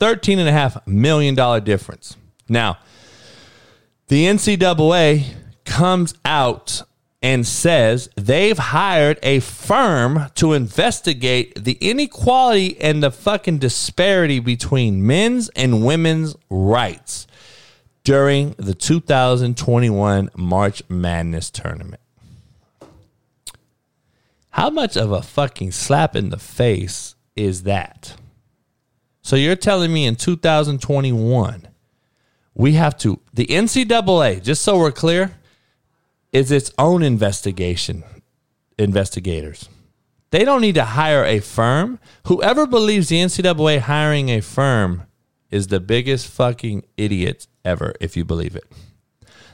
$13.5 0.00 0.86
million 0.86 1.62
difference. 1.62 2.16
Now, 2.48 2.78
the 4.08 4.24
NCAA 4.24 5.34
comes 5.64 6.14
out 6.24 6.82
and 7.22 7.46
says 7.46 8.08
they've 8.16 8.58
hired 8.58 9.18
a 9.22 9.40
firm 9.40 10.30
to 10.34 10.52
investigate 10.52 11.64
the 11.64 11.78
inequality 11.80 12.80
and 12.80 13.02
the 13.02 13.10
fucking 13.12 13.58
disparity 13.58 14.40
between 14.40 15.06
men's 15.06 15.48
and 15.50 15.84
women's 15.84 16.34
rights 16.50 17.26
during 18.06 18.52
the 18.52 18.72
2021 18.72 20.30
March 20.36 20.80
Madness 20.88 21.50
tournament. 21.50 22.00
How 24.50 24.70
much 24.70 24.96
of 24.96 25.10
a 25.10 25.22
fucking 25.22 25.72
slap 25.72 26.14
in 26.14 26.30
the 26.30 26.38
face 26.38 27.16
is 27.34 27.64
that? 27.64 28.14
So 29.22 29.34
you're 29.34 29.56
telling 29.56 29.92
me 29.92 30.06
in 30.06 30.14
2021 30.14 31.66
we 32.54 32.72
have 32.74 32.96
to 32.98 33.20
the 33.34 33.46
NCAA, 33.46 34.40
just 34.40 34.62
so 34.62 34.78
we're 34.78 34.92
clear, 34.92 35.36
is 36.30 36.52
its 36.52 36.70
own 36.78 37.02
investigation 37.02 38.04
investigators. 38.78 39.68
They 40.30 40.44
don't 40.44 40.60
need 40.60 40.76
to 40.76 40.84
hire 40.84 41.24
a 41.24 41.40
firm. 41.40 41.98
Whoever 42.28 42.68
believes 42.68 43.08
the 43.08 43.16
NCAA 43.16 43.80
hiring 43.80 44.28
a 44.28 44.42
firm 44.42 45.02
is 45.50 45.66
the 45.66 45.80
biggest 45.80 46.28
fucking 46.28 46.84
idiot 46.96 47.48
ever, 47.66 47.94
if 48.00 48.16
you 48.16 48.24
believe 48.24 48.56
it. 48.56 48.64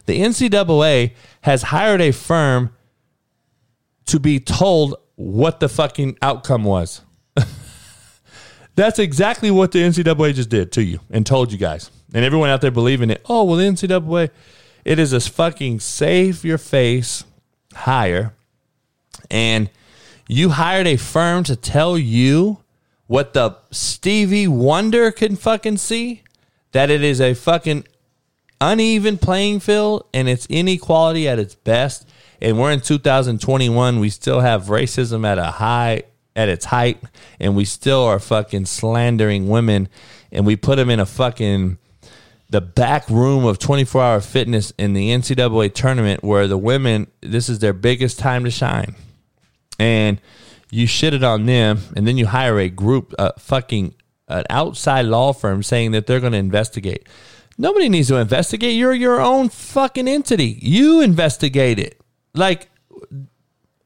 The 0.06 0.20
NCAA 0.20 1.12
has 1.42 1.62
hired 1.62 2.00
a 2.00 2.12
firm 2.12 2.70
to 4.06 4.20
be 4.20 4.38
told 4.38 4.96
what 5.16 5.60
the 5.60 5.68
fucking 5.68 6.18
outcome 6.22 6.64
was. 6.64 7.02
That's 8.74 8.98
exactly 8.98 9.50
what 9.50 9.72
the 9.72 9.80
NCAA 9.80 10.34
just 10.34 10.48
did 10.48 10.72
to 10.72 10.82
you 10.82 11.00
and 11.10 11.24
told 11.24 11.52
you 11.52 11.58
guys. 11.58 11.90
And 12.14 12.24
everyone 12.24 12.50
out 12.50 12.60
there 12.60 12.70
believing 12.70 13.10
it. 13.10 13.24
Oh, 13.28 13.44
well, 13.44 13.56
the 13.56 13.64
NCAA, 13.64 14.30
it 14.84 14.98
is 14.98 15.12
a 15.12 15.20
fucking 15.20 15.80
save 15.80 16.44
your 16.44 16.58
face 16.58 17.24
hire. 17.74 18.34
And 19.30 19.70
you 20.28 20.50
hired 20.50 20.86
a 20.86 20.96
firm 20.96 21.44
to 21.44 21.56
tell 21.56 21.96
you 21.96 22.58
what 23.06 23.34
the 23.34 23.56
Stevie 23.70 24.48
Wonder 24.48 25.10
can 25.10 25.36
fucking 25.36 25.78
see? 25.78 26.22
That 26.72 26.90
it 26.90 27.02
is 27.02 27.20
a 27.20 27.34
fucking 27.34 27.84
uneven 28.62 29.18
playing 29.18 29.60
field 29.60 30.06
and 30.14 30.28
it's 30.28 30.46
inequality 30.46 31.28
at 31.28 31.38
its 31.38 31.54
best. 31.54 32.08
And 32.40 32.58
we're 32.58 32.72
in 32.72 32.80
2021. 32.80 34.00
We 34.00 34.08
still 34.08 34.40
have 34.40 34.64
racism 34.64 35.26
at 35.26 35.38
a 35.38 35.44
high, 35.44 36.04
at 36.34 36.48
its 36.48 36.64
height, 36.66 37.02
and 37.38 37.54
we 37.54 37.64
still 37.64 38.02
are 38.04 38.18
fucking 38.18 38.66
slandering 38.66 39.48
women. 39.48 39.88
And 40.30 40.46
we 40.46 40.56
put 40.56 40.76
them 40.76 40.90
in 40.90 41.00
a 41.00 41.06
fucking 41.06 41.78
the 42.50 42.60
back 42.60 43.08
room 43.08 43.44
of 43.44 43.58
24 43.58 44.02
hour 44.02 44.20
fitness 44.20 44.72
in 44.78 44.92
the 44.92 45.10
NCAA 45.10 45.72
tournament 45.74 46.22
where 46.22 46.46
the 46.46 46.58
women, 46.58 47.06
this 47.20 47.48
is 47.48 47.60
their 47.60 47.72
biggest 47.72 48.18
time 48.18 48.44
to 48.44 48.50
shine. 48.50 48.94
And 49.78 50.20
you 50.70 50.86
shit 50.86 51.14
it 51.14 51.24
on 51.24 51.46
them, 51.46 51.80
and 51.96 52.06
then 52.06 52.16
you 52.16 52.26
hire 52.26 52.58
a 52.58 52.68
group, 52.68 53.14
uh, 53.18 53.32
fucking 53.38 53.94
an 54.28 54.44
outside 54.48 55.06
law 55.06 55.32
firm 55.32 55.62
saying 55.62 55.92
that 55.92 56.06
they're 56.06 56.20
going 56.20 56.32
to 56.32 56.38
investigate. 56.38 57.08
Nobody 57.62 57.88
needs 57.88 58.08
to 58.08 58.16
investigate. 58.16 58.74
You're 58.74 58.92
your 58.92 59.20
own 59.20 59.48
fucking 59.48 60.08
entity. 60.08 60.58
You 60.60 61.00
investigate 61.00 61.78
it. 61.78 62.00
Like, 62.34 62.68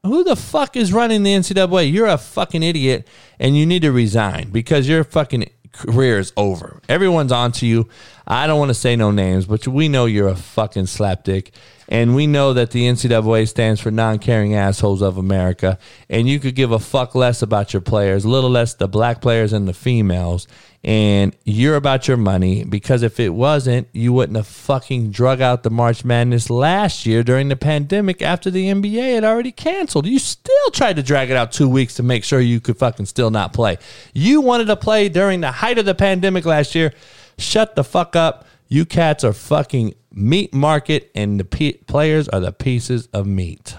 who 0.03 0.23
the 0.23 0.35
fuck 0.35 0.75
is 0.75 0.91
running 0.91 1.21
the 1.21 1.35
NCAA? 1.35 1.93
You're 1.93 2.07
a 2.07 2.17
fucking 2.17 2.63
idiot 2.63 3.07
and 3.39 3.55
you 3.55 3.67
need 3.67 3.83
to 3.83 3.91
resign 3.91 4.49
because 4.49 4.89
your 4.89 5.03
fucking 5.03 5.51
career 5.73 6.17
is 6.17 6.33
over. 6.35 6.81
Everyone's 6.89 7.31
onto 7.31 7.67
you. 7.67 7.87
I 8.25 8.47
don't 8.47 8.57
want 8.57 8.69
to 8.69 8.73
say 8.73 8.95
no 8.95 9.11
names, 9.11 9.45
but 9.45 9.67
we 9.67 9.89
know 9.89 10.07
you're 10.07 10.27
a 10.27 10.35
fucking 10.35 10.85
slapdick. 10.85 11.51
And 11.89 12.15
we 12.15 12.27
know 12.27 12.53
that 12.53 12.71
the 12.71 12.83
NCAA 12.83 13.47
stands 13.47 13.79
for 13.79 13.91
non 13.91 14.19
caring 14.19 14.53
assholes 14.53 15.01
of 15.01 15.17
America. 15.17 15.77
And 16.09 16.27
you 16.27 16.39
could 16.39 16.55
give 16.55 16.71
a 16.71 16.79
fuck 16.79 17.15
less 17.15 17.41
about 17.41 17.73
your 17.73 17.81
players, 17.81 18.25
a 18.25 18.29
little 18.29 18.49
less 18.49 18.73
the 18.73 18.87
black 18.87 19.21
players 19.21 19.53
and 19.53 19.67
the 19.67 19.73
females 19.73 20.47
and 20.87 21.35
you're 21.43 21.75
about 21.75 22.07
your 22.07 22.15
money 22.15 22.63
because 22.63 23.03
if 23.03 23.19
it 23.19 23.29
wasn't, 23.29 23.89
you 23.91 24.13
wouldn't 24.13 24.37
have 24.37 24.47
fucking 24.47 25.11
drug 25.11 25.41
out 25.41 25.63
the 25.63 25.69
March 25.69 26.05
Madness 26.05 26.49
last 26.49 27.05
year 27.05 27.23
during 27.23 27.49
the 27.49 27.57
pandemic 27.57 28.21
after 28.21 28.49
the 28.49 28.67
NBA 28.67 29.15
had 29.15 29.25
already 29.25 29.51
canceled. 29.51 30.05
You 30.05 30.17
still 30.17 30.71
tried 30.71 30.95
to 30.95 31.03
drag 31.03 31.29
it 31.29 31.35
out 31.35 31.51
two 31.51 31.67
weeks 31.67 31.95
to 31.95 32.03
make 32.03 32.23
sure 32.23 32.39
you 32.39 32.61
could 32.61 32.77
fucking 32.77 33.07
still 33.07 33.31
not 33.31 33.51
play. 33.51 33.77
You 34.13 34.39
wanted 34.39 34.67
to 34.67 34.77
play 34.77 35.09
during 35.09 35.41
the 35.41 35.51
height 35.51 35.77
of 35.77 35.85
the 35.85 35.93
pandemic 35.93 36.45
last 36.45 36.73
year. 36.73 36.93
Shut 37.37 37.75
the 37.75 37.83
fuck 37.83 38.15
up. 38.15 38.47
You 38.67 38.85
cats 38.85 39.23
are 39.23 39.33
fucking 39.33 39.93
meat 40.11 40.53
market, 40.53 41.11
and 41.15 41.39
the 41.39 41.45
p- 41.45 41.79
players 41.87 42.27
are 42.29 42.39
the 42.39 42.51
pieces 42.51 43.07
of 43.13 43.25
meat. 43.25 43.75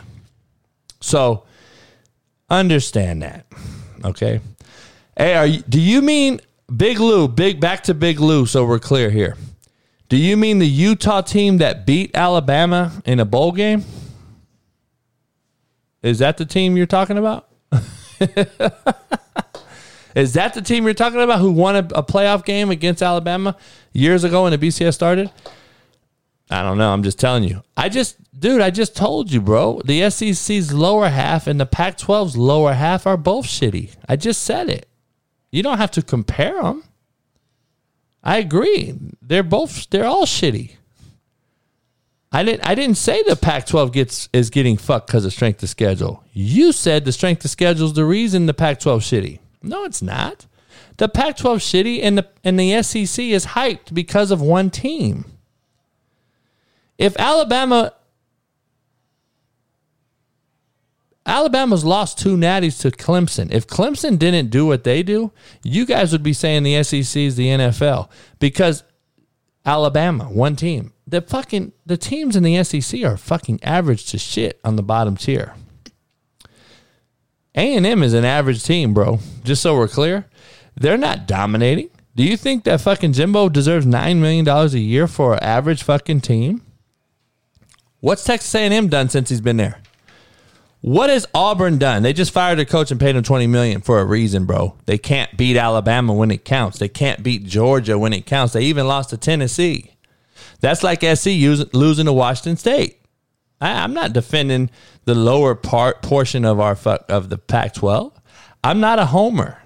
So 1.01 1.44
understand 2.48 3.22
that, 3.22 3.46
okay? 4.05 4.40
Hey, 5.16 5.35
are 5.35 5.46
you, 5.46 5.62
do 5.68 5.81
you 5.81 6.01
mean 6.01 6.40
Big 6.74 7.01
Lou, 7.01 7.29
big 7.29 7.61
back 7.61 7.85
to 7.85 7.94
Big 7.94 8.20
Lou, 8.20 8.44
so 8.46 8.64
we're 8.64 8.79
clear 8.79 9.11
here. 9.11 9.37
Do 10.09 10.16
you 10.16 10.37
mean 10.37 10.59
the 10.59 10.68
Utah 10.68 11.22
team 11.22 11.59
that 11.59 11.87
beat 11.87 12.14
Alabama 12.14 12.92
in 13.05 13.20
a 13.20 13.24
bowl 13.24 13.53
game? 13.53 13.85
Is 16.03 16.18
that 16.20 16.37
the 16.37 16.46
team 16.46 16.77
you're 16.77 16.87
talking 16.87 17.18
about? 17.18 17.48
Is 20.14 20.34
that 20.34 20.54
the 20.54 20.62
team 20.62 20.84
you're 20.84 20.94
talking 20.94 21.20
about 21.20 21.40
who 21.40 21.52
won 21.52 21.76
a, 21.76 21.80
a, 21.80 22.02
playoff 22.02 22.44
game 22.44 22.70
against 22.70 23.02
Alabama 23.02 23.56
years 23.92 24.24
ago 24.24 24.44
when 24.44 24.52
the 24.52 24.58
BCS 24.58 24.94
started? 24.94 25.30
I 26.50 26.62
don't 26.62 26.78
know. 26.78 26.92
I'm 26.92 27.02
just 27.02 27.18
telling 27.18 27.44
you. 27.44 27.62
I 27.76 27.88
just, 27.88 28.16
dude, 28.38 28.60
I 28.60 28.70
just 28.70 28.96
told 28.96 29.30
you, 29.30 29.40
bro. 29.40 29.82
The 29.84 30.08
SEC's 30.10 30.72
lower 30.72 31.08
half 31.08 31.46
and 31.46 31.60
the 31.60 31.66
Pac 31.66 31.98
12's 31.98 32.36
lower 32.36 32.72
half 32.72 33.06
are 33.06 33.16
both 33.16 33.46
shitty. 33.46 33.94
I 34.08 34.16
just 34.16 34.42
said 34.42 34.68
it. 34.68 34.88
You 35.50 35.62
don't 35.62 35.78
have 35.78 35.90
to 35.92 36.02
compare 36.02 36.62
them. 36.62 36.84
I 38.22 38.38
agree. 38.38 38.94
They're 39.22 39.42
both 39.42 39.88
they're 39.90 40.04
all 40.04 40.26
shitty. 40.26 40.72
I 42.30 42.42
didn't 42.42 42.66
I 42.66 42.74
didn't 42.74 42.96
say 42.96 43.22
the 43.22 43.36
Pac-12 43.36 43.92
gets 43.92 44.28
is 44.32 44.50
getting 44.50 44.76
fucked 44.76 45.06
because 45.06 45.24
of 45.24 45.32
strength 45.32 45.62
of 45.62 45.70
schedule. 45.70 46.24
You 46.32 46.72
said 46.72 47.04
the 47.04 47.12
strength 47.12 47.44
of 47.44 47.50
schedule 47.50 47.86
is 47.86 47.94
the 47.94 48.04
reason 48.04 48.46
the 48.46 48.54
Pac-12 48.54 48.98
shitty. 48.98 49.38
No, 49.62 49.84
it's 49.84 50.02
not. 50.02 50.46
The 50.98 51.08
Pac-12 51.08 51.56
shitty 51.56 52.00
and 52.02 52.18
the 52.18 52.28
and 52.44 52.58
the 52.58 52.82
SEC 52.82 53.24
is 53.24 53.46
hyped 53.46 53.94
because 53.94 54.30
of 54.30 54.40
one 54.40 54.70
team. 54.70 55.24
If 56.98 57.16
Alabama 57.18 57.94
Alabama's 61.28 61.84
lost 61.84 62.18
two 62.18 62.36
natties 62.36 62.80
to 62.80 62.90
Clemson. 62.90 63.52
If 63.52 63.66
Clemson 63.66 64.18
didn't 64.18 64.48
do 64.48 64.64
what 64.64 64.84
they 64.84 65.02
do, 65.02 65.30
you 65.62 65.84
guys 65.84 66.10
would 66.10 66.22
be 66.22 66.32
saying 66.32 66.62
the 66.62 66.82
SEC 66.82 67.20
is 67.20 67.36
the 67.36 67.48
NFL 67.48 68.08
because 68.38 68.82
Alabama, 69.66 70.24
one 70.24 70.56
team. 70.56 70.94
The 71.06 71.20
fucking 71.20 71.72
the 71.84 71.98
teams 71.98 72.34
in 72.34 72.42
the 72.42 72.64
SEC 72.64 73.02
are 73.04 73.18
fucking 73.18 73.62
average 73.62 74.06
to 74.06 74.18
shit 74.18 74.58
on 74.64 74.76
the 74.76 74.82
bottom 74.82 75.16
tier. 75.16 75.54
A&M 77.54 78.02
is 78.02 78.14
an 78.14 78.24
average 78.24 78.62
team, 78.62 78.94
bro. 78.94 79.18
Just 79.44 79.62
so 79.62 79.76
we're 79.76 79.88
clear, 79.88 80.26
they're 80.76 80.98
not 80.98 81.26
dominating. 81.26 81.90
Do 82.14 82.22
you 82.24 82.37
think 82.37 82.64
that 82.64 82.80
fucking 82.80 83.12
Jimbo 83.12 83.48
deserves 83.48 83.87
nine 83.87 84.20
million 84.20 84.44
dollars 84.44 84.74
a 84.74 84.80
year 84.80 85.06
for 85.06 85.34
an 85.34 85.42
average 85.42 85.82
fucking 85.82 86.20
team? 86.20 86.62
What's 88.00 88.24
Texas 88.24 88.54
A&M 88.54 88.88
done 88.88 89.08
since 89.08 89.28
he's 89.28 89.40
been 89.40 89.56
there? 89.56 89.80
What 90.80 91.11
has 91.11 91.26
Auburn 91.34 91.78
done? 91.78 92.04
They 92.04 92.12
just 92.12 92.30
fired 92.30 92.61
a 92.61 92.64
coach 92.64 92.92
and 92.92 93.00
paid 93.00 93.16
him 93.16 93.22
twenty 93.24 93.48
million 93.48 93.80
for 93.80 93.98
a 94.00 94.04
reason, 94.04 94.46
bro. 94.46 94.76
They 94.87 94.98
can't 94.98 95.37
beat 95.37 95.56
Alabama 95.56 96.12
when 96.14 96.30
it 96.30 96.44
counts. 96.44 96.78
They 96.78 96.88
can't 96.88 97.22
beat 97.22 97.44
Georgia 97.44 97.98
when 97.98 98.12
it 98.12 98.26
counts. 98.26 98.52
They 98.52 98.62
even 98.62 98.87
lost 98.87 99.11
to 99.11 99.16
Tennessee. 99.16 99.94
That's 100.61 100.82
like 100.84 101.02
SC 101.02 101.26
losing 101.72 102.06
to 102.06 102.12
Washington 102.12 102.56
State. 102.56 102.97
I, 103.60 103.84
am 103.84 103.94
not 103.94 104.12
defending 104.12 104.70
the 105.04 105.14
lower 105.14 105.54
part 105.54 106.02
portion 106.02 106.44
of 106.44 106.60
our 106.60 106.76
of 107.08 107.28
the 107.28 107.38
Pac-12. 107.38 108.12
I'm 108.62 108.80
not 108.80 108.98
a 108.98 109.06
homer. 109.06 109.62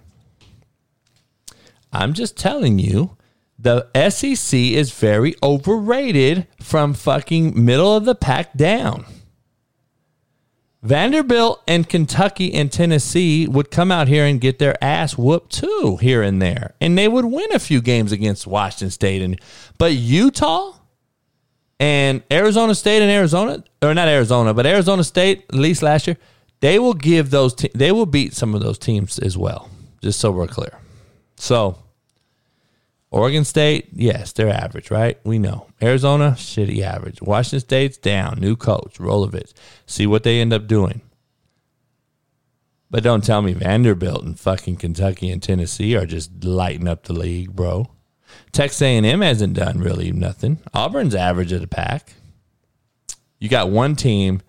I'm 1.93 2.15
just 2.15 2.37
telling 2.37 2.79
you 2.79 3.17
the 3.59 3.87
SEC 4.11 4.59
is 4.59 4.93
very 4.93 5.35
overrated 5.43 6.47
from 6.61 6.95
fucking 6.95 7.65
middle 7.65 7.95
of 7.95 8.05
the 8.05 8.15
pack 8.15 8.55
down. 8.55 9.05
Vanderbilt 10.83 11.63
and 11.69 11.89
Kentucky 11.89 12.53
and 12.53 12.73
Tennessee 12.73 13.47
would 13.47 13.71
come 13.71 13.93
out 13.93 14.09
here 14.09 14.25
and 14.25 14.41
get 14.41 14.59
their 14.59 14.83
ass 14.83 15.17
whooped 15.17 15.53
too 15.53 15.97
here 16.01 16.23
and 16.23 16.43
there. 16.43 16.75
And 16.81 16.99
they 16.99 17.07
would 17.07 17.27
win 17.27 17.53
a 17.53 17.61
few 17.61 17.81
games 17.81 18.11
against 18.11 18.49
Washington 18.49 18.91
State 18.91 19.23
and 19.23 19.41
but 19.79 19.93
Utah 19.93 20.75
and 21.83 22.23
Arizona 22.31 22.77
State 22.77 23.03
and 23.03 23.11
Arizona 23.11 23.65
or 23.83 23.93
not 23.93 24.07
Arizona, 24.07 24.55
but 24.55 24.67
Arizona 24.67 25.03
State 25.03 25.47
at 25.49 25.57
least 25.57 25.83
last 25.83 26.07
year, 26.07 26.17
they 26.61 26.79
will 26.79 26.95
give 26.95 27.31
those 27.31 27.55
te- 27.55 27.73
they 27.75 27.91
will 27.91 28.07
beat 28.07 28.35
some 28.35 28.55
of 28.55 28.61
those 28.63 28.79
teams 28.79 29.19
as 29.19 29.37
well. 29.37 29.69
Just 30.01 30.21
so 30.21 30.31
we're 30.31 30.47
clear. 30.47 30.79
So 31.35 31.77
Oregon 33.11 33.45
State, 33.45 33.89
yes, 33.93 34.33
they're 34.33 34.49
average, 34.49 34.93
right? 34.93 35.19
We 35.25 35.41
know. 35.41 35.67
Arizona, 35.83 36.37
shitty 36.39 36.83
average. 36.83 37.21
Washington 37.21 37.59
State's 37.59 37.97
down. 37.97 38.39
New 38.39 38.55
coach, 38.55 38.99
Rolovich. 38.99 39.53
See 39.85 40.07
what 40.07 40.23
they 40.23 40.41
end 40.41 40.53
up 40.53 40.69
doing. 40.69 41.01
But 42.91 43.03
don't 43.03 43.25
tell 43.25 43.43
me 43.43 43.55
Vanderbilt 43.55 44.23
and 44.23 44.39
fucking 44.39 44.77
Kentucky 44.77 45.31
and 45.31 45.43
Tennessee 45.43 45.97
are 45.97 46.07
just 46.07 46.45
lighting 46.45 46.87
up 46.87 47.03
the 47.03 47.13
league, 47.13 47.57
bro. 47.57 47.91
Texas 48.53 48.83
A&M 48.83 49.21
hasn't 49.21 49.55
done 49.55 49.79
really 49.79 50.13
nothing. 50.13 50.59
Auburn's 50.75 51.15
average 51.15 51.53
of 51.53 51.61
the 51.61 51.67
pack. 51.67 52.15
You 53.39 53.49
got 53.49 53.71
one 53.71 53.97
team, 53.97 54.43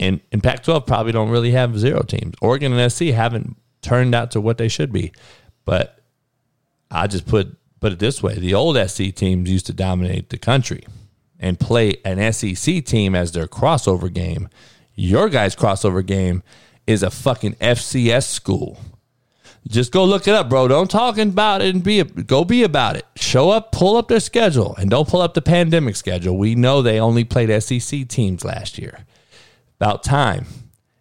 and, 0.00 0.20
and 0.32 0.42
Pac-12 0.42 0.86
probably 0.86 1.12
don't 1.12 1.30
really 1.30 1.50
have 1.50 1.78
zero 1.78 2.02
teams. 2.02 2.34
Oregon 2.40 2.72
and 2.72 2.92
SC 2.92 3.06
haven't 3.06 3.56
turned 3.82 4.14
out 4.14 4.30
to 4.32 4.40
what 4.40 4.58
they 4.58 4.68
should 4.68 4.92
be. 4.92 5.12
But 5.64 6.00
I 6.90 7.06
just 7.06 7.26
put 7.26 7.56
put 7.80 7.92
it 7.92 7.98
this 7.98 8.22
way 8.22 8.34
the 8.38 8.54
old 8.54 8.76
SC 8.88 9.14
teams 9.14 9.50
used 9.50 9.66
to 9.66 9.72
dominate 9.74 10.30
the 10.30 10.38
country 10.38 10.84
and 11.38 11.60
play 11.60 11.96
an 12.04 12.32
SEC 12.32 12.84
team 12.84 13.14
as 13.14 13.32
their 13.32 13.46
crossover 13.46 14.12
game. 14.12 14.48
Your 14.94 15.28
guys' 15.28 15.54
crossover 15.56 16.04
game 16.04 16.42
is 16.86 17.02
a 17.02 17.10
fucking 17.10 17.54
FCS 17.54 18.24
school. 18.24 18.78
Just 19.66 19.92
go 19.92 20.04
look 20.04 20.28
it 20.28 20.34
up, 20.34 20.50
bro. 20.50 20.68
Don't 20.68 20.90
talk 20.90 21.16
about 21.16 21.62
it 21.62 21.74
and 21.74 21.82
be 21.82 22.00
a, 22.00 22.04
go 22.04 22.44
be 22.44 22.62
about 22.62 22.96
it. 22.96 23.06
Show 23.16 23.50
up, 23.50 23.72
pull 23.72 23.96
up 23.96 24.08
their 24.08 24.20
schedule, 24.20 24.74
and 24.76 24.90
don't 24.90 25.08
pull 25.08 25.22
up 25.22 25.34
the 25.34 25.42
pandemic 25.42 25.96
schedule. 25.96 26.36
We 26.36 26.54
know 26.54 26.82
they 26.82 27.00
only 27.00 27.24
played 27.24 27.62
SEC 27.62 28.06
teams 28.08 28.44
last 28.44 28.78
year. 28.78 29.06
About 29.80 30.02
time. 30.02 30.46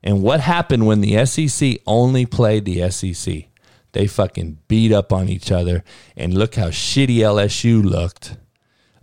And 0.01 0.21
what 0.21 0.39
happened 0.39 0.85
when 0.85 1.01
the 1.01 1.25
SEC 1.25 1.79
only 1.85 2.25
played 2.25 2.65
the 2.65 2.89
SEC? 2.89 3.45
They 3.91 4.07
fucking 4.07 4.59
beat 4.67 4.91
up 4.91 5.13
on 5.13 5.29
each 5.29 5.51
other, 5.51 5.83
and 6.17 6.33
look 6.33 6.55
how 6.55 6.69
shitty 6.69 7.17
LSU 7.17 7.83
looked. 7.83 8.37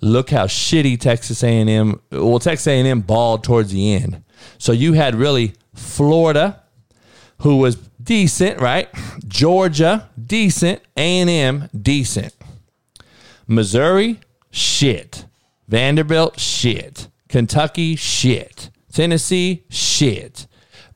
Look 0.01 0.31
how 0.31 0.47
shitty 0.47 0.99
Texas 0.99 1.45
A&M. 1.45 2.01
Well, 2.11 2.39
Texas 2.39 2.67
A&M 2.67 3.03
balled 3.03 3.45
towards 3.45 3.73
the 3.73 3.95
end. 3.95 4.25
So 4.59 4.73
you 4.73 4.95
had 4.95 5.15
really 5.15 5.53
Florida, 5.75 6.63
who 7.39 7.59
was 7.59 7.77
decent, 8.03 8.61
right? 8.61 8.89
Georgia, 9.27 10.09
decent. 10.23 10.83
A&M, 10.97 11.69
decent. 11.81 12.35
Missouri, 13.47 14.21
shit. 14.51 15.27
Vanderbilt, 15.69 16.39
shit. 16.39 17.09
Kentucky, 17.29 17.97
shit. 17.97 18.71
Tennessee, 18.93 19.65
shit. 19.69 20.47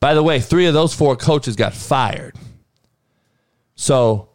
By 0.00 0.14
the 0.14 0.22
way, 0.22 0.40
three 0.40 0.66
of 0.66 0.74
those 0.74 0.92
four 0.94 1.16
coaches 1.16 1.56
got 1.56 1.74
fired. 1.74 2.34
So, 3.74 4.28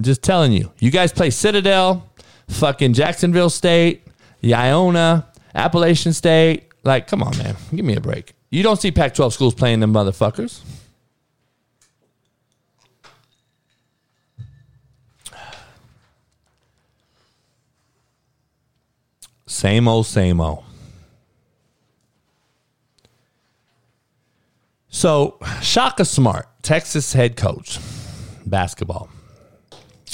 just 0.00 0.22
telling 0.22 0.52
you, 0.52 0.72
you 0.78 0.90
guys 0.90 1.12
play 1.12 1.30
Citadel, 1.30 2.10
fucking 2.48 2.92
Jacksonville 2.92 3.50
State, 3.50 4.06
Iona, 4.44 5.28
Appalachian 5.54 6.12
State. 6.12 6.64
Like, 6.84 7.06
come 7.06 7.22
on, 7.22 7.36
man. 7.38 7.56
Give 7.74 7.84
me 7.84 7.96
a 7.96 8.00
break. 8.00 8.34
You 8.50 8.62
don't 8.62 8.80
see 8.80 8.92
Pac 8.92 9.14
12 9.14 9.34
schools 9.34 9.54
playing 9.54 9.80
them 9.80 9.92
motherfuckers. 9.92 10.60
Same 19.46 19.86
old, 19.86 20.06
same 20.06 20.40
old. 20.40 20.64
So, 24.88 25.38
Shaka 25.60 26.04
Smart, 26.04 26.48
Texas 26.62 27.12
head 27.12 27.36
coach, 27.36 27.78
basketball. 28.46 29.08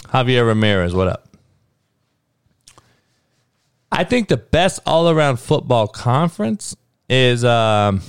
Javier 0.08 0.46
Ramirez, 0.46 0.94
what 0.94 1.08
up? 1.08 1.28
I 3.90 4.04
think 4.04 4.28
the 4.28 4.36
best 4.36 4.80
all 4.84 5.08
around 5.08 5.38
football 5.38 5.86
conference 5.86 6.74
is 7.08 7.44
um, 7.44 8.00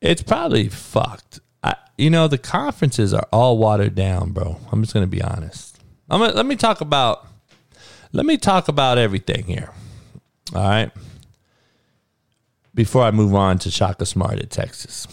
it's 0.00 0.22
probably 0.22 0.68
fucked. 0.68 1.40
I, 1.62 1.76
you 1.96 2.10
know, 2.10 2.28
the 2.28 2.38
conferences 2.38 3.14
are 3.14 3.26
all 3.32 3.58
watered 3.58 3.94
down, 3.94 4.32
bro. 4.32 4.58
I'm 4.70 4.82
just 4.82 4.92
gonna 4.92 5.06
be 5.06 5.22
honest. 5.22 5.80
I'm 6.10 6.20
gonna, 6.20 6.34
let 6.34 6.46
me 6.46 6.56
talk 6.56 6.80
about 6.80 7.25
let 8.12 8.26
me 8.26 8.36
talk 8.36 8.68
about 8.68 8.98
everything 8.98 9.44
here. 9.44 9.70
All 10.54 10.62
right. 10.62 10.90
Before 12.74 13.02
I 13.02 13.10
move 13.10 13.34
on 13.34 13.58
to 13.60 13.70
Shaka 13.70 14.06
Smart 14.06 14.38
at 14.38 14.50
Texas. 14.50 15.06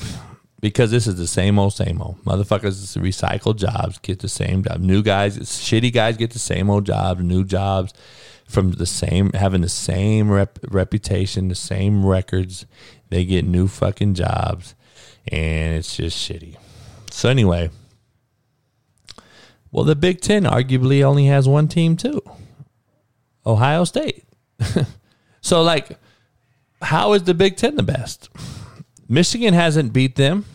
Because 0.59 0.91
this 0.91 1.07
is 1.07 1.15
the 1.15 1.27
same 1.27 1.59
old, 1.59 1.73
same 1.73 2.01
old. 2.01 2.23
Motherfuckers 2.23 2.97
recycle 2.97 3.55
jobs, 3.55 3.97
get 3.99 4.19
the 4.19 4.29
same 4.29 4.63
job. 4.63 4.79
New 4.79 5.01
guys, 5.01 5.37
shitty 5.37 5.91
guys 5.91 6.15
get 6.15 6.31
the 6.31 6.39
same 6.39 6.69
old 6.69 6.85
jobs, 6.85 7.21
new 7.21 7.43
jobs 7.43 7.93
from 8.45 8.71
the 8.71 8.85
same, 8.85 9.31
having 9.33 9.61
the 9.61 9.69
same 9.69 10.31
rep, 10.31 10.59
reputation, 10.69 11.49
the 11.49 11.55
same 11.55 12.05
records. 12.05 12.65
They 13.09 13.25
get 13.25 13.45
new 13.45 13.67
fucking 13.67 14.13
jobs, 14.13 14.73
and 15.27 15.75
it's 15.75 15.97
just 15.97 16.17
shitty. 16.17 16.55
So, 17.11 17.27
anyway, 17.27 17.69
well, 19.69 19.83
the 19.83 19.95
Big 19.95 20.21
Ten 20.21 20.43
arguably 20.43 21.03
only 21.03 21.25
has 21.25 21.47
one 21.47 21.67
team, 21.67 21.97
too 21.97 22.21
Ohio 23.45 23.83
State. 23.83 24.23
so, 25.41 25.61
like, 25.61 25.97
how 26.81 27.13
is 27.13 27.23
the 27.23 27.33
Big 27.33 27.57
Ten 27.57 27.75
the 27.75 27.83
best? 27.83 28.29
Michigan 29.07 29.53
hasn't 29.53 29.93
beat 29.93 30.15
them 30.15 30.45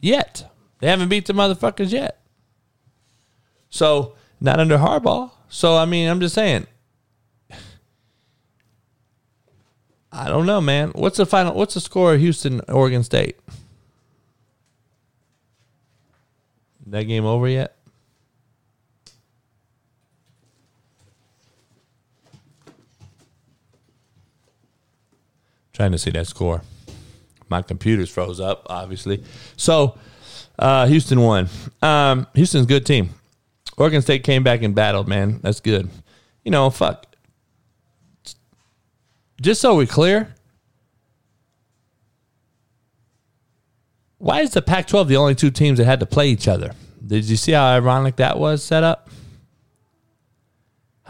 yet. 0.00 0.50
They 0.80 0.88
haven't 0.88 1.08
beat 1.08 1.26
the 1.26 1.32
motherfuckers 1.32 1.92
yet. 1.92 2.20
So, 3.70 4.14
not 4.40 4.60
under 4.60 4.78
Harbaugh. 4.78 5.30
So, 5.48 5.76
I 5.76 5.84
mean, 5.84 6.08
I'm 6.08 6.20
just 6.20 6.34
saying. 6.34 6.66
I 10.12 10.28
don't 10.28 10.44
know, 10.44 10.60
man. 10.60 10.90
What's 10.90 11.16
the 11.16 11.24
final? 11.24 11.54
What's 11.54 11.74
the 11.74 11.80
score 11.80 12.14
of 12.14 12.20
Houston, 12.20 12.60
Oregon 12.68 13.02
State? 13.02 13.36
That 16.86 17.04
game 17.04 17.24
over 17.24 17.48
yet? 17.48 17.76
Trying 25.72 25.92
to 25.92 25.98
see 25.98 26.10
that 26.10 26.26
score. 26.26 26.62
My 27.48 27.62
computer's 27.62 28.10
froze 28.10 28.40
up, 28.40 28.66
obviously. 28.68 29.22
So 29.56 29.98
uh, 30.58 30.86
Houston 30.86 31.20
won. 31.20 31.48
Um, 31.80 32.26
Houston's 32.34 32.64
a 32.64 32.68
good 32.68 32.86
team. 32.86 33.10
Oregon 33.76 34.02
State 34.02 34.22
came 34.22 34.42
back 34.42 34.62
and 34.62 34.74
battled, 34.74 35.08
man. 35.08 35.40
That's 35.42 35.60
good. 35.60 35.88
You 36.44 36.50
know, 36.50 36.70
fuck. 36.70 37.06
Just 39.40 39.60
so 39.60 39.76
we're 39.76 39.86
clear, 39.86 40.34
why 44.18 44.40
is 44.40 44.52
the 44.52 44.62
Pac 44.62 44.86
12 44.86 45.08
the 45.08 45.16
only 45.16 45.34
two 45.34 45.50
teams 45.50 45.78
that 45.78 45.84
had 45.84 46.00
to 46.00 46.06
play 46.06 46.28
each 46.28 46.46
other? 46.46 46.72
Did 47.04 47.24
you 47.24 47.36
see 47.36 47.52
how 47.52 47.64
ironic 47.66 48.16
that 48.16 48.38
was 48.38 48.62
set 48.62 48.84
up? 48.84 49.10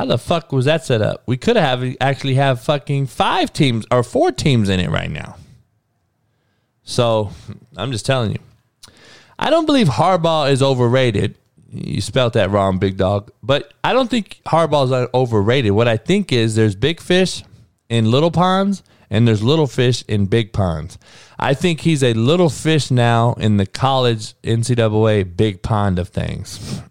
How 0.03 0.07
the 0.07 0.19
fuck 0.19 0.51
was 0.51 0.65
that 0.65 0.85
set 0.85 1.01
up? 1.01 1.23
We 1.27 1.37
could 1.37 1.55
have 1.55 1.85
actually 2.01 2.35
have 2.35 2.61
fucking 2.61 3.07
five 3.07 3.53
teams 3.53 3.87
or 3.89 4.03
four 4.03 4.33
teams 4.33 4.69
in 4.69 4.81
it 4.81 4.91
right 4.91 5.09
now. 5.09 5.37
So 6.83 7.31
I'm 7.77 7.93
just 7.93 8.05
telling 8.05 8.33
you. 8.33 8.41
I 9.39 9.49
don't 9.49 9.65
believe 9.65 9.87
Harbaugh 9.87 10.51
is 10.51 10.61
overrated. 10.61 11.39
You 11.71 12.01
spelt 12.01 12.33
that 12.33 12.51
wrong, 12.51 12.81
big 12.81 12.97
dog. 12.97 13.31
But 13.45 13.75
I 13.85 13.93
don't 13.93 14.11
think 14.11 14.41
Harbaugh 14.45 14.87
is 14.87 15.09
overrated. 15.15 15.71
What 15.71 15.87
I 15.87 15.99
think 15.99 16.33
is 16.33 16.57
there's 16.57 16.75
big 16.75 17.01
fish 17.01 17.45
in 17.89 18.11
little 18.11 18.33
ponds 18.33 18.83
and 19.09 19.29
there's 19.29 19.45
little 19.45 19.69
fish 19.69 20.03
in 20.09 20.27
big 20.27 20.53
ponds. 20.53 20.99
I 21.39 21.55
think 21.55 21.83
he's 21.83 22.03
a 22.03 22.13
little 22.15 22.51
fish 22.51 22.91
now 22.91 23.35
in 23.35 23.57
the 23.57 23.67
college 23.67 24.35
NCAA 24.43 25.37
big 25.37 25.63
pond 25.63 26.01
of 26.01 26.09
things. 26.09 26.83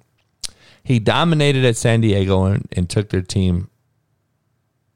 He 0.92 1.00
dominated 1.00 1.64
at 1.64 1.78
San 1.78 2.02
Diego 2.02 2.44
and, 2.44 2.68
and 2.74 2.90
took 2.90 3.12
their 3.12 3.22
team 3.22 3.70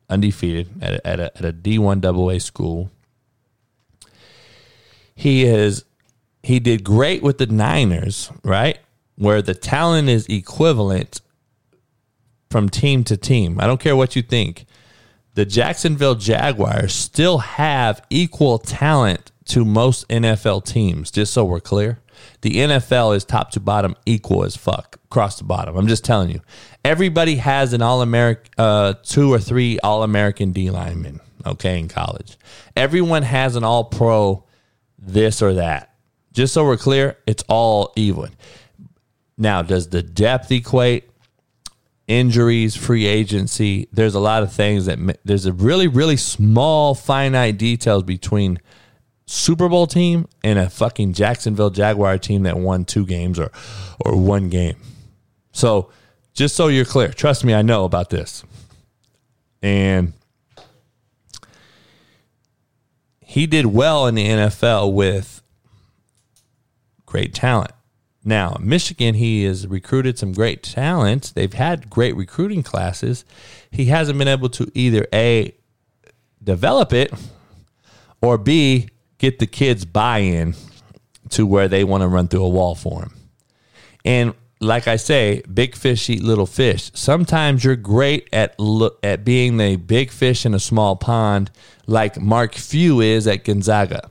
undefeated 0.10 0.70
at 0.82 0.96
a, 0.96 1.08
at 1.08 1.20
a, 1.22 1.38
at 1.38 1.46
a 1.46 1.54
D1 1.54 2.04
AA 2.04 2.38
school. 2.40 2.92
He 5.16 5.46
is 5.46 5.86
he 6.44 6.60
did 6.60 6.84
great 6.84 7.24
with 7.24 7.38
the 7.38 7.46
Niners, 7.46 8.30
right? 8.44 8.78
Where 9.16 9.42
the 9.42 9.54
talent 9.54 10.10
is 10.10 10.28
equivalent 10.28 11.22
from 12.50 12.68
team 12.68 13.06
to 13.06 13.16
team. 13.16 13.62
I 13.62 13.66
don't 13.66 13.80
care 13.80 13.96
what 13.96 14.18
you 14.18 14.22
think. 14.22 14.66
The 15.36 15.46
Jacksonville 15.46 16.16
Jaguars 16.16 16.94
still 16.94 17.38
have 17.38 18.06
equal 18.10 18.60
talent 18.60 19.32
to 19.46 19.64
most 19.64 20.08
NFL 20.10 20.66
teams, 20.66 21.12
just 21.12 21.34
so 21.34 21.46
we're 21.46 21.60
clear. 21.60 22.00
The 22.42 22.52
NFL 22.58 23.16
is 23.16 23.26
top 23.26 23.52
to 23.52 23.60
bottom 23.60 23.96
equal 24.06 24.44
as 24.44 24.56
fuck 24.56 24.98
across 25.06 25.38
the 25.38 25.44
bottom. 25.44 25.76
I'm 25.76 25.88
just 25.88 26.04
telling 26.04 26.30
you. 26.32 26.42
Everybody 26.84 27.36
has 27.36 27.74
an 27.74 27.82
All 27.82 28.02
American, 28.02 28.52
uh, 28.58 28.94
two 29.04 29.34
or 29.34 29.40
three 29.40 29.80
All 29.80 30.04
American 30.04 30.52
D 30.52 30.70
linemen, 30.70 31.20
okay, 31.46 31.80
in 31.80 31.88
college. 31.88 32.38
Everyone 32.76 33.24
has 33.24 33.56
an 33.56 33.64
All 33.64 33.86
Pro 33.86 34.44
this 34.98 35.42
or 35.42 35.54
that. 35.56 35.96
Just 36.34 36.54
so 36.54 36.66
we're 36.66 36.78
clear, 36.78 37.18
it's 37.26 37.44
all 37.48 37.94
even. 37.96 38.32
Now, 39.38 39.62
does 39.62 39.90
the 39.90 40.04
depth 40.04 40.52
equate? 40.52 41.10
Injuries, 42.08 42.76
free 42.76 43.06
agency. 43.06 43.88
There's 43.92 44.16
a 44.16 44.20
lot 44.20 44.44
of 44.44 44.54
things 44.54 44.86
that 44.86 45.20
there's 45.24 45.46
a 45.46 45.54
really, 45.54 45.88
really 45.88 46.18
small, 46.18 46.94
finite 46.94 47.58
details 47.58 48.04
between 48.04 48.60
Super 49.28 49.68
Bowl 49.68 49.88
team 49.88 50.28
and 50.44 50.60
a 50.60 50.70
fucking 50.70 51.14
Jacksonville 51.14 51.72
Jaguar 51.72 52.18
team 52.18 52.44
that 52.44 52.58
won 52.58 52.86
two 52.86 53.06
games 53.06 53.40
or 53.40 53.52
or 54.00 54.16
one 54.16 54.50
game. 54.50 54.76
So, 55.52 55.90
just 56.34 56.56
so 56.56 56.68
you're 56.68 56.86
clear, 56.86 57.10
trust 57.10 57.44
me, 57.44 57.54
I 57.54 57.62
know 57.62 57.86
about 57.86 58.10
this. 58.10 58.44
And 59.62 60.14
he 63.20 63.48
did 63.48 63.66
well 63.66 64.06
in 64.06 64.16
the 64.16 64.28
NFL 64.28 64.94
with 64.94 65.42
great 67.06 67.34
talent. 67.34 67.72
Now, 68.24 68.58
Michigan, 68.60 69.16
he 69.16 69.44
has 69.44 69.68
recruited 69.68 70.18
some 70.18 70.34
great 70.34 70.64
talent. 70.64 71.32
They've 71.36 71.54
had 71.54 71.90
great 71.90 72.16
recruiting 72.16 72.64
classes. 72.64 73.24
He 73.70 73.86
hasn't 73.86 74.18
been 74.18 74.28
able 74.28 74.50
to 74.50 74.72
either 74.74 75.08
A, 75.14 75.54
develop 76.44 76.92
it, 76.92 77.14
or 78.22 78.38
B, 78.38 78.90
get 79.26 79.40
the 79.40 79.48
kids 79.48 79.86
buy 79.86 80.20
in 80.20 80.54
to 81.30 81.48
where 81.48 81.68
they 81.68 81.84
want 81.84 82.02
to 82.02 82.08
run 82.08 82.28
through 82.28 82.44
a 82.44 82.50
wall 82.50 82.76
for 82.76 83.02
him. 83.02 83.14
And 84.04 84.36
like 84.60 84.88
I 84.88 84.98
say, 84.98 85.42
big 85.52 85.76
fish 85.76 86.10
eat 86.10 86.24
little 86.24 86.46
fish. 86.46 86.92
Sometimes 86.94 87.64
you're 87.64 87.76
great 87.76 88.30
at 88.32 88.56
at 89.02 89.26
being 89.26 89.58
the 89.58 89.78
big 89.78 90.12
fish 90.12 90.46
in 90.46 90.54
a 90.54 90.60
small 90.60 90.96
pond, 90.96 91.50
like 91.88 92.22
Mark 92.22 92.54
Few 92.54 93.02
is 93.02 93.26
at 93.28 93.44
Gonzaga. 93.44 94.10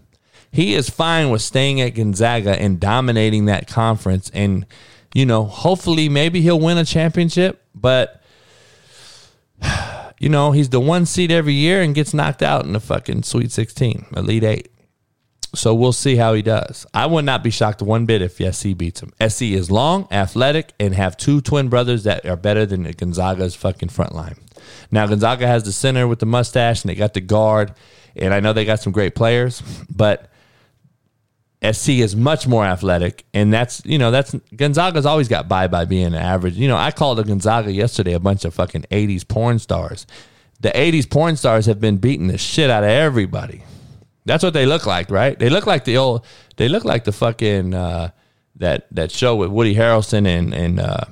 He 0.50 0.74
is 0.74 0.90
fine 0.90 1.30
with 1.30 1.42
staying 1.42 1.80
at 1.80 1.94
Gonzaga 1.94 2.60
and 2.60 2.78
dominating 2.78 3.46
that 3.46 3.66
conference, 3.68 4.30
and 4.34 4.66
you 5.14 5.26
know, 5.26 5.44
hopefully, 5.44 6.08
maybe 6.08 6.40
he'll 6.40 6.60
win 6.60 6.78
a 6.78 6.84
championship. 6.84 7.62
But 7.74 8.20
you 10.18 10.28
know, 10.28 10.50
he's 10.52 10.70
the 10.70 10.80
one 10.80 11.06
seed 11.06 11.30
every 11.30 11.54
year 11.54 11.82
and 11.82 11.94
gets 11.94 12.12
knocked 12.12 12.42
out 12.42 12.64
in 12.64 12.72
the 12.72 12.80
fucking 12.80 13.22
Sweet 13.22 13.52
16, 13.52 14.06
Elite 14.16 14.44
Eight. 14.44 14.73
So 15.54 15.74
we'll 15.74 15.92
see 15.92 16.16
how 16.16 16.34
he 16.34 16.42
does. 16.42 16.86
I 16.92 17.06
would 17.06 17.24
not 17.24 17.42
be 17.42 17.50
shocked 17.50 17.82
one 17.82 18.06
bit 18.06 18.22
if 18.22 18.36
SC 18.54 18.76
beats 18.76 19.00
him. 19.02 19.12
SC 19.26 19.42
is 19.42 19.70
long, 19.70 20.08
athletic, 20.10 20.72
and 20.78 20.94
have 20.94 21.16
two 21.16 21.40
twin 21.40 21.68
brothers 21.68 22.04
that 22.04 22.26
are 22.26 22.36
better 22.36 22.66
than 22.66 22.90
Gonzaga's 22.92 23.54
fucking 23.54 23.88
front 23.90 24.14
line. 24.14 24.36
Now 24.90 25.06
Gonzaga 25.06 25.46
has 25.46 25.64
the 25.64 25.72
center 25.72 26.06
with 26.06 26.18
the 26.18 26.26
mustache, 26.26 26.82
and 26.82 26.90
they 26.90 26.94
got 26.94 27.14
the 27.14 27.20
guard, 27.20 27.72
and 28.16 28.32
I 28.32 28.40
know 28.40 28.52
they 28.52 28.64
got 28.64 28.80
some 28.80 28.92
great 28.92 29.14
players, 29.14 29.62
but 29.88 30.30
SC 31.72 31.90
is 31.90 32.14
much 32.14 32.46
more 32.46 32.64
athletic, 32.64 33.24
and 33.32 33.52
that's 33.52 33.82
you 33.84 33.98
know 33.98 34.10
that's 34.10 34.34
Gonzaga's 34.54 35.06
always 35.06 35.28
got 35.28 35.48
by 35.48 35.66
by 35.66 35.84
being 35.84 36.14
average. 36.14 36.56
You 36.56 36.68
know, 36.68 36.76
I 36.76 36.90
called 36.90 37.18
a 37.18 37.24
Gonzaga 37.24 37.72
yesterday 37.72 38.12
a 38.12 38.20
bunch 38.20 38.44
of 38.44 38.54
fucking 38.54 38.82
'80s 38.90 39.26
porn 39.26 39.58
stars. 39.58 40.06
The 40.60 40.70
'80s 40.70 41.08
porn 41.08 41.36
stars 41.36 41.66
have 41.66 41.80
been 41.80 41.96
beating 41.96 42.26
the 42.26 42.38
shit 42.38 42.68
out 42.70 42.84
of 42.84 42.90
everybody. 42.90 43.62
That's 44.24 44.42
what 44.42 44.54
they 44.54 44.66
look 44.66 44.86
like, 44.86 45.10
right? 45.10 45.38
They 45.38 45.50
look 45.50 45.66
like 45.66 45.84
the 45.84 45.98
old. 45.98 46.24
They 46.56 46.68
look 46.68 46.84
like 46.84 47.04
the 47.04 47.12
fucking 47.12 47.74
uh, 47.74 48.10
that 48.56 48.86
that 48.92 49.10
show 49.10 49.36
with 49.36 49.50
Woody 49.50 49.74
Harrelson 49.74 50.26
and 50.26 50.54
and 50.54 50.80
uh, 50.80 51.04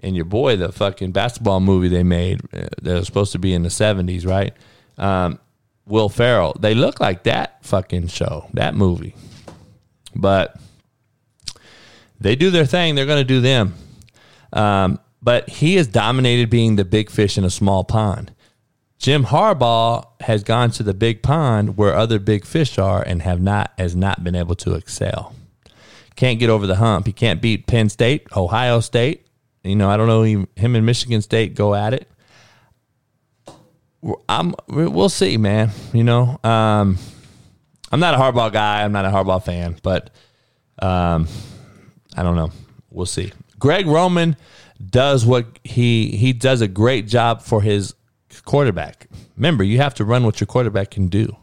and 0.00 0.16
your 0.16 0.24
boy, 0.24 0.56
the 0.56 0.72
fucking 0.72 1.12
basketball 1.12 1.60
movie 1.60 1.88
they 1.88 2.02
made 2.02 2.40
uh, 2.54 2.68
that 2.82 2.94
was 2.94 3.06
supposed 3.06 3.32
to 3.32 3.38
be 3.38 3.52
in 3.52 3.62
the 3.62 3.70
seventies, 3.70 4.24
right? 4.24 4.54
Um, 4.96 5.38
Will 5.86 6.08
Ferrell. 6.08 6.56
They 6.58 6.74
look 6.74 7.00
like 7.00 7.24
that 7.24 7.64
fucking 7.64 8.08
show, 8.08 8.48
that 8.54 8.74
movie. 8.74 9.14
But 10.14 10.58
they 12.20 12.36
do 12.36 12.50
their 12.50 12.64
thing. 12.64 12.94
They're 12.94 13.06
going 13.06 13.20
to 13.20 13.24
do 13.24 13.40
them. 13.40 13.74
Um, 14.52 15.00
but 15.20 15.48
he 15.48 15.76
has 15.76 15.86
dominated 15.86 16.48
being 16.48 16.76
the 16.76 16.84
big 16.84 17.10
fish 17.10 17.36
in 17.36 17.44
a 17.44 17.50
small 17.50 17.84
pond. 17.84 18.32
Jim 19.04 19.26
Harbaugh 19.26 20.06
has 20.22 20.42
gone 20.42 20.70
to 20.70 20.82
the 20.82 20.94
big 20.94 21.22
pond 21.22 21.76
where 21.76 21.94
other 21.94 22.18
big 22.18 22.46
fish 22.46 22.78
are 22.78 23.02
and 23.02 23.20
have 23.20 23.38
not 23.38 23.70
has 23.76 23.94
not 23.94 24.24
been 24.24 24.34
able 24.34 24.54
to 24.54 24.72
excel. 24.72 25.34
Can't 26.16 26.38
get 26.38 26.48
over 26.48 26.66
the 26.66 26.76
hump. 26.76 27.04
He 27.04 27.12
can't 27.12 27.42
beat 27.42 27.66
Penn 27.66 27.90
State, 27.90 28.26
Ohio 28.34 28.80
State. 28.80 29.26
You 29.62 29.76
know, 29.76 29.90
I 29.90 29.98
don't 29.98 30.06
know. 30.06 30.22
Him 30.22 30.74
and 30.74 30.86
Michigan 30.86 31.20
State 31.20 31.54
go 31.54 31.74
at 31.74 31.92
it. 31.92 32.10
I'm. 34.26 34.54
We'll 34.68 35.10
see, 35.10 35.36
man. 35.36 35.72
You 35.92 36.04
know, 36.04 36.40
um, 36.42 36.96
I'm 37.92 38.00
not 38.00 38.14
a 38.14 38.16
Harbaugh 38.16 38.54
guy. 38.54 38.84
I'm 38.84 38.92
not 38.92 39.04
a 39.04 39.10
Harbaugh 39.10 39.44
fan, 39.44 39.76
but 39.82 40.14
um, 40.78 41.28
I 42.16 42.22
don't 42.22 42.36
know. 42.36 42.52
We'll 42.90 43.04
see. 43.04 43.34
Greg 43.58 43.86
Roman 43.86 44.34
does 44.82 45.26
what 45.26 45.58
he 45.62 46.16
he 46.16 46.32
does 46.32 46.62
a 46.62 46.68
great 46.68 47.06
job 47.06 47.42
for 47.42 47.60
his 47.60 47.92
quarterback. 48.42 49.06
Remember, 49.36 49.64
you 49.64 49.78
have 49.78 49.94
to 49.94 50.04
run 50.04 50.24
what 50.24 50.40
your 50.40 50.46
quarterback 50.46 50.90
can 50.90 51.08
do. 51.08 51.36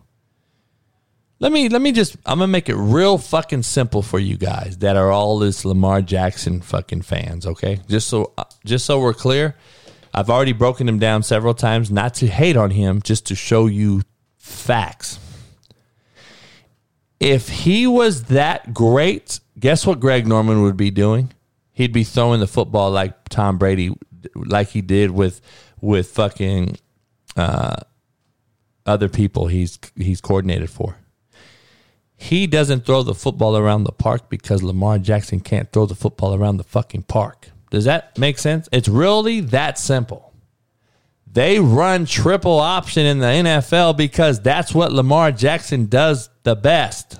Let 1.39 1.51
me 1.51 1.69
let 1.69 1.81
me 1.81 1.91
just 1.91 2.17
I'm 2.25 2.37
gonna 2.37 2.47
make 2.51 2.69
it 2.69 2.75
real 2.75 3.17
fucking 3.17 3.63
simple 3.63 4.03
for 4.03 4.19
you 4.19 4.37
guys 4.37 4.77
that 4.77 4.95
are 4.95 5.11
all 5.11 5.39
this 5.39 5.65
Lamar 5.65 6.03
Jackson 6.03 6.61
fucking 6.61 7.01
fans, 7.01 7.47
okay? 7.47 7.79
Just 7.87 8.07
so 8.09 8.31
uh, 8.37 8.43
just 8.63 8.85
so 8.85 8.99
we're 8.99 9.15
clear, 9.15 9.55
I've 10.13 10.29
already 10.29 10.53
broken 10.53 10.87
him 10.87 10.99
down 10.99 11.23
several 11.23 11.55
times, 11.55 11.89
not 11.89 12.13
to 12.15 12.27
hate 12.27 12.57
on 12.57 12.69
him, 12.69 13.01
just 13.01 13.25
to 13.27 13.35
show 13.35 13.65
you 13.65 14.03
facts. 14.37 15.17
If 17.19 17.49
he 17.49 17.87
was 17.87 18.25
that 18.25 18.73
great, 18.73 19.39
guess 19.59 19.85
what 19.85 19.99
Greg 19.99 20.27
Norman 20.27 20.61
would 20.63 20.77
be 20.77 20.91
doing? 20.91 21.31
He'd 21.71 21.93
be 21.93 22.03
throwing 22.03 22.39
the 22.39 22.47
football 22.47 22.91
like 22.91 23.29
Tom 23.29 23.57
Brady, 23.57 23.95
like 24.35 24.69
he 24.69 24.81
did 24.81 25.09
with 25.11 25.41
with 25.81 26.11
fucking 26.11 26.77
uh, 27.35 27.77
other 28.85 29.09
people 29.09 29.47
he's 29.47 29.79
he's 29.95 30.21
coordinated 30.21 30.69
for. 30.69 30.97
He 32.15 32.45
doesn't 32.45 32.85
throw 32.85 33.01
the 33.01 33.15
football 33.15 33.57
around 33.57 33.83
the 33.83 33.91
park 33.91 34.29
because 34.29 34.61
Lamar 34.61 34.99
Jackson 34.99 35.39
can't 35.39 35.71
throw 35.71 35.87
the 35.87 35.95
football 35.95 36.35
around 36.35 36.57
the 36.57 36.63
fucking 36.63 37.03
park. 37.03 37.49
Does 37.71 37.85
that 37.85 38.17
make 38.17 38.37
sense? 38.37 38.69
It's 38.71 38.87
really 38.87 39.39
that 39.39 39.79
simple. 39.79 40.31
They 41.25 41.59
run 41.59 42.05
triple 42.05 42.59
option 42.59 43.05
in 43.05 43.19
the 43.19 43.25
NFL 43.25 43.97
because 43.97 44.41
that's 44.41 44.75
what 44.75 44.91
Lamar 44.91 45.31
Jackson 45.31 45.87
does 45.87 46.29
the 46.43 46.55
best. 46.55 47.19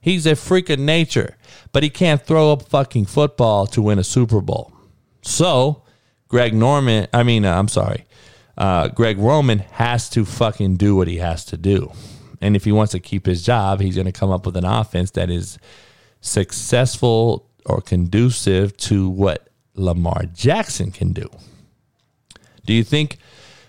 He's 0.00 0.26
a 0.26 0.34
freak 0.34 0.70
of 0.70 0.78
nature, 0.78 1.36
but 1.72 1.82
he 1.82 1.90
can't 1.90 2.22
throw 2.22 2.52
a 2.52 2.58
fucking 2.58 3.06
football 3.06 3.66
to 3.68 3.82
win 3.82 3.98
a 3.98 4.04
Super 4.04 4.40
Bowl. 4.40 4.72
So, 5.20 5.82
Greg 6.28 6.54
Norman, 6.54 7.06
I 7.12 7.22
mean, 7.22 7.44
uh, 7.44 7.56
I'm 7.56 7.68
sorry, 7.68 8.04
uh, 8.58 8.88
Greg 8.88 9.18
Roman 9.18 9.60
has 9.60 10.08
to 10.10 10.24
fucking 10.24 10.76
do 10.76 10.96
what 10.96 11.08
he 11.08 11.18
has 11.18 11.44
to 11.46 11.56
do. 11.56 11.92
And 12.40 12.56
if 12.56 12.64
he 12.64 12.72
wants 12.72 12.92
to 12.92 13.00
keep 13.00 13.26
his 13.26 13.44
job, 13.44 13.80
he's 13.80 13.94
going 13.94 14.06
to 14.06 14.12
come 14.12 14.30
up 14.30 14.44
with 14.44 14.56
an 14.56 14.64
offense 14.64 15.12
that 15.12 15.30
is 15.30 15.58
successful 16.20 17.48
or 17.64 17.80
conducive 17.80 18.76
to 18.76 19.08
what 19.08 19.48
Lamar 19.74 20.24
Jackson 20.34 20.90
can 20.90 21.12
do. 21.12 21.28
Do 22.64 22.72
you 22.72 22.84
think? 22.84 23.18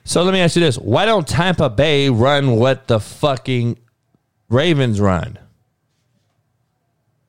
So 0.03 0.23
let 0.23 0.33
me 0.33 0.39
ask 0.39 0.55
you 0.55 0.61
this: 0.61 0.77
Why 0.77 1.05
don't 1.05 1.27
Tampa 1.27 1.69
Bay 1.69 2.09
run 2.09 2.55
what 2.55 2.87
the 2.87 2.99
fucking 2.99 3.77
Ravens 4.49 4.99
run? 4.99 5.37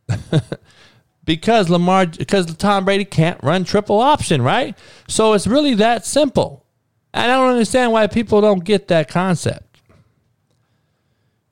because 1.28 1.68
Lamar, 1.68 2.06
because 2.06 2.56
Tom 2.56 2.86
Brady 2.86 3.04
can't 3.04 3.38
run 3.42 3.62
triple 3.62 4.00
option, 4.00 4.40
right? 4.40 4.74
So 5.08 5.34
it's 5.34 5.46
really 5.46 5.74
that 5.74 6.06
simple. 6.06 6.64
And 7.12 7.30
I 7.30 7.36
don't 7.36 7.50
understand 7.50 7.92
why 7.92 8.06
people 8.06 8.40
don't 8.40 8.64
get 8.64 8.88
that 8.88 9.10
concept. 9.10 9.78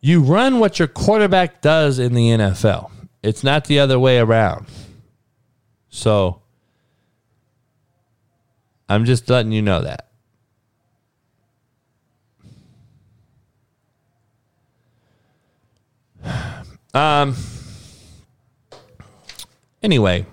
You 0.00 0.22
run 0.22 0.60
what 0.60 0.78
your 0.78 0.88
quarterback 0.88 1.60
does 1.60 1.98
in 1.98 2.14
the 2.14 2.30
NFL. 2.30 2.90
It's 3.22 3.44
not 3.44 3.66
the 3.66 3.78
other 3.78 3.98
way 3.98 4.18
around. 4.18 4.64
So 5.90 6.40
I'm 8.88 9.04
just 9.04 9.28
letting 9.28 9.52
you 9.52 9.60
know 9.60 9.82
that. 9.82 10.08
Um 16.94 17.36
anyway, 19.82 20.26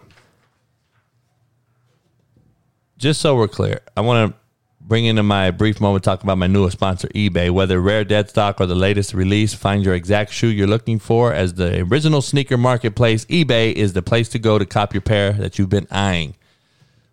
just 2.98 3.22
so 3.22 3.36
we're 3.36 3.48
clear, 3.48 3.82
I 3.96 4.02
want 4.02 4.32
to 4.32 4.40
bring 4.80 5.06
into 5.06 5.24
my 5.24 5.52
brief 5.52 5.80
moment 5.80 6.04
talk 6.04 6.24
about 6.24 6.38
my 6.38 6.48
newest 6.48 6.78
sponsor, 6.78 7.08
eBay. 7.10 7.50
Whether 7.50 7.80
rare 7.80 8.04
dead 8.04 8.30
stock 8.30 8.60
or 8.60 8.66
the 8.66 8.76
latest 8.76 9.14
release, 9.14 9.54
find 9.54 9.84
your 9.84 9.94
exact 9.94 10.32
shoe 10.34 10.48
you're 10.48 10.68
looking 10.68 11.00
for. 11.00 11.34
As 11.34 11.54
the 11.54 11.82
original 11.82 12.22
sneaker 12.22 12.58
marketplace, 12.58 13.26
eBay 13.26 13.74
is 13.74 13.94
the 13.94 14.02
place 14.02 14.30
to 14.30 14.40
go 14.40 14.60
to 14.60 14.66
cop 14.66 14.94
your 14.94 15.02
pair 15.02 15.34
that 15.34 15.58
you've 15.58 15.70
been 15.70 15.88
eyeing. 15.90 16.36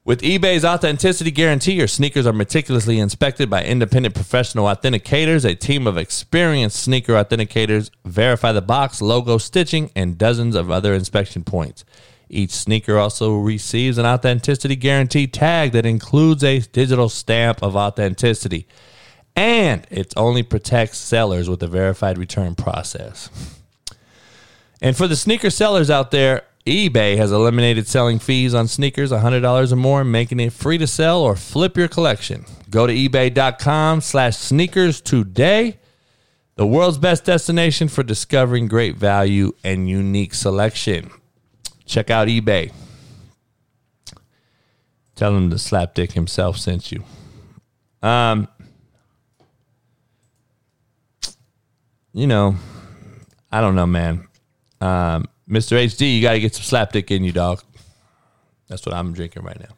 With 0.03 0.23
eBay's 0.23 0.65
authenticity 0.65 1.31
guarantee, 1.31 1.75
your 1.75 1.87
sneakers 1.87 2.27
are 2.27 2.33
meticulously 2.33 2.99
inspected 2.99 3.51
by 3.51 3.65
independent 3.65 4.15
professional 4.15 4.65
authenticators. 4.65 5.45
A 5.45 5.55
team 5.55 5.87
of 5.87 5.99
experienced 5.99 6.83
sneaker 6.83 7.13
authenticators 7.13 7.91
verify 8.05 8.51
the 8.51 8.63
box, 8.63 9.03
logo, 9.03 9.39
stitching, 9.39 9.91
and 9.95 10.17
dozens 10.17 10.57
of 10.57 10.71
other 10.71 10.95
inspection 10.95 11.45
points. 11.45 11.85
Each 12.33 12.53
sneaker 12.53 12.97
also 12.97 13.35
receives 13.35 13.99
an 13.99 14.07
authenticity 14.07 14.77
guarantee 14.77 15.27
tag 15.27 15.73
that 15.73 15.85
includes 15.85 16.45
a 16.45 16.61
digital 16.61 17.09
stamp 17.09 17.61
of 17.61 17.75
authenticity. 17.75 18.69
And 19.35 19.85
it 19.91 20.15
only 20.17 20.45
protects 20.45 20.99
sellers 20.99 21.51
with 21.51 21.61
a 21.65 21.67
verified 21.67 22.19
return 22.19 22.55
process. 22.55 23.31
And 24.81 24.97
for 24.97 25.09
the 25.09 25.17
sneaker 25.17 25.51
sellers 25.51 25.91
out 25.91 26.13
there, 26.13 26.45
eBay 26.65 27.17
has 27.17 27.33
eliminated 27.33 27.89
selling 27.89 28.21
fees 28.21 28.55
on 28.55 28.69
sneakers 28.69 29.11
$100 29.11 29.73
or 29.73 29.77
more, 29.77 30.05
making 30.05 30.39
it 30.39 30.53
free 30.53 30.79
to 30.79 30.87
sell 30.87 31.23
or 31.23 31.35
flip 31.35 31.77
your 31.77 31.89
collection. 31.89 32.45
Go 32.71 32.87
to 32.87 32.93
ebay.com 32.93 34.03
slash 34.03 34.37
sneakers 34.37 35.01
today. 35.01 35.81
The 36.55 36.67
world's 36.67 36.99
best 36.99 37.25
destination 37.25 37.89
for 37.89 38.05
discovering 38.05 38.69
great 38.69 38.97
value 38.97 39.53
and 39.65 39.89
unique 39.89 40.35
selection. 40.35 41.11
Check 41.91 42.09
out 42.09 42.29
eBay. 42.29 42.71
Tell 45.17 45.35
him 45.35 45.51
the 45.51 45.57
slapdick 45.57 46.13
himself 46.13 46.57
sent 46.57 46.93
you. 46.93 47.03
Um, 48.01 48.47
you 52.13 52.29
know, 52.29 52.55
I 53.51 53.61
don't 53.61 53.75
know, 53.75 53.87
man. 53.87 54.29
Um, 54.81 55.27
Mr. 55.49 55.77
HD, 55.85 56.15
you 56.15 56.23
got 56.23 56.35
to 56.35 56.41
get 56.41 56.55
some 56.55 56.63
slapdick 56.63 57.11
in 57.11 57.25
you, 57.25 57.33
dog. 57.33 57.61
That's 58.69 58.87
what 58.87 58.95
I'm 58.95 59.13
drinking 59.13 59.43
right 59.43 59.59
now. 59.59 59.75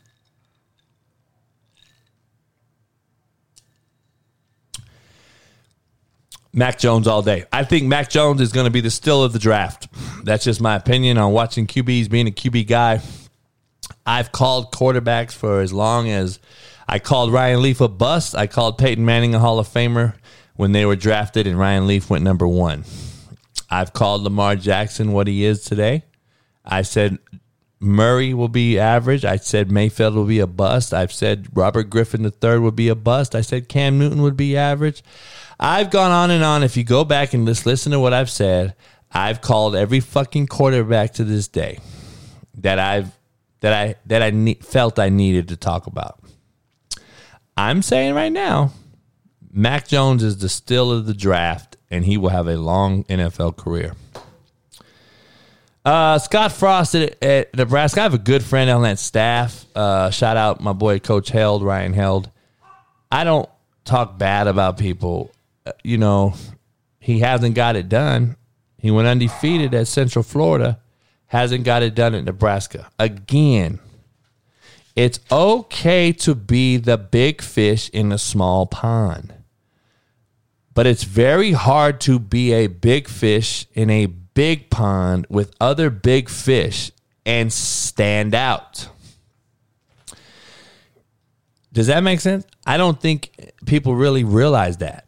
Mac 6.55 6.79
Jones 6.79 7.07
all 7.07 7.23
day. 7.23 7.47
I 7.53 7.65
think 7.65 7.87
Mac 7.87 8.11
Jones 8.11 8.41
is 8.41 8.53
going 8.53 8.67
to 8.67 8.71
be 8.71 8.81
the 8.81 8.91
still 8.91 9.23
of 9.25 9.33
the 9.33 9.39
draft. 9.39 9.89
That's 10.25 10.45
just 10.45 10.61
my 10.61 10.77
opinion 10.77 11.17
on 11.17 11.33
watching 11.33 11.67
QBs, 11.67 12.11
being 12.11 12.29
a 12.29 12.31
QB 12.31 12.67
guy. 12.67 13.01
I've 14.05 14.33
called 14.33 14.73
quarterbacks 14.73 15.33
for 15.33 15.61
as 15.61 15.73
long 15.73 16.09
as 16.11 16.39
I 16.87 16.99
called 16.99 17.33
Ryan 17.33 17.63
Leaf 17.63 17.81
a 17.81 17.89
bust. 17.89 18.35
I 18.35 18.47
called 18.47 18.77
Peyton 18.79 19.05
Manning 19.05 19.35
a 19.35 19.39
Hall 19.39 19.59
of 19.59 19.69
Famer 19.69 20.15
when 20.55 20.73
they 20.73 20.85
were 20.85 20.97
drafted, 20.97 21.47
and 21.47 21.59
Ryan 21.59 21.87
Leaf 21.87 22.11
went 22.11 22.25
number 22.25 22.47
one. 22.47 22.85
I've 23.71 23.95
called 23.95 24.23
Lamar 24.23 24.57
Jackson 24.57 25.13
what 25.13 25.27
he 25.27 25.45
is 25.45 25.63
today. 25.63 26.05
I 26.65 26.83
said 26.83 27.19
Murray 27.81 28.35
will 28.35 28.49
be 28.49 28.79
average. 28.79 29.25
I 29.25 29.37
said 29.37 29.73
Mayfield 29.73 30.15
will 30.15 30.27
be 30.27 30.39
a 30.39 30.47
bust. 30.47 30.93
I've 30.93 31.13
said 31.13 31.49
Robert 31.55 31.85
Griffin 31.85 32.25
III 32.25 32.59
would 32.59 32.77
be 32.77 32.89
a 32.89 32.95
bust. 32.95 33.35
I 33.35 33.41
said 33.41 33.69
Cam 33.69 33.99
Newton 33.99 34.23
would 34.23 34.37
be 34.37 34.57
average. 34.57 35.03
I've 35.59 35.91
gone 35.91 36.11
on 36.11 36.31
and 36.31 36.43
on. 36.43 36.63
If 36.63 36.77
you 36.77 36.85
go 36.85 37.05
back 37.05 37.35
and 37.35 37.47
just 37.47 37.67
listen 37.67 37.93
to 37.93 38.01
what 38.01 38.13
I've 38.13 38.31
said, 38.31 38.75
I've 39.13 39.41
called 39.41 39.77
every 39.77 40.01
fucking 40.01 40.47
quarterback 40.47 41.15
to 41.15 41.25
this 41.25 41.49
day 41.49 41.79
that 42.59 42.79
I've 42.79 43.11
that 43.61 43.73
I 43.73 43.95
that 44.07 44.23
I 44.23 44.31
ne- 44.31 44.55
felt 44.55 44.99
I 44.99 45.09
needed 45.09 45.49
to 45.49 45.57
talk 45.57 45.87
about. 45.87 46.19
I'm 47.57 47.83
saying 47.83 48.15
right 48.15 48.33
now, 48.33 48.73
Mac 49.53 49.87
Jones 49.87 50.23
is 50.23 50.39
the 50.39 50.49
still 50.49 50.91
of 50.91 51.07
the 51.07 51.15
draft, 51.15 51.77
and 51.91 52.05
he 52.05 52.17
will 52.17 52.31
have 52.31 52.49
a 52.49 52.57
long 52.57 53.05
NFL 53.05 53.57
career. 53.57 53.95
Uh, 55.85 56.19
Scott 56.19 56.53
Frost 56.53 56.95
at, 56.95 57.23
at, 57.23 57.55
Nebraska. 57.57 58.01
I 58.01 58.03
have 58.05 58.15
a 58.15 58.19
good 58.19 58.43
friend 58.43 58.71
on 58.71 58.83
that 58.83 58.99
staff. 58.99 59.67
Uh, 59.75 60.11
shout 60.11 60.37
out 60.37 60.61
my 60.61 60.73
boy 60.73 61.01
Coach 61.01 61.29
Held, 61.29 61.63
Ryan 61.63 61.93
Held. 61.93 62.31
I 63.11 63.25
don't 63.25 63.49
talk 63.85 64.17
bad 64.17 64.47
about 64.47 64.79
people 64.79 65.33
you 65.83 65.99
know, 65.99 66.35
he 66.99 67.21
hasn't 67.21 67.55
got 67.55 67.77
it 67.77 67.89
done. 67.89 68.37
He 68.79 68.91
went 68.91 69.09
undefeated 69.09 69.75
at 69.75 69.89
Central 69.89 70.23
Florida, 70.23 70.81
hasn't 71.27 71.65
got 71.65 71.83
it 71.83 71.95
done 71.95 72.15
at 72.15 72.25
Nebraska. 72.25 72.91
Again, 72.99 73.79
it's 74.95 75.21
okay 75.31 76.13
to 76.13 76.35
be 76.35 76.77
the 76.77 76.99
big 76.99 77.41
fish 77.41 77.89
in 77.91 78.13
a 78.13 78.19
small 78.19 78.67
pond. 78.67 79.35
But 80.75 80.87
it's 80.87 81.05
very 81.05 81.53
hard 81.53 82.01
to 82.03 82.19
be 82.19 82.53
a 82.53 82.67
big 82.67 83.09
fish 83.09 83.67
in 83.75 83.91
a 83.91 84.07
big 84.07 84.71
pond 84.71 85.27
with 85.29 85.55
other 85.61 85.91
big 85.91 86.29
fish 86.29 86.91
and 87.25 87.53
stand 87.53 88.35
out. 88.35 88.89
Does 91.73 91.87
that 91.87 92.03
make 92.03 92.21
sense? 92.21 92.47
I 92.67 92.77
don't 92.77 93.01
think 93.01 93.53
people 93.65 93.95
really 93.95 94.25
realize 94.25 94.79
that. 94.79 95.07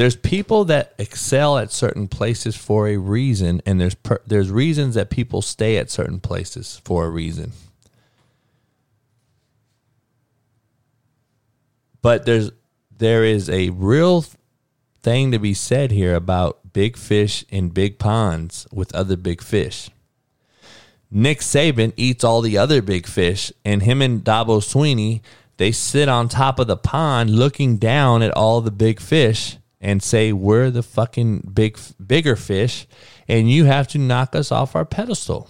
There's 0.00 0.16
people 0.16 0.64
that 0.64 0.94
excel 0.96 1.58
at 1.58 1.72
certain 1.72 2.08
places 2.08 2.56
for 2.56 2.88
a 2.88 2.96
reason, 2.96 3.60
and 3.66 3.78
there's 3.78 3.94
per, 3.94 4.22
there's 4.26 4.50
reasons 4.50 4.94
that 4.94 5.10
people 5.10 5.42
stay 5.42 5.76
at 5.76 5.90
certain 5.90 6.20
places 6.20 6.80
for 6.86 7.04
a 7.04 7.10
reason. 7.10 7.52
But 12.00 12.24
there's 12.24 12.50
there 12.96 13.24
is 13.24 13.50
a 13.50 13.68
real 13.68 14.24
thing 15.02 15.32
to 15.32 15.38
be 15.38 15.52
said 15.52 15.90
here 15.90 16.14
about 16.14 16.72
big 16.72 16.96
fish 16.96 17.44
in 17.50 17.68
big 17.68 17.98
ponds 17.98 18.66
with 18.72 18.94
other 18.94 19.18
big 19.18 19.42
fish. 19.42 19.90
Nick 21.10 21.40
Saban 21.40 21.92
eats 21.98 22.24
all 22.24 22.40
the 22.40 22.56
other 22.56 22.80
big 22.80 23.06
fish, 23.06 23.52
and 23.66 23.82
him 23.82 24.00
and 24.00 24.24
Dabo 24.24 24.62
Swinney 24.62 25.20
they 25.58 25.72
sit 25.72 26.08
on 26.08 26.30
top 26.30 26.58
of 26.58 26.68
the 26.68 26.78
pond 26.78 27.28
looking 27.28 27.76
down 27.76 28.22
at 28.22 28.32
all 28.32 28.62
the 28.62 28.70
big 28.70 28.98
fish 28.98 29.58
and 29.80 30.02
say 30.02 30.32
we're 30.32 30.70
the 30.70 30.82
fucking 30.82 31.50
big 31.52 31.78
bigger 32.04 32.36
fish 32.36 32.86
and 33.28 33.50
you 33.50 33.64
have 33.64 33.88
to 33.88 33.98
knock 33.98 34.34
us 34.34 34.52
off 34.52 34.76
our 34.76 34.84
pedestal. 34.84 35.48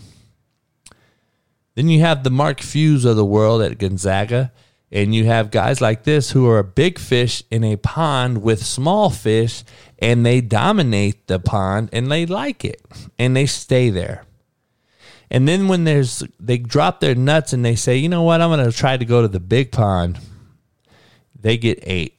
Then 1.75 1.89
you 1.89 2.01
have 2.01 2.23
the 2.23 2.31
Mark 2.31 2.61
Fews 2.61 3.05
of 3.05 3.17
the 3.17 3.25
world 3.25 3.63
at 3.63 3.79
Gonzaga 3.79 4.53
and 4.93 5.15
you 5.15 5.25
have 5.25 5.51
guys 5.51 5.81
like 5.81 6.05
this 6.05 6.31
who 6.31 6.49
are 6.49 6.59
a 6.59 6.65
big 6.65 6.99
fish 6.99 7.43
in 7.51 7.65
a 7.65 7.77
pond 7.77 8.43
with 8.43 8.65
small 8.65 9.11
fish 9.11 9.65
and 9.99 10.25
they 10.25 10.41
dominate 10.41 11.27
the 11.27 11.39
pond 11.39 11.89
and 11.93 12.11
they 12.11 12.27
like 12.27 12.65
it 12.65 12.83
and 13.19 13.37
they 13.37 13.47
stay 13.47 13.91
there. 13.91 14.25
And 15.31 15.47
then 15.47 15.69
when 15.69 15.85
there's 15.85 16.25
they 16.41 16.59
drop 16.59 16.99
their 16.99 17.15
nuts 17.15 17.53
and 17.53 17.65
they 17.65 17.77
say, 17.77 17.97
"You 17.97 18.09
know 18.09 18.25
what? 18.25 18.41
I'm 18.41 18.51
going 18.51 18.65
to 18.65 18.77
try 18.77 18.97
to 18.97 19.05
go 19.05 19.23
to 19.23 19.29
the 19.29 19.39
big 19.39 19.71
pond." 19.71 20.19
They 21.39 21.57
get 21.57 21.79
ate 21.83 22.19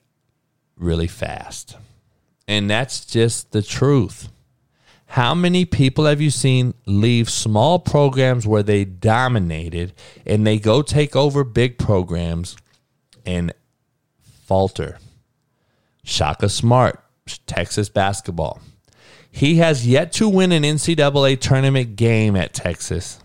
really 0.78 1.08
fast. 1.08 1.76
And 2.52 2.70
that's 2.70 3.06
just 3.06 3.54
the 3.54 3.62
truth. 3.62 4.28
How 5.06 5.34
many 5.34 5.64
people 5.64 6.04
have 6.04 6.20
you 6.20 6.30
seen 6.30 6.74
leave 6.86 7.30
small 7.30 7.80
programs 7.80 8.46
where 8.46 8.62
they 8.62 8.84
dominated 8.84 9.94
and 10.26 10.46
they 10.46 10.60
go 10.60 10.82
take 10.82 11.16
over 11.16 11.46
big 11.46 11.78
programs 11.78 12.58
and 13.26 13.54
falter? 14.44 15.00
Shaka 16.04 16.50
Smart, 16.50 17.02
Texas 17.48 17.88
basketball. 17.88 18.60
He 19.32 19.56
has 19.60 19.88
yet 19.88 20.12
to 20.14 20.28
win 20.28 20.52
an 20.52 20.64
NCAA 20.64 21.40
tournament 21.40 21.96
game 21.96 22.36
at 22.36 22.54
Texas, 22.54 23.22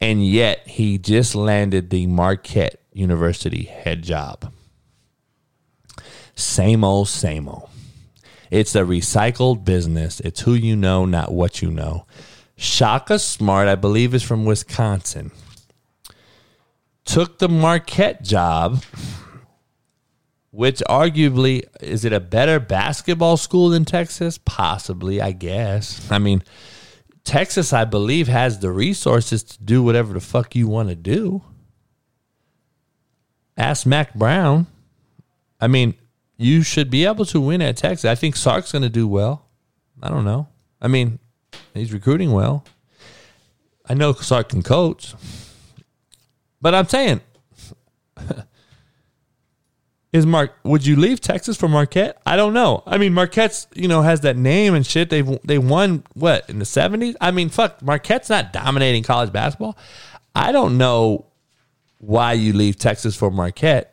and 0.00 0.26
yet 0.26 0.66
he 0.66 0.98
just 0.98 1.36
landed 1.36 1.90
the 1.90 2.08
Marquette 2.08 2.80
University 2.92 3.62
head 3.62 4.02
job. 4.02 4.52
Same 6.34 6.82
old, 6.82 7.08
same 7.08 7.48
old. 7.48 7.70
It's 8.50 8.74
a 8.74 8.82
recycled 8.82 9.64
business. 9.64 10.20
It's 10.20 10.40
who 10.40 10.54
you 10.54 10.76
know, 10.76 11.04
not 11.04 11.32
what 11.32 11.62
you 11.62 11.70
know. 11.70 12.06
Shaka 12.56 13.18
Smart, 13.18 13.68
I 13.68 13.74
believe, 13.74 14.14
is 14.14 14.22
from 14.22 14.44
Wisconsin. 14.44 15.30
Took 17.04 17.38
the 17.38 17.48
Marquette 17.48 18.22
job 18.22 18.82
which 20.56 20.82
arguably 20.88 21.62
is 21.82 22.06
it 22.06 22.14
a 22.14 22.20
better 22.20 22.58
basketball 22.58 23.36
school 23.36 23.68
than 23.68 23.84
Texas? 23.84 24.38
Possibly, 24.42 25.20
I 25.20 25.32
guess. 25.32 26.10
I 26.10 26.18
mean, 26.18 26.42
Texas, 27.24 27.74
I 27.74 27.84
believe, 27.84 28.26
has 28.28 28.60
the 28.60 28.70
resources 28.70 29.42
to 29.42 29.62
do 29.62 29.82
whatever 29.82 30.14
the 30.14 30.20
fuck 30.20 30.56
you 30.56 30.66
want 30.66 30.88
to 30.88 30.94
do. 30.94 31.42
Ask 33.58 33.84
Mack 33.84 34.14
Brown. 34.14 34.66
I 35.60 35.66
mean, 35.66 35.92
you 36.36 36.62
should 36.62 36.90
be 36.90 37.04
able 37.04 37.24
to 37.26 37.40
win 37.40 37.62
at 37.62 37.76
Texas. 37.76 38.04
I 38.04 38.14
think 38.14 38.36
Sark's 38.36 38.72
going 38.72 38.82
to 38.82 38.88
do 38.88 39.08
well. 39.08 39.46
I 40.02 40.08
don't 40.08 40.24
know. 40.24 40.48
I 40.80 40.88
mean, 40.88 41.18
he's 41.74 41.92
recruiting 41.92 42.32
well. 42.32 42.64
I 43.88 43.94
know 43.94 44.12
Sark 44.12 44.50
can 44.50 44.62
coach, 44.62 45.14
but 46.60 46.74
I'm 46.74 46.88
saying 46.88 47.20
is 50.12 50.26
Mark? 50.26 50.52
Would 50.64 50.84
you 50.84 50.96
leave 50.96 51.20
Texas 51.20 51.56
for 51.56 51.68
Marquette? 51.68 52.20
I 52.26 52.36
don't 52.36 52.52
know. 52.52 52.82
I 52.86 52.98
mean, 52.98 53.12
Marquette's 53.12 53.68
you 53.74 53.86
know 53.86 54.02
has 54.02 54.22
that 54.22 54.36
name 54.36 54.74
and 54.74 54.84
shit. 54.84 55.10
They've 55.10 55.38
they 55.44 55.58
won 55.58 56.04
what 56.14 56.48
in 56.50 56.58
the 56.58 56.64
seventies. 56.64 57.16
I 57.20 57.30
mean, 57.30 57.48
fuck, 57.48 57.80
Marquette's 57.82 58.28
not 58.28 58.52
dominating 58.52 59.02
college 59.02 59.32
basketball. 59.32 59.76
I 60.34 60.52
don't 60.52 60.78
know 60.78 61.26
why 61.98 62.32
you 62.34 62.52
leave 62.52 62.76
Texas 62.76 63.16
for 63.16 63.30
Marquette, 63.30 63.92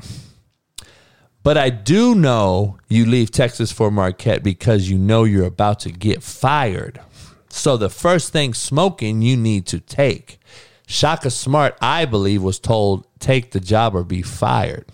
but 1.44 1.58
I 1.58 1.70
do 1.70 2.16
know 2.16 2.78
you 2.88 3.06
leave 3.06 3.32
Texas 3.32 3.72
for 3.72 3.91
Marquette 3.91 4.44
because 4.44 4.89
you 4.89 4.98
know 4.98 5.26
you're 5.26 5.46
about 5.46 5.80
to 5.82 5.91
get 5.91 6.24
fired. 6.24 7.02
So 7.50 7.78
the 7.78 7.89
first 7.89 8.32
thing 8.32 8.54
smoking 8.54 9.22
you 9.22 9.38
need 9.38 9.68
to 9.68 9.80
take. 9.80 10.39
Shaka 10.88 11.30
Smart, 11.30 11.78
I 11.82 12.06
believe, 12.06 12.41
was 12.41 12.60
told 12.60 13.06
take 13.20 13.52
the 13.52 13.60
job 13.60 13.96
or 13.96 14.04
be 14.04 14.22
fired 14.22 14.86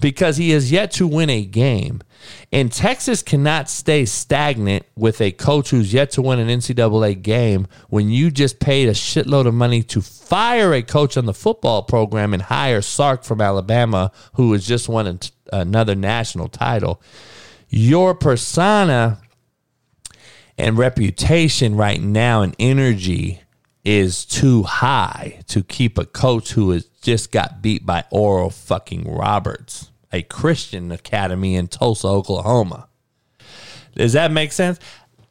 because 0.00 0.36
he 0.36 0.50
has 0.50 0.70
yet 0.70 0.90
to 0.92 1.06
win 1.06 1.30
a 1.30 1.44
game. 1.44 2.00
And 2.52 2.72
Texas 2.72 3.22
cannot 3.22 3.68
stay 3.68 4.04
stagnant 4.04 4.86
with 4.96 5.20
a 5.20 5.32
coach 5.32 5.70
who's 5.70 5.92
yet 5.92 6.10
to 6.12 6.22
win 6.22 6.38
an 6.38 6.48
NCAA 6.48 7.20
game 7.20 7.66
when 7.88 8.08
you 8.08 8.30
just 8.30 8.60
paid 8.60 8.88
a 8.88 8.92
shitload 8.92 9.46
of 9.46 9.54
money 9.54 9.82
to 9.84 10.00
fire 10.00 10.72
a 10.72 10.82
coach 10.82 11.16
on 11.16 11.26
the 11.26 11.34
football 11.34 11.82
program 11.82 12.32
and 12.32 12.42
hire 12.42 12.80
Sark 12.80 13.24
from 13.24 13.40
Alabama, 13.40 14.10
who 14.34 14.52
has 14.52 14.66
just 14.66 14.88
won 14.88 15.06
another 15.52 15.94
national 15.94 16.48
title. 16.48 17.00
Your 17.68 18.14
persona 18.14 19.18
and 20.56 20.78
reputation 20.78 21.76
right 21.76 22.00
now 22.00 22.42
and 22.42 22.54
energy 22.58 23.40
is 23.84 24.24
too 24.24 24.62
high 24.62 25.42
to 25.48 25.62
keep 25.62 25.98
a 25.98 26.06
coach 26.06 26.52
who 26.52 26.70
has 26.70 26.84
just 27.02 27.30
got 27.30 27.60
beat 27.60 27.84
by 27.84 28.04
Oral 28.10 28.50
fucking 28.50 29.12
Roberts, 29.12 29.90
a 30.12 30.22
Christian 30.22 30.90
academy 30.90 31.54
in 31.54 31.68
Tulsa, 31.68 32.08
Oklahoma. 32.08 32.88
Does 33.94 34.14
that 34.14 34.32
make 34.32 34.52
sense? 34.52 34.78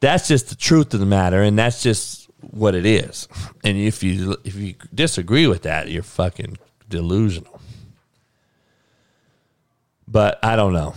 That's 0.00 0.28
just 0.28 0.50
the 0.50 0.54
truth 0.54 0.94
of 0.94 1.00
the 1.00 1.06
matter, 1.06 1.42
and 1.42 1.58
that's 1.58 1.82
just 1.82 2.30
what 2.40 2.74
it 2.74 2.86
is. 2.86 3.26
And 3.64 3.76
if 3.76 4.02
you 4.02 4.36
if 4.44 4.54
you 4.54 4.74
disagree 4.94 5.46
with 5.46 5.62
that, 5.62 5.90
you're 5.90 6.02
fucking 6.02 6.58
delusional. 6.88 7.60
But 10.06 10.38
I 10.42 10.56
don't 10.56 10.72
know. 10.72 10.94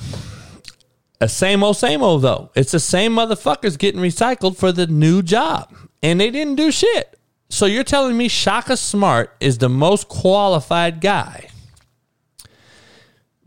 A 1.20 1.28
same 1.28 1.64
old, 1.64 1.78
same 1.78 2.04
old 2.04 2.22
though. 2.22 2.52
It's 2.56 2.72
the 2.72 2.80
same 2.80 3.14
motherfuckers 3.14 3.78
getting 3.78 4.02
recycled 4.02 4.58
for 4.58 4.72
the 4.72 4.88
new 4.88 5.24
job, 5.24 5.74
and 6.04 6.20
they 6.20 6.30
didn't 6.30 6.56
do 6.56 6.72
shit. 6.72 7.18
So 7.50 7.66
you're 7.66 7.84
telling 7.84 8.18
me 8.18 8.28
Shaka 8.28 8.78
Smart 8.78 9.36
is 9.40 9.58
the 9.58 9.70
most 9.70 10.10
qualified 10.10 11.02
guy? 11.02 11.50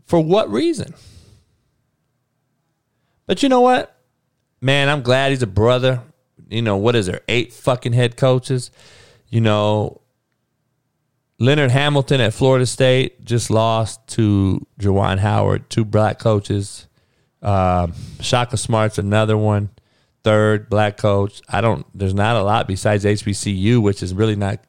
For 0.05 0.19
what 0.19 0.51
reason? 0.51 0.93
But 3.25 3.43
you 3.43 3.47
know 3.47 3.61
what? 3.61 3.95
Man, 4.59 4.89
I'm 4.89 5.01
glad 5.01 5.29
he's 5.29 5.43
a 5.43 5.47
brother. 5.47 6.01
You 6.49 6.61
know, 6.61 6.75
what 6.75 6.95
is 6.95 7.05
there? 7.05 7.21
Eight 7.29 7.53
fucking 7.53 7.93
head 7.93 8.17
coaches. 8.17 8.71
You 9.29 9.39
know, 9.39 10.00
Leonard 11.41 11.71
Hamilton 11.71 12.21
at 12.21 12.35
Florida 12.35 12.67
State 12.67 13.25
just 13.25 13.49
lost 13.49 14.05
to 14.09 14.63
Juwan 14.79 15.17
Howard, 15.17 15.67
two 15.71 15.83
black 15.83 16.19
coaches. 16.19 16.87
Uh, 17.41 17.87
Shaka 18.19 18.57
Smart's 18.57 18.99
another 18.99 19.35
one 19.35 19.71
third 20.23 20.69
black 20.69 20.97
coach. 20.97 21.41
I 21.49 21.61
don't. 21.61 21.83
There's 21.97 22.13
not 22.13 22.35
a 22.35 22.43
lot 22.43 22.67
besides 22.67 23.05
HBCU, 23.05 23.81
which 23.81 24.03
is 24.03 24.13
really 24.13 24.35
not 24.35 24.59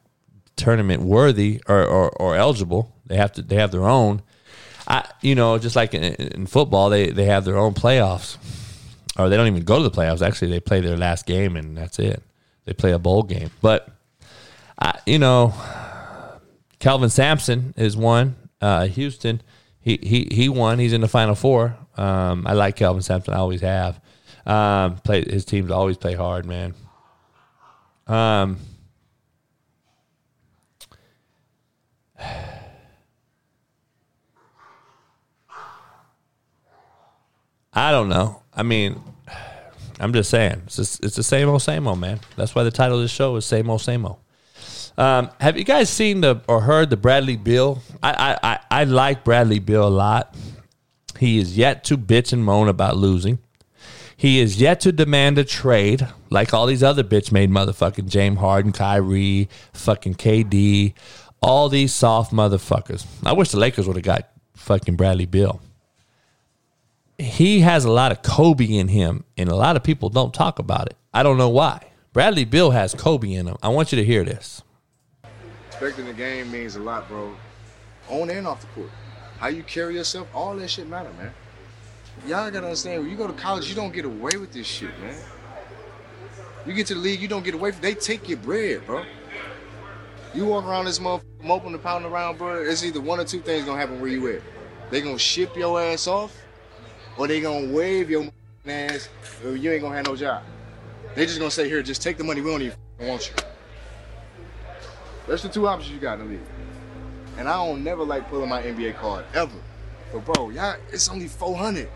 tournament 0.55 1.03
worthy 1.03 1.61
or, 1.67 1.85
or, 1.85 2.09
or 2.19 2.35
eligible. 2.35 2.91
They 3.05 3.17
have 3.17 3.33
to. 3.33 3.43
They 3.43 3.57
have 3.57 3.69
their 3.69 3.85
own. 3.85 4.23
I, 4.87 5.07
you 5.21 5.35
know, 5.35 5.59
just 5.59 5.75
like 5.75 5.93
in, 5.93 6.03
in, 6.03 6.47
football, 6.47 6.89
they 6.89 7.11
they 7.11 7.25
have 7.25 7.45
their 7.45 7.59
own 7.59 7.75
playoffs, 7.75 8.37
or 9.15 9.29
they 9.29 9.37
don't 9.37 9.45
even 9.45 9.63
go 9.63 9.77
to 9.77 9.87
the 9.87 9.95
playoffs. 9.95 10.25
Actually, 10.25 10.49
they 10.49 10.59
play 10.59 10.81
their 10.81 10.97
last 10.97 11.27
game 11.27 11.55
and 11.55 11.77
that's 11.77 11.99
it. 11.99 12.23
They 12.65 12.73
play 12.73 12.93
a 12.93 12.99
bowl 12.99 13.21
game, 13.21 13.51
but 13.61 13.87
I, 14.79 14.97
you 15.05 15.19
know, 15.19 15.53
Kelvin 16.83 17.09
Sampson 17.09 17.73
is 17.77 17.95
one. 17.95 18.35
Uh, 18.59 18.87
Houston, 18.87 19.41
he 19.79 19.97
he 20.03 20.27
he 20.29 20.49
won. 20.49 20.79
He's 20.79 20.91
in 20.91 20.99
the 20.99 21.07
Final 21.07 21.33
Four. 21.33 21.77
Um, 21.95 22.45
I 22.45 22.51
like 22.51 22.75
Kelvin 22.75 23.01
Sampson. 23.01 23.33
I 23.33 23.37
always 23.37 23.61
have. 23.61 24.01
Um, 24.45 24.97
play 24.97 25.23
his 25.23 25.45
teams 25.45 25.71
always 25.71 25.95
play 25.95 26.13
hard, 26.13 26.45
man. 26.45 26.73
Um, 28.05 28.57
I 37.71 37.91
don't 37.91 38.09
know. 38.09 38.43
I 38.53 38.63
mean, 38.63 39.01
I'm 40.01 40.11
just 40.11 40.29
saying 40.29 40.63
it's 40.65 40.75
just, 40.75 41.01
it's 41.01 41.15
the 41.15 41.23
same 41.23 41.47
old 41.47 41.61
same 41.61 41.87
old 41.87 41.99
man. 41.99 42.19
That's 42.35 42.53
why 42.53 42.63
the 42.63 42.71
title 42.71 42.97
of 42.97 43.03
this 43.03 43.11
show 43.11 43.37
is 43.37 43.45
same 43.45 43.69
old 43.69 43.79
same 43.79 44.05
old. 44.05 44.17
Um, 44.97 45.31
have 45.39 45.57
you 45.57 45.63
guys 45.63 45.89
seen 45.89 46.21
the 46.21 46.41
or 46.47 46.61
heard 46.61 46.89
the 46.89 46.97
Bradley 46.97 47.35
Beal? 47.35 47.81
I, 48.01 48.11
I, 48.43 48.51
I, 48.51 48.59
I 48.81 48.83
like 48.83 49.23
Bradley 49.23 49.59
Beal 49.59 49.87
a 49.87 49.89
lot. 49.89 50.35
He 51.19 51.37
is 51.39 51.57
yet 51.57 51.83
to 51.85 51.97
bitch 51.97 52.33
and 52.33 52.43
moan 52.43 52.67
about 52.67 52.97
losing. 52.97 53.39
He 54.15 54.39
is 54.39 54.61
yet 54.61 54.79
to 54.81 54.91
demand 54.91 55.37
a 55.37 55.43
trade 55.43 56.07
like 56.29 56.53
all 56.53 56.65
these 56.65 56.83
other 56.83 57.03
bitch 57.03 57.31
made 57.31 57.49
motherfucking 57.49 58.07
James 58.07 58.39
Harden, 58.39 58.71
Kyrie, 58.71 59.49
fucking 59.73 60.15
KD, 60.15 60.93
all 61.41 61.69
these 61.69 61.93
soft 61.93 62.31
motherfuckers. 62.31 63.05
I 63.25 63.33
wish 63.33 63.51
the 63.51 63.59
Lakers 63.59 63.87
would 63.87 63.95
have 63.97 64.05
got 64.05 64.29
fucking 64.55 64.95
Bradley 64.95 65.25
Beal. 65.25 65.59
he 67.19 67.61
has 67.61 67.85
a 67.85 67.91
lot 67.91 68.11
of 68.11 68.21
Kobe 68.21 68.65
in 68.65 68.87
him, 68.87 69.23
and 69.37 69.49
a 69.49 69.55
lot 69.55 69.75
of 69.75 69.83
people 69.83 70.09
don't 70.09 70.33
talk 70.33 70.59
about 70.59 70.87
it. 70.87 70.97
I 71.13 71.23
don't 71.23 71.37
know 71.37 71.49
why. 71.49 71.87
Bradley 72.11 72.45
Beal 72.45 72.71
has 72.71 72.93
Kobe 72.93 73.33
in 73.33 73.47
him. 73.47 73.57
I 73.61 73.69
want 73.69 73.91
you 73.91 73.97
to 73.97 74.05
hear 74.05 74.23
this. 74.23 74.61
Respecting 75.73 76.05
the 76.05 76.13
game 76.13 76.51
means 76.51 76.75
a 76.75 76.79
lot, 76.79 77.07
bro. 77.07 77.35
On 78.07 78.29
and 78.29 78.45
off 78.45 78.61
the 78.61 78.67
court. 78.67 78.91
How 79.39 79.47
you 79.47 79.63
carry 79.63 79.95
yourself, 79.95 80.27
all 80.31 80.55
that 80.55 80.69
shit 80.69 80.87
matter, 80.87 81.09
man. 81.17 81.33
Y'all 82.27 82.51
gotta 82.51 82.67
understand, 82.67 83.01
when 83.01 83.09
you 83.09 83.17
go 83.17 83.25
to 83.25 83.33
college, 83.33 83.67
you 83.67 83.73
don't 83.73 83.91
get 83.91 84.05
away 84.05 84.37
with 84.39 84.53
this 84.53 84.67
shit, 84.67 84.91
man. 84.99 85.15
You 86.67 86.73
get 86.73 86.85
to 86.87 86.93
the 86.93 86.99
league, 86.99 87.19
you 87.19 87.27
don't 87.27 87.43
get 87.43 87.55
away 87.55 87.71
from 87.71 87.81
They 87.81 87.95
take 87.95 88.29
your 88.29 88.37
bread, 88.37 88.85
bro. 88.85 89.03
You 90.35 90.45
walk 90.45 90.65
around 90.65 90.85
this 90.85 90.99
motherfucker, 90.99 91.23
moping 91.41 91.73
and 91.73 91.81
pounding 91.81 92.11
around, 92.11 92.37
bro, 92.37 92.61
it's 92.61 92.83
either 92.85 93.01
one 93.01 93.19
or 93.19 93.25
two 93.25 93.39
things 93.39 93.65
gonna 93.65 93.79
happen 93.79 93.99
where 93.99 94.11
you 94.11 94.27
at. 94.27 94.43
They 94.91 95.01
gonna 95.01 95.17
ship 95.17 95.57
your 95.57 95.81
ass 95.81 96.05
off, 96.05 96.37
or 97.17 97.27
they 97.27 97.41
gonna 97.41 97.73
wave 97.73 98.11
your 98.11 98.27
ass, 98.67 99.09
or 99.43 99.55
you 99.55 99.71
ain't 99.71 99.81
gonna 99.81 99.95
have 99.95 100.05
no 100.05 100.15
job. 100.15 100.43
They 101.15 101.25
just 101.25 101.39
gonna 101.39 101.49
say, 101.49 101.67
here, 101.67 101.81
just 101.81 102.03
take 102.03 102.17
the 102.17 102.23
money, 102.23 102.41
we 102.41 102.51
don't 102.51 102.61
even 102.61 102.77
want 102.99 103.27
you. 103.27 103.52
That's 105.27 105.43
the 105.43 105.49
two 105.49 105.67
options 105.67 105.93
you 105.93 105.99
got 105.99 106.19
in 106.19 106.27
the 106.27 106.33
league. 106.33 106.45
And 107.37 107.47
I 107.47 107.53
don't 107.53 107.83
never 107.83 108.03
like 108.03 108.29
pulling 108.29 108.49
my 108.49 108.61
NBA 108.61 108.95
card, 108.95 109.25
ever. 109.33 109.51
But 110.11 110.25
bro, 110.25 110.49
y'all, 110.49 110.75
it's 110.91 111.09
only 111.09 111.27
400. 111.27 111.89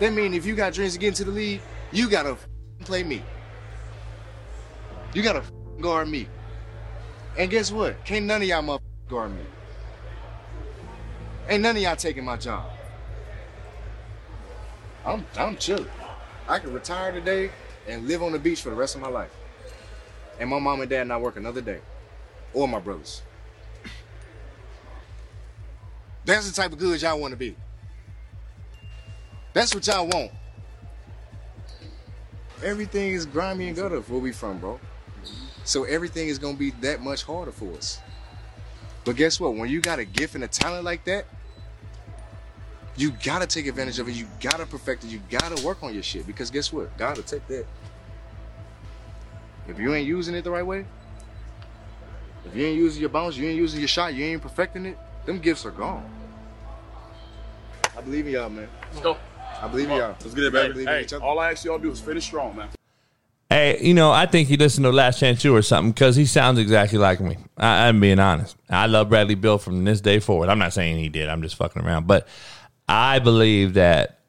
That 0.00 0.12
mean 0.12 0.34
if 0.34 0.44
you 0.44 0.54
got 0.54 0.72
dreams 0.72 0.94
to 0.94 0.98
get 0.98 1.08
into 1.08 1.24
the 1.24 1.30
league, 1.30 1.60
you 1.92 2.08
gotta 2.08 2.36
play 2.80 3.04
me. 3.04 3.22
You 5.14 5.22
gotta 5.22 5.44
guard 5.80 6.08
me. 6.08 6.26
And 7.38 7.50
guess 7.50 7.70
what? 7.70 8.04
Can't 8.04 8.24
none 8.24 8.42
of 8.42 8.48
y'all 8.48 8.80
guard 9.08 9.32
me. 9.32 9.42
Ain't 11.48 11.62
none 11.62 11.76
of 11.76 11.82
y'all 11.82 11.96
taking 11.96 12.24
my 12.24 12.36
job. 12.36 12.70
I'm 15.04 15.24
I'm 15.36 15.56
chilling. 15.56 15.86
I 16.48 16.58
can 16.58 16.72
retire 16.72 17.12
today 17.12 17.50
and 17.86 18.06
live 18.06 18.22
on 18.22 18.32
the 18.32 18.38
beach 18.38 18.62
for 18.62 18.70
the 18.70 18.76
rest 18.76 18.94
of 18.94 19.00
my 19.00 19.08
life. 19.08 19.30
And 20.42 20.50
my 20.50 20.58
mom 20.58 20.80
and 20.80 20.90
dad 20.90 21.06
not 21.06 21.20
work 21.20 21.36
another 21.36 21.60
day. 21.60 21.78
Or 22.52 22.66
my 22.66 22.80
brothers. 22.80 23.22
That's 26.24 26.50
the 26.50 26.60
type 26.60 26.72
of 26.72 26.80
good 26.80 27.00
y'all 27.00 27.20
want 27.20 27.30
to 27.30 27.36
be. 27.36 27.54
That's 29.52 29.72
what 29.72 29.86
y'all 29.86 30.08
want. 30.08 30.32
Everything 32.64 33.12
is 33.12 33.24
grimy 33.24 33.68
and 33.68 33.76
gutter 33.76 34.00
where 34.00 34.18
we 34.18 34.32
from, 34.32 34.58
bro. 34.58 34.80
So 35.62 35.84
everything 35.84 36.26
is 36.26 36.40
gonna 36.40 36.56
be 36.56 36.70
that 36.80 37.00
much 37.00 37.22
harder 37.22 37.52
for 37.52 37.72
us. 37.74 38.00
But 39.04 39.14
guess 39.14 39.38
what? 39.38 39.54
When 39.54 39.70
you 39.70 39.80
got 39.80 40.00
a 40.00 40.04
gift 40.04 40.34
and 40.34 40.42
a 40.42 40.48
talent 40.48 40.82
like 40.82 41.04
that, 41.04 41.24
you 42.96 43.12
gotta 43.22 43.46
take 43.46 43.68
advantage 43.68 44.00
of 44.00 44.08
it. 44.08 44.16
You 44.16 44.26
gotta 44.40 44.66
perfect 44.66 45.04
it. 45.04 45.10
You 45.10 45.20
gotta 45.30 45.64
work 45.64 45.84
on 45.84 45.94
your 45.94 46.02
shit 46.02 46.26
because 46.26 46.50
guess 46.50 46.72
what? 46.72 46.96
God 46.98 47.16
will 47.16 47.22
take 47.22 47.46
that. 47.46 47.64
If 49.68 49.78
you 49.78 49.94
ain't 49.94 50.06
using 50.06 50.34
it 50.34 50.42
the 50.42 50.50
right 50.50 50.66
way, 50.66 50.84
if 52.44 52.54
you 52.56 52.66
ain't 52.66 52.76
using 52.76 53.00
your 53.00 53.10
bounce, 53.10 53.36
you 53.36 53.46
ain't 53.46 53.56
using 53.56 53.80
your 53.80 53.88
shot, 53.88 54.14
you 54.14 54.24
ain't 54.24 54.42
perfecting 54.42 54.86
it, 54.86 54.98
them 55.24 55.38
gifts 55.38 55.64
are 55.64 55.70
gone. 55.70 56.08
I 57.96 58.00
believe 58.00 58.26
in 58.26 58.32
y'all, 58.32 58.48
man. 58.48 58.68
Let's 58.90 59.02
go. 59.02 59.16
I 59.60 59.68
believe 59.68 59.88
in 59.90 59.96
y'all. 59.96 60.16
Let's 60.20 60.34
get 60.34 60.44
it, 60.44 60.52
baby. 60.52 60.84
Hey, 60.84 61.06
all 61.20 61.38
I 61.38 61.52
ask 61.52 61.64
y'all 61.64 61.78
to 61.78 61.82
do 61.84 61.90
is 61.90 62.00
finish 62.00 62.24
strong, 62.24 62.56
man. 62.56 62.68
Hey, 63.48 63.78
you 63.82 63.92
know, 63.92 64.10
I 64.10 64.24
think 64.24 64.48
he 64.48 64.56
listened 64.56 64.84
to 64.84 64.90
Last 64.90 65.20
Chance 65.20 65.44
U 65.44 65.54
or 65.54 65.60
something 65.60 65.92
because 65.92 66.16
he 66.16 66.24
sounds 66.24 66.58
exactly 66.58 66.98
like 66.98 67.20
me. 67.20 67.36
I, 67.58 67.88
I'm 67.88 68.00
being 68.00 68.18
honest. 68.18 68.56
I 68.70 68.86
love 68.86 69.10
Bradley 69.10 69.34
Beal 69.34 69.58
from 69.58 69.84
this 69.84 70.00
day 70.00 70.20
forward. 70.20 70.48
I'm 70.48 70.58
not 70.58 70.72
saying 70.72 70.96
he 70.96 71.10
did. 71.10 71.28
I'm 71.28 71.42
just 71.42 71.56
fucking 71.56 71.82
around. 71.82 72.06
But 72.06 72.26
I 72.88 73.18
believe 73.18 73.74
that 73.74 74.20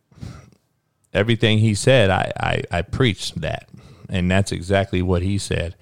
everything 1.14 1.58
he 1.58 1.74
said, 1.74 2.10
I, 2.10 2.34
I, 2.38 2.64
I 2.70 2.82
preached 2.82 3.40
that. 3.42 3.70
And 4.10 4.30
that's 4.30 4.52
exactly 4.52 5.02
what 5.02 5.22
he 5.22 5.38
said. 5.38 5.76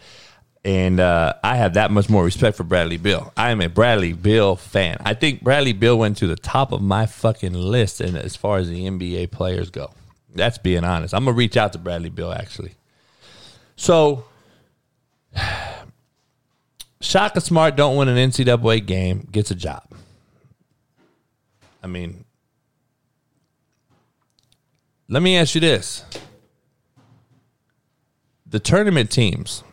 And 0.63 0.99
uh, 0.99 1.33
I 1.43 1.55
have 1.55 1.73
that 1.73 1.89
much 1.89 2.07
more 2.07 2.23
respect 2.23 2.55
for 2.55 2.63
Bradley 2.63 2.97
Beal. 2.97 3.33
I 3.35 3.49
am 3.49 3.61
a 3.61 3.67
Bradley 3.67 4.13
Beal 4.13 4.55
fan. 4.55 4.97
I 5.03 5.15
think 5.15 5.41
Bradley 5.41 5.73
Beal 5.73 5.97
went 5.97 6.17
to 6.17 6.27
the 6.27 6.35
top 6.35 6.71
of 6.71 6.81
my 6.81 7.07
fucking 7.07 7.53
list 7.53 7.99
and 7.99 8.15
as 8.15 8.35
far 8.35 8.59
as 8.59 8.69
the 8.69 8.85
NBA 8.85 9.31
players 9.31 9.71
go. 9.71 9.91
That's 10.33 10.59
being 10.59 10.83
honest. 10.83 11.13
I'm 11.13 11.25
gonna 11.25 11.35
reach 11.35 11.57
out 11.57 11.73
to 11.73 11.79
Bradley 11.79 12.09
Beal 12.09 12.31
actually. 12.31 12.73
So 13.75 14.25
Shaka 17.01 17.41
Smart 17.41 17.75
don't 17.75 17.97
win 17.97 18.07
an 18.07 18.29
NCAA 18.29 18.85
game, 18.85 19.27
gets 19.31 19.49
a 19.49 19.55
job. 19.55 19.83
I 21.83 21.87
mean, 21.87 22.25
let 25.09 25.23
me 25.23 25.35
ask 25.37 25.55
you 25.55 25.61
this. 25.61 26.05
The 28.51 28.59
tournament 28.59 29.09
teams, 29.09 29.63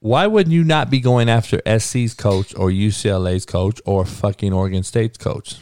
why 0.00 0.26
wouldn't 0.26 0.52
you 0.52 0.62
not 0.62 0.90
be 0.90 1.00
going 1.00 1.30
after 1.30 1.62
SC's 1.66 2.12
coach 2.12 2.54
or 2.54 2.68
UCLA's 2.68 3.46
coach 3.46 3.80
or 3.86 4.04
fucking 4.04 4.52
Oregon 4.52 4.82
State's 4.82 5.16
coach? 5.16 5.56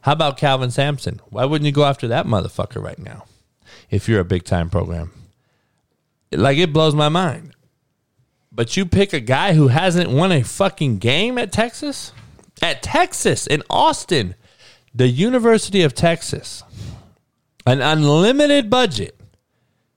How 0.00 0.12
about 0.12 0.38
Kelvin 0.38 0.70
Sampson? 0.70 1.20
Why 1.28 1.44
wouldn't 1.44 1.66
you 1.66 1.72
go 1.72 1.84
after 1.84 2.08
that 2.08 2.24
motherfucker 2.24 2.82
right 2.82 2.98
now 2.98 3.26
if 3.90 4.08
you're 4.08 4.20
a 4.20 4.24
big 4.24 4.44
time 4.44 4.70
program? 4.70 5.12
Like 6.32 6.56
it 6.56 6.72
blows 6.72 6.94
my 6.94 7.10
mind. 7.10 7.52
But 8.50 8.78
you 8.78 8.86
pick 8.86 9.12
a 9.12 9.20
guy 9.20 9.52
who 9.52 9.68
hasn't 9.68 10.10
won 10.10 10.32
a 10.32 10.42
fucking 10.42 10.96
game 10.96 11.36
at 11.36 11.52
Texas? 11.52 12.12
At 12.62 12.82
Texas, 12.82 13.46
in 13.46 13.62
Austin, 13.68 14.34
the 14.94 15.08
University 15.08 15.82
of 15.82 15.92
Texas 15.92 16.62
an 17.66 17.82
unlimited 17.82 18.70
budget, 18.70 19.15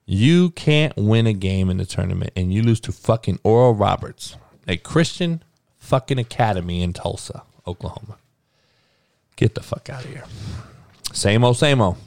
you 0.10 0.50
can't 0.50 0.98
win 0.98 1.28
a 1.28 1.34
game 1.34 1.70
in 1.70 1.78
the 1.78 1.86
tournament 1.86 2.32
and 2.36 2.52
you 2.52 2.64
lose 2.64 2.80
to 2.80 2.92
fucking 2.92 3.38
Oral 3.44 3.76
Roberts, 3.76 4.36
a 4.68 4.76
Christian 4.76 5.44
fucking 5.78 6.18
academy 6.18 6.82
in 6.82 6.94
Tulsa, 6.94 7.44
Oklahoma. 7.68 8.18
Get 9.36 9.54
the 9.54 9.62
fuck 9.62 9.88
out 9.88 10.04
of 10.04 10.10
here. 10.10 10.24
Same 11.14 11.44
old, 11.44 11.58
same 11.58 11.80
old. 11.80 11.98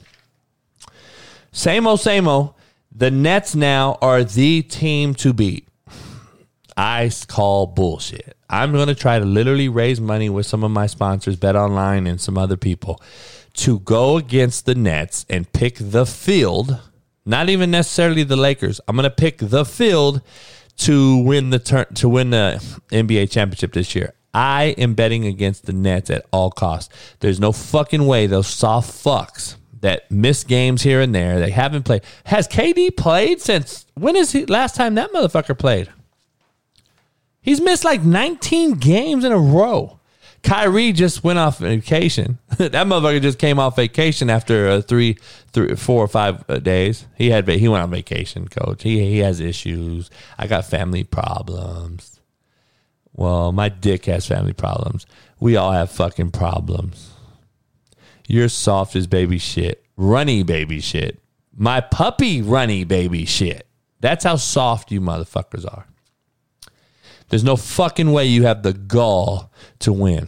Same 1.52 1.86
old, 1.86 2.00
same 2.00 2.26
old. 2.26 2.54
The 2.90 3.12
Nets 3.12 3.54
now 3.54 3.98
are 4.02 4.24
the 4.24 4.62
team 4.62 5.14
to 5.14 5.32
beat. 5.32 5.68
I 6.76 7.08
call 7.28 7.68
bullshit. 7.68 8.36
I'm 8.50 8.72
going 8.72 8.88
to 8.88 8.96
try 8.96 9.20
to 9.20 9.24
literally 9.24 9.68
raise 9.68 10.00
money 10.00 10.28
with 10.28 10.46
some 10.46 10.64
of 10.64 10.72
my 10.72 10.88
sponsors, 10.88 11.36
Bet 11.36 11.54
Online, 11.54 12.08
and 12.08 12.20
some 12.20 12.36
other 12.36 12.56
people 12.56 13.00
to 13.54 13.78
go 13.78 14.16
against 14.16 14.66
the 14.66 14.74
Nets 14.74 15.24
and 15.30 15.52
pick 15.52 15.76
the 15.78 16.04
field, 16.04 16.80
not 17.24 17.48
even 17.48 17.70
necessarily 17.70 18.22
the 18.24 18.36
Lakers. 18.36 18.80
I'm 18.88 18.96
going 18.96 19.04
to 19.04 19.10
pick 19.10 19.38
the 19.38 19.64
field 19.64 20.22
to 20.78 21.18
win 21.18 21.50
the 21.50 21.58
turn 21.58 21.86
to 21.94 22.08
win 22.08 22.30
the 22.30 22.62
NBA 22.90 23.30
championship 23.30 23.72
this 23.72 23.94
year. 23.94 24.14
I 24.34 24.74
am 24.78 24.94
betting 24.94 25.26
against 25.26 25.66
the 25.66 25.72
Nets 25.72 26.10
at 26.10 26.24
all 26.32 26.50
costs. 26.50 26.94
There's 27.20 27.38
no 27.38 27.52
fucking 27.52 28.06
way 28.06 28.26
those 28.26 28.46
soft 28.46 28.90
fucks 28.90 29.56
that 29.82 30.10
miss 30.10 30.42
games 30.44 30.82
here 30.82 31.00
and 31.00 31.14
there. 31.14 31.38
They 31.38 31.50
haven't 31.50 31.82
played. 31.82 32.02
Has 32.24 32.48
KD 32.48 32.96
played 32.96 33.40
since 33.40 33.86
when 33.94 34.16
is 34.16 34.32
he 34.32 34.46
last 34.46 34.74
time 34.74 34.94
that 34.94 35.12
motherfucker 35.12 35.58
played? 35.58 35.90
He's 37.42 37.60
missed 37.60 37.84
like 37.84 38.02
19 38.02 38.74
games 38.74 39.24
in 39.24 39.32
a 39.32 39.38
row. 39.38 39.98
Kyrie 40.42 40.92
just 40.92 41.22
went 41.22 41.38
off 41.38 41.58
vacation. 41.58 42.38
that 42.58 42.72
motherfucker 42.72 43.20
just 43.20 43.38
came 43.38 43.58
off 43.58 43.76
vacation 43.76 44.30
after 44.30 44.68
uh, 44.68 44.80
three, 44.80 45.18
three, 45.52 45.76
four 45.76 46.02
or 46.02 46.08
five 46.08 46.44
uh, 46.48 46.58
days. 46.58 47.06
He 47.16 47.30
had 47.30 47.48
he 47.48 47.68
went 47.68 47.82
on 47.82 47.90
vacation, 47.90 48.48
coach. 48.48 48.82
He 48.82 49.00
he 49.00 49.18
has 49.18 49.40
issues. 49.40 50.10
I 50.38 50.46
got 50.46 50.64
family 50.64 51.04
problems. 51.04 52.20
Well, 53.14 53.52
my 53.52 53.68
dick 53.68 54.06
has 54.06 54.26
family 54.26 54.54
problems. 54.54 55.06
We 55.38 55.56
all 55.56 55.72
have 55.72 55.90
fucking 55.90 56.30
problems. 56.30 57.10
You're 58.26 58.48
soft 58.48 58.96
as 58.96 59.06
baby 59.06 59.38
shit, 59.38 59.84
runny 59.96 60.42
baby 60.42 60.80
shit. 60.80 61.20
My 61.54 61.80
puppy 61.80 62.40
runny 62.40 62.84
baby 62.84 63.26
shit. 63.26 63.66
That's 64.00 64.24
how 64.24 64.36
soft 64.36 64.90
you 64.90 65.00
motherfuckers 65.00 65.66
are. 65.66 65.86
There's 67.28 67.44
no 67.44 67.56
fucking 67.56 68.12
way 68.12 68.26
you 68.26 68.44
have 68.44 68.62
the 68.62 68.72
gall 68.72 69.52
to 69.80 69.92
win. 69.92 70.26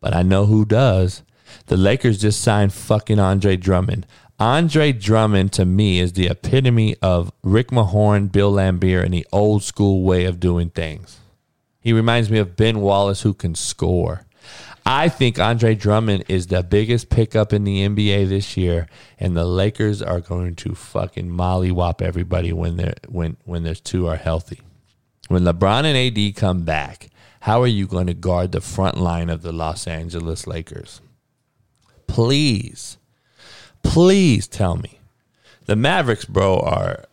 But 0.00 0.14
I 0.14 0.22
know 0.22 0.46
who 0.46 0.64
does. 0.64 1.22
The 1.66 1.76
Lakers 1.76 2.20
just 2.20 2.40
signed 2.40 2.72
fucking 2.72 3.18
Andre 3.18 3.56
Drummond. 3.56 4.06
Andre 4.40 4.92
Drummond 4.92 5.52
to 5.52 5.64
me 5.64 6.00
is 6.00 6.14
the 6.14 6.26
epitome 6.26 6.96
of 7.00 7.32
Rick 7.42 7.68
Mahorn, 7.68 8.32
Bill 8.32 8.52
Laimbeer, 8.52 9.04
and 9.04 9.14
the 9.14 9.26
old 9.32 9.62
school 9.62 10.02
way 10.02 10.24
of 10.24 10.40
doing 10.40 10.70
things. 10.70 11.20
He 11.80 11.92
reminds 11.92 12.30
me 12.30 12.38
of 12.38 12.56
Ben 12.56 12.80
Wallace 12.80 13.22
who 13.22 13.32
can 13.32 13.54
score. 13.54 14.26
I 14.84 15.08
think 15.08 15.38
Andre 15.38 15.74
Drummond 15.74 16.24
is 16.28 16.48
the 16.48 16.62
biggest 16.62 17.10
pickup 17.10 17.52
in 17.52 17.64
the 17.64 17.86
NBA 17.86 18.28
this 18.28 18.56
year, 18.56 18.88
and 19.20 19.36
the 19.36 19.46
Lakers 19.46 20.02
are 20.02 20.20
going 20.20 20.56
to 20.56 20.74
fucking 20.74 21.30
mollywop 21.30 22.02
everybody 22.02 22.52
when 22.52 22.76
they 22.76 22.92
when 23.08 23.36
when 23.44 23.62
there's 23.62 23.80
two 23.80 24.06
are 24.08 24.16
healthy. 24.16 24.60
When 25.28 25.44
LeBron 25.44 25.84
and 25.84 25.96
AD 25.96 26.36
come 26.36 26.64
back, 26.64 27.08
how 27.40 27.62
are 27.62 27.66
you 27.66 27.86
going 27.86 28.08
to 28.08 28.14
guard 28.14 28.52
the 28.52 28.60
front 28.60 28.98
line 28.98 29.30
of 29.30 29.42
the 29.42 29.52
Los 29.52 29.86
Angeles 29.86 30.46
Lakers? 30.46 31.00
Please, 32.06 32.98
please 33.84 34.48
tell 34.48 34.76
me. 34.76 34.98
The 35.66 35.76
Mavericks, 35.76 36.24
bro, 36.24 36.58
are 36.58 37.04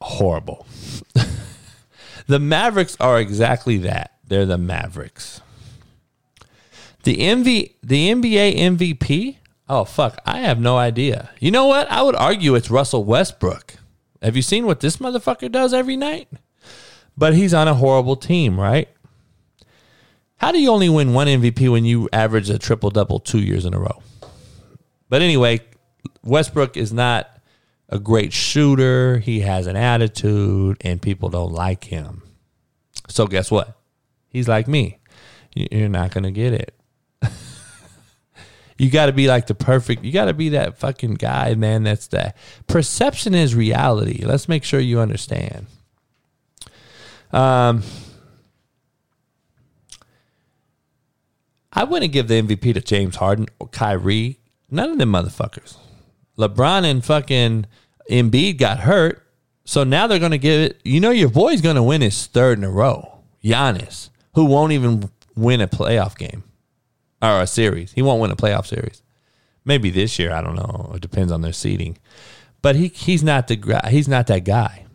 horrible. 0.00 0.66
the 2.26 2.38
Mavericks 2.38 2.96
are 3.00 3.18
exactly 3.18 3.78
that. 3.78 4.12
They're 4.26 4.46
the 4.46 4.58
Mavericks. 4.58 5.40
The 7.04 7.16
MV, 7.16 7.74
the 7.82 8.10
NBA 8.10 8.58
MVP. 8.58 9.36
Oh 9.68 9.84
fuck, 9.84 10.18
I 10.26 10.38
have 10.38 10.60
no 10.60 10.76
idea. 10.76 11.30
You 11.40 11.50
know 11.50 11.66
what? 11.66 11.90
I 11.90 12.02
would 12.02 12.16
argue 12.16 12.54
it's 12.54 12.70
Russell 12.70 13.04
Westbrook. 13.04 13.74
Have 14.22 14.36
you 14.36 14.42
seen 14.42 14.66
what 14.66 14.80
this 14.80 14.98
motherfucker 14.98 15.50
does 15.50 15.74
every 15.74 15.96
night? 15.96 16.28
But 17.16 17.34
he's 17.34 17.54
on 17.54 17.68
a 17.68 17.74
horrible 17.74 18.16
team, 18.16 18.58
right? 18.58 18.88
How 20.38 20.50
do 20.52 20.60
you 20.60 20.70
only 20.70 20.88
win 20.88 21.12
one 21.12 21.26
MVP 21.26 21.70
when 21.70 21.84
you 21.84 22.08
average 22.12 22.50
a 22.50 22.58
triple 22.58 22.90
double 22.90 23.20
two 23.20 23.40
years 23.40 23.64
in 23.64 23.74
a 23.74 23.78
row? 23.78 24.02
But 25.08 25.22
anyway, 25.22 25.60
Westbrook 26.22 26.76
is 26.76 26.92
not 26.92 27.30
a 27.88 27.98
great 27.98 28.32
shooter. 28.32 29.18
He 29.18 29.40
has 29.40 29.66
an 29.66 29.76
attitude, 29.76 30.78
and 30.80 31.00
people 31.00 31.28
don't 31.28 31.52
like 31.52 31.84
him. 31.84 32.22
So 33.08 33.26
guess 33.26 33.50
what? 33.50 33.76
He's 34.28 34.48
like 34.48 34.66
me. 34.66 34.98
You're 35.54 35.88
not 35.88 36.10
to 36.12 36.30
get 36.30 36.52
it. 36.52 36.74
you 38.78 38.90
got 38.90 39.06
to 39.06 39.12
be 39.12 39.28
like 39.28 39.46
the 39.46 39.54
perfect, 39.54 40.04
you 40.04 40.12
got 40.12 40.24
to 40.24 40.34
be 40.34 40.50
that 40.50 40.78
fucking 40.78 41.14
guy, 41.14 41.54
man. 41.54 41.84
That's 41.84 42.08
that. 42.08 42.36
Perception 42.66 43.34
is 43.34 43.54
reality. 43.54 44.24
Let's 44.24 44.48
make 44.48 44.64
sure 44.64 44.80
you 44.80 45.00
understand. 45.00 45.66
Um, 47.32 47.82
I 51.72 51.84
wouldn't 51.84 52.12
give 52.12 52.28
the 52.28 52.42
MVP 52.42 52.74
to 52.74 52.80
James 52.80 53.16
Harden 53.16 53.46
or 53.58 53.68
Kyrie. 53.68 54.38
None 54.70 54.90
of 54.90 54.98
them 54.98 55.12
motherfuckers. 55.12 55.76
LeBron 56.38 56.84
and 56.84 57.04
fucking 57.04 57.66
Embiid 58.10 58.58
got 58.58 58.80
hurt. 58.80 59.20
So 59.64 59.84
now 59.84 60.06
they're 60.06 60.18
going 60.18 60.32
to 60.32 60.38
give 60.38 60.60
it. 60.60 60.80
You 60.84 61.00
know, 61.00 61.10
your 61.10 61.30
boy's 61.30 61.60
going 61.60 61.76
to 61.76 61.82
win 61.82 62.02
his 62.02 62.26
third 62.26 62.58
in 62.58 62.64
a 62.64 62.70
row. 62.70 63.20
Giannis, 63.42 64.10
who 64.34 64.44
won't 64.44 64.72
even 64.72 65.10
win 65.34 65.60
a 65.60 65.68
playoff 65.68 66.16
game 66.16 66.44
or 67.22 67.40
a 67.40 67.46
series. 67.46 67.92
He 67.92 68.02
won't 68.02 68.20
win 68.20 68.30
a 68.30 68.36
playoff 68.36 68.66
series. 68.66 69.02
Maybe 69.64 69.90
this 69.90 70.18
year. 70.18 70.32
I 70.32 70.42
don't 70.42 70.56
know. 70.56 70.92
It 70.94 71.00
depends 71.00 71.32
on 71.32 71.40
their 71.40 71.52
seeding. 71.52 71.98
But 72.60 72.76
he 72.76 72.88
he's 72.88 73.22
not 73.22 73.48
the 73.48 73.80
he's 73.90 74.08
not 74.08 74.26
that 74.28 74.44
guy. 74.44 74.86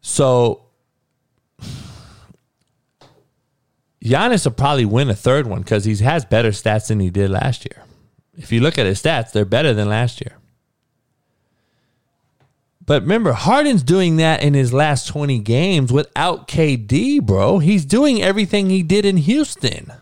So 0.00 0.66
Giannis 4.04 4.44
will 4.44 4.52
probably 4.52 4.84
win 4.84 5.08
a 5.08 5.14
third 5.14 5.46
one 5.46 5.60
because 5.60 5.86
he 5.86 5.96
has 5.96 6.26
better 6.26 6.50
stats 6.50 6.88
than 6.88 7.00
he 7.00 7.08
did 7.08 7.30
last 7.30 7.64
year. 7.64 7.84
If 8.36 8.52
you 8.52 8.60
look 8.60 8.78
at 8.78 8.86
his 8.86 9.02
stats, 9.02 9.32
they're 9.32 9.44
better 9.44 9.72
than 9.72 9.88
last 9.88 10.20
year. 10.20 10.36
But 12.86 13.02
remember, 13.02 13.32
Harden's 13.32 13.82
doing 13.82 14.16
that 14.16 14.42
in 14.42 14.54
his 14.54 14.72
last 14.72 15.08
20 15.08 15.38
games 15.38 15.92
without 15.92 16.46
KD, 16.48 17.22
bro. 17.22 17.58
He's 17.58 17.84
doing 17.84 18.22
everything 18.22 18.68
he 18.68 18.82
did 18.82 19.04
in 19.04 19.16
Houston. 19.16 19.92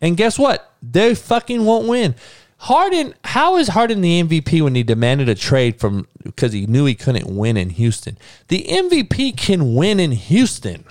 And 0.00 0.16
guess 0.16 0.38
what? 0.38 0.72
They 0.82 1.14
fucking 1.14 1.64
won't 1.64 1.88
win. 1.88 2.14
Harden, 2.58 3.14
how 3.24 3.56
is 3.56 3.68
Harden 3.68 4.00
the 4.00 4.22
MVP 4.22 4.62
when 4.62 4.74
he 4.74 4.82
demanded 4.82 5.28
a 5.28 5.34
trade 5.34 5.78
from 5.78 6.08
because 6.22 6.52
he 6.52 6.66
knew 6.66 6.86
he 6.86 6.94
couldn't 6.94 7.34
win 7.34 7.58
in 7.58 7.70
Houston? 7.70 8.16
The 8.48 8.64
MVP 8.66 9.36
can 9.36 9.74
win 9.74 10.00
in 10.00 10.12
Houston. 10.12 10.84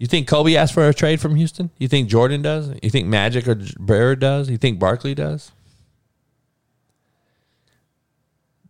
You 0.00 0.06
think 0.06 0.26
Kobe 0.26 0.56
asked 0.56 0.72
for 0.72 0.88
a 0.88 0.94
trade 0.94 1.20
from 1.20 1.36
Houston? 1.36 1.68
You 1.76 1.86
think 1.86 2.08
Jordan 2.08 2.40
does? 2.40 2.72
You 2.82 2.88
think 2.88 3.06
Magic 3.06 3.46
or 3.46 3.54
Bird 3.78 4.18
does? 4.18 4.48
You 4.48 4.56
think 4.56 4.78
Barkley 4.78 5.14
does? 5.14 5.52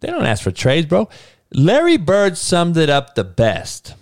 They 0.00 0.08
don't 0.08 0.26
ask 0.26 0.42
for 0.42 0.50
trades, 0.50 0.88
bro. 0.88 1.08
Larry 1.52 1.98
Bird 1.98 2.36
summed 2.36 2.76
it 2.76 2.90
up 2.90 3.14
the 3.14 3.22
best. 3.22 3.94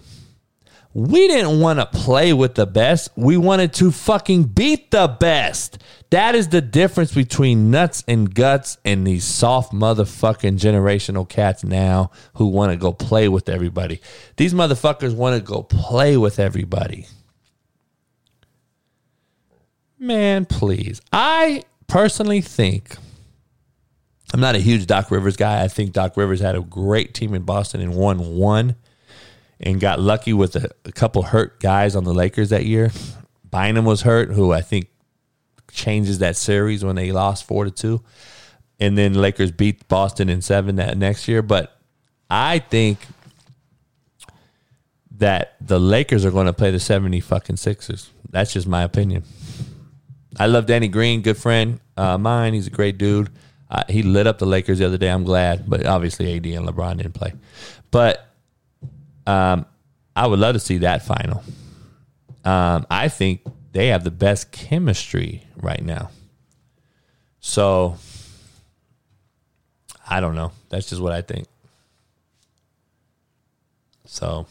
We 0.95 1.29
didn't 1.29 1.61
want 1.61 1.81
to 1.81 1.85
play 1.85 2.33
with 2.33 2.55
the 2.55 2.65
best. 2.65 3.11
We 3.15 3.37
wanted 3.37 3.75
to 3.75 3.91
fucking 3.91 4.45
beat 4.45 4.91
the 4.91 5.07
best. 5.07 5.83
That 6.09 6.35
is 6.35 6.49
the 6.49 6.63
difference 6.63 7.13
between 7.13 7.71
nuts 7.71 8.05
and 8.09 8.35
guts 8.35 8.79
and 8.87 9.07
these 9.07 9.25
soft 9.25 9.75
motherfucking 9.75 10.59
generational 10.59 11.29
cats 11.29 11.63
now 11.63 12.11
who 12.37 12.47
want 12.47 12.73
to 12.73 12.79
go 12.79 12.95
play 12.95 13.29
with 13.29 13.51
everybody. 13.51 14.01
These 14.39 14.55
motherfuckers 14.55 15.15
want 15.15 15.37
to 15.37 15.43
go 15.43 15.63
play 15.63 16.17
with 16.17 16.41
everybody. 16.41 17.07
Man, 19.99 20.45
please. 20.45 21.01
I 21.13 21.65
personally 21.87 22.41
think 22.41 22.97
I'm 24.33 24.41
not 24.41 24.55
a 24.55 24.61
huge 24.61 24.87
Doc 24.87 25.11
Rivers 25.11 25.37
guy. 25.37 25.63
I 25.63 25.69
think 25.69 25.93
Doc 25.93 26.17
Rivers 26.17 26.41
had 26.41 26.55
a 26.55 26.61
great 26.61 27.15
team 27.15 27.35
in 27.35 27.43
Boston 27.43 27.81
and 27.81 27.95
won 27.95 28.37
one 28.37 28.77
and 29.59 29.81
got 29.81 29.99
lucky 29.99 30.33
with 30.33 30.55
a, 30.57 30.71
a 30.85 30.93
couple 30.93 31.23
hurt 31.23 31.61
guys 31.61 31.97
on 31.97 32.05
the 32.05 32.13
Lakers 32.13 32.51
that 32.51 32.65
year. 32.65 32.93
Bynum 33.51 33.85
was 33.85 34.03
hurt, 34.03 34.31
who 34.31 34.53
I 34.53 34.61
think 34.61 34.89
changes 35.71 36.19
that 36.19 36.37
series 36.37 36.85
when 36.85 36.97
they 36.97 37.11
lost 37.13 37.45
four 37.45 37.65
to 37.65 37.71
two, 37.71 38.03
and 38.79 38.97
then 38.97 39.15
Lakers 39.15 39.51
beat 39.51 39.89
Boston 39.89 40.29
in 40.29 40.43
seven 40.43 40.77
that 40.77 40.99
next 40.99 41.27
year. 41.27 41.41
But 41.43 41.77
I 42.31 42.59
think 42.59 42.99
that 45.13 45.57
the 45.61 45.81
Lakers 45.81 46.25
are 46.25 46.31
going 46.31 46.47
to 46.47 46.53
play 46.53 46.71
the 46.71 46.79
seventy 46.79 47.21
fucking 47.21 47.57
Sixers. 47.57 48.11
That's 48.31 48.53
just 48.53 48.67
my 48.67 48.83
opinion. 48.83 49.25
I 50.39 50.47
love 50.47 50.67
Danny 50.67 50.89
Green, 50.89 51.23
good 51.23 51.37
friend 51.37 51.81
uh, 51.97 52.17
mine. 52.17 52.55
He's 52.55 52.69
a 52.69 52.71
great 52.71 52.97
dude. 52.97 53.31
Uh, 53.71 53.83
he 53.89 54.03
lit 54.03 54.27
up 54.27 54.39
the 54.39 54.47
Lakers 54.47 54.79
the 54.79 54.87
other 54.87 54.97
day. 54.97 55.11
I'm 55.11 55.25
glad, 55.25 55.69
but 55.69 55.85
obviously 55.85 56.35
AD 56.37 56.47
and 56.47 56.67
LeBron 56.67 56.97
didn't 56.99 57.13
play. 57.13 57.35
But 57.91 58.33
um, 59.27 59.67
I 60.17 60.27
would 60.27 60.39
love 60.39 60.55
to 60.55 60.61
see 60.61 60.79
that 60.79 61.05
final. 61.05 61.43
Um, 62.45 62.87
I 62.91 63.09
think 63.09 63.43
they 63.73 63.89
have 63.89 64.05
the 64.05 64.11
best 64.11 64.53
chemistry 64.53 65.45
right 65.57 65.83
now. 65.83 66.11
So 67.41 67.99
I 70.09 70.21
don't 70.21 70.35
know. 70.35 70.53
That's 70.71 70.89
just 70.89 71.03
what 71.03 71.13
I 71.13 71.21
think. 71.21 71.47
So 74.07 74.47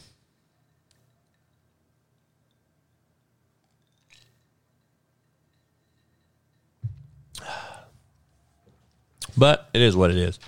But 9.38 9.70
it 9.74 9.82
is 9.82 9.96
what 9.96 10.10
it 10.10 10.18
is. 10.18 10.40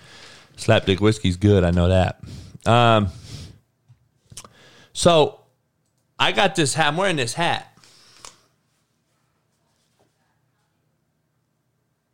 Slapdick 0.57 0.99
whiskey's 0.99 1.37
good. 1.37 1.63
I 1.63 1.71
know 1.71 1.89
that. 1.89 2.21
Um, 2.65 3.09
so 4.93 5.39
I 6.17 6.31
got 6.31 6.55
this 6.55 6.73
hat. 6.73 6.87
I'm 6.87 6.97
wearing 6.97 7.15
this 7.15 7.33
hat. 7.33 7.65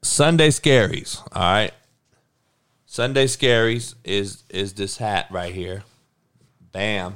Sunday 0.04 0.50
Scaries. 0.50 1.20
All 1.32 1.42
right. 1.42 1.72
Sunday 2.86 3.26
Scaries 3.26 3.96
is 4.04 4.44
is 4.50 4.74
this 4.74 4.98
hat 4.98 5.28
right 5.32 5.54
here. 5.54 5.84
Bam. 6.72 7.16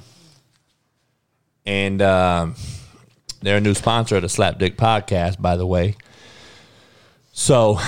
And 1.65 2.01
um, 2.01 2.55
they're 3.41 3.57
a 3.57 3.61
new 3.61 3.75
sponsor 3.75 4.15
of 4.15 4.23
the 4.23 4.27
Slapdick 4.27 4.75
podcast, 4.75 5.39
by 5.39 5.55
the 5.55 5.67
way. 5.67 5.95
So 7.31 7.79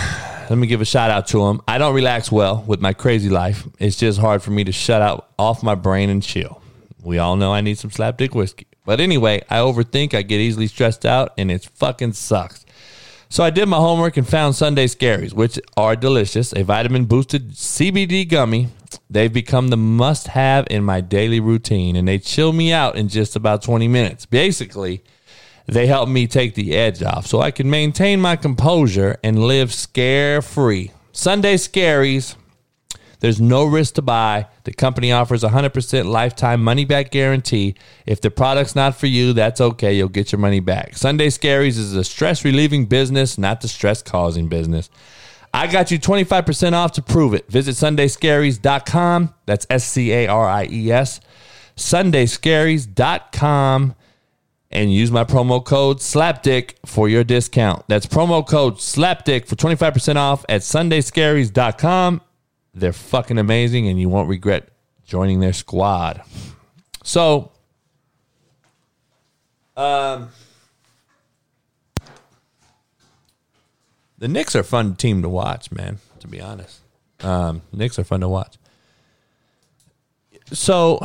let 0.52 0.58
me 0.58 0.68
give 0.68 0.82
a 0.82 0.86
shout 0.86 1.10
out 1.10 1.28
to 1.28 1.46
them. 1.46 1.62
I 1.66 1.78
don't 1.78 1.96
relax 1.96 2.30
well 2.30 2.62
with 2.68 2.82
my 2.82 2.92
crazy 2.92 3.30
life. 3.30 3.66
It's 3.80 3.96
just 3.96 4.20
hard 4.20 4.44
for 4.44 4.52
me 4.52 4.66
to 4.66 4.74
shut 4.74 5.02
out 5.02 5.30
off 5.40 5.64
my 5.64 5.76
brain 5.76 6.10
and 6.10 6.22
chill. 6.22 6.62
We 7.02 7.20
all 7.20 7.38
know 7.38 7.54
I 7.54 7.62
need 7.62 7.78
some 7.78 7.90
slapdick 7.90 8.36
whiskey. 8.36 8.68
But 8.86 9.00
anyway, 9.00 9.44
I 9.50 9.60
overthink, 9.60 10.14
I 10.14 10.24
get 10.24 10.42
easily 10.42 10.68
stressed 10.68 11.06
out, 11.06 11.32
and 11.38 11.50
it 11.50 11.64
fucking 11.64 12.12
sucks. 12.12 12.66
So 13.30 13.46
I 13.46 13.50
did 13.50 13.68
my 13.68 13.78
homework 13.78 14.18
and 14.18 14.28
found 14.28 14.58
Sunday 14.58 14.88
Scaries, 14.88 15.32
which 15.32 15.58
are 15.78 15.96
delicious. 15.96 16.52
A 16.52 16.64
vitamin 16.64 17.06
boosted 17.06 17.52
CBD 17.52 18.28
gummy. 18.28 18.68
They've 19.10 19.32
become 19.32 19.70
the 19.70 19.78
must 19.78 20.28
have 20.28 20.68
in 20.70 20.84
my 20.84 21.00
daily 21.00 21.40
routine 21.40 21.96
and 21.96 22.10
they 22.10 22.20
chill 22.20 22.52
me 22.52 22.74
out 22.74 22.98
in 22.98 23.08
just 23.08 23.38
about 23.38 23.62
20 23.62 23.88
minutes. 23.88 24.26
Basically, 24.26 25.02
they 25.68 25.88
help 25.88 26.10
me 26.10 26.28
take 26.28 26.56
the 26.56 26.76
edge 26.76 27.04
off 27.04 27.28
so 27.28 27.42
I 27.42 27.52
can 27.52 27.70
maintain 27.70 28.20
my 28.20 28.36
composure 28.36 29.18
and 29.24 29.44
live 29.44 29.74
scare 29.74 30.42
free. 30.42 30.92
Sunday 31.12 31.56
Scaries 31.56 32.36
there's 33.22 33.40
no 33.40 33.64
risk 33.66 33.94
to 33.96 34.02
buy. 34.02 34.48
The 34.64 34.74
company 34.74 35.12
offers 35.12 35.44
a 35.44 35.50
100% 35.50 36.06
lifetime 36.06 36.64
money 36.64 36.86
back 36.86 37.12
guarantee. 37.12 37.76
If 38.08 38.20
the 38.20 38.32
product's 38.32 38.76
not 38.76 38.96
for 38.96 39.06
you, 39.06 39.34
that's 39.34 39.62
okay. 39.62 39.94
You'll 39.94 40.10
get 40.10 40.32
your 40.32 40.40
money 40.40 40.60
back. 40.60 40.98
Sunday 40.98 41.28
Scaries 41.28 41.78
is 41.78 41.96
a 41.96 42.04
stress 42.04 42.44
relieving 42.44 42.88
business, 42.88 43.38
not 43.38 43.62
the 43.62 43.68
stress 43.68 44.02
causing 44.02 44.50
business. 44.50 44.90
I 45.54 45.68
got 45.68 45.92
you 45.92 46.00
25% 46.00 46.74
off 46.74 46.94
to 46.94 47.04
prove 47.04 47.36
it. 47.36 47.48
Visit 47.48 47.76
sundayscaries.com. 47.76 49.36
That's 49.46 49.68
S 49.70 49.84
C 49.84 50.12
A 50.12 50.26
R 50.28 50.50
I 50.50 50.68
E 50.72 50.92
S. 50.92 51.22
Sundayscaries.com 51.78 53.94
and 54.72 54.92
use 54.92 55.12
my 55.12 55.24
promo 55.24 55.64
code 55.64 55.98
SLAPDICK 55.98 56.76
for 56.86 57.08
your 57.10 57.24
discount. 57.24 57.84
That's 57.88 58.06
promo 58.06 58.46
code 58.48 58.76
SLAPDICK 58.76 59.48
for 59.48 59.56
25% 59.56 60.16
off 60.16 60.46
at 60.50 60.62
sundayscaries.com 60.62 62.22
they're 62.74 62.94
fucking 62.94 63.38
amazing, 63.38 63.88
and 63.88 64.00
you 64.00 64.10
won't 64.10 64.30
regret 64.30 64.70
joining 65.04 65.40
their 65.40 65.54
squad. 65.54 66.22
So, 67.04 67.52
um, 69.76 70.30
the 74.18 74.28
Knicks 74.28 74.56
are 74.56 74.64
fun 74.64 74.96
team 74.96 75.22
to 75.22 75.30
watch, 75.30 75.72
man. 75.72 76.00
To 76.20 76.28
be 76.28 76.40
honest, 76.40 76.80
um, 77.22 77.62
Knicks 77.74 78.00
are 78.00 78.04
fun 78.04 78.22
to 78.22 78.30
watch. 78.30 78.58
So, 80.54 81.00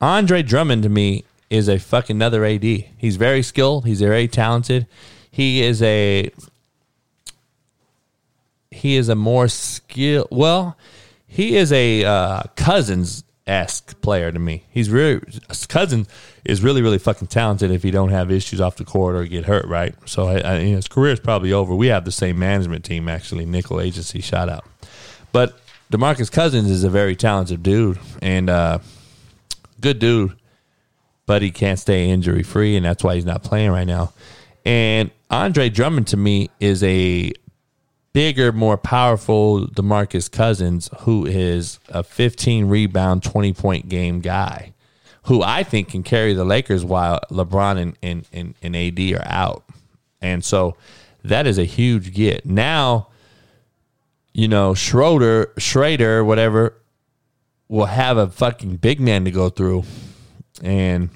Andre 0.00 0.42
Drummond 0.42 0.82
to 0.82 0.88
me 0.88 1.24
is 1.48 1.68
a 1.68 1.78
fucking 1.78 2.16
another 2.16 2.44
AD. 2.44 2.64
He's 2.64 3.16
very 3.16 3.42
skilled. 3.42 3.86
He's 3.86 4.00
very 4.00 4.28
talented. 4.28 4.86
He 5.30 5.62
is 5.62 5.82
a 5.82 6.30
he 8.70 8.96
is 8.96 9.08
a 9.08 9.14
more 9.14 9.48
skill. 9.48 10.28
Well, 10.30 10.76
he 11.26 11.56
is 11.56 11.72
a 11.72 12.04
uh, 12.04 12.42
Cousins 12.56 13.24
esque 13.46 14.00
player 14.00 14.32
to 14.32 14.38
me. 14.38 14.64
He's 14.70 14.90
really 14.90 15.20
Cousins 15.68 16.08
is 16.44 16.62
really 16.62 16.82
really 16.82 16.98
fucking 16.98 17.28
talented 17.28 17.70
if 17.70 17.82
he 17.82 17.90
don't 17.90 18.10
have 18.10 18.30
issues 18.30 18.60
off 18.60 18.76
the 18.76 18.84
court 18.84 19.14
or 19.14 19.24
get 19.24 19.44
hurt. 19.46 19.66
Right. 19.66 19.94
So 20.04 20.26
I, 20.26 20.54
I, 20.54 20.58
his 20.60 20.88
career 20.88 21.12
is 21.12 21.20
probably 21.20 21.52
over. 21.52 21.74
We 21.74 21.86
have 21.88 22.04
the 22.04 22.12
same 22.12 22.38
management 22.38 22.84
team 22.84 23.08
actually. 23.08 23.46
Nickel 23.46 23.80
Agency 23.80 24.20
shout 24.20 24.48
out, 24.48 24.66
but 25.32 25.58
Demarcus 25.92 26.30
Cousins 26.30 26.70
is 26.70 26.84
a 26.84 26.90
very 26.90 27.14
talented 27.14 27.62
dude 27.62 27.98
and 28.20 28.50
uh, 28.50 28.78
good 29.80 29.98
dude, 29.98 30.36
but 31.26 31.42
he 31.42 31.50
can't 31.50 31.78
stay 31.78 32.08
injury 32.08 32.42
free, 32.42 32.76
and 32.76 32.84
that's 32.84 33.02
why 33.02 33.14
he's 33.14 33.24
not 33.24 33.42
playing 33.42 33.70
right 33.70 33.86
now. 33.86 34.12
And 34.64 35.10
Andre 35.30 35.68
Drummond 35.68 36.08
to 36.08 36.16
me 36.16 36.50
is 36.60 36.82
a 36.82 37.32
bigger, 38.12 38.50
more 38.50 38.78
powerful 38.78 39.66
Demarcus 39.66 40.30
Cousins, 40.30 40.88
who 41.00 41.26
is 41.26 41.78
a 41.88 42.02
15 42.02 42.66
rebound, 42.66 43.22
20 43.22 43.52
point 43.52 43.88
game 43.88 44.20
guy, 44.20 44.72
who 45.24 45.42
I 45.42 45.62
think 45.62 45.90
can 45.90 46.02
carry 46.02 46.32
the 46.32 46.44
Lakers 46.44 46.84
while 46.84 47.20
LeBron 47.30 47.78
and, 47.78 47.98
and, 48.02 48.26
and, 48.32 48.54
and 48.62 48.74
AD 48.74 48.98
are 49.12 49.26
out. 49.26 49.64
And 50.22 50.44
so 50.44 50.76
that 51.24 51.46
is 51.46 51.58
a 51.58 51.64
huge 51.64 52.14
get. 52.14 52.46
Now, 52.46 53.08
you 54.32 54.48
know, 54.48 54.74
Schroeder, 54.74 55.52
Schrader, 55.58 56.24
whatever, 56.24 56.74
will 57.68 57.86
have 57.86 58.16
a 58.16 58.28
fucking 58.28 58.76
big 58.76 59.00
man 59.00 59.24
to 59.24 59.30
go 59.30 59.48
through. 59.48 59.84
And 60.62 61.10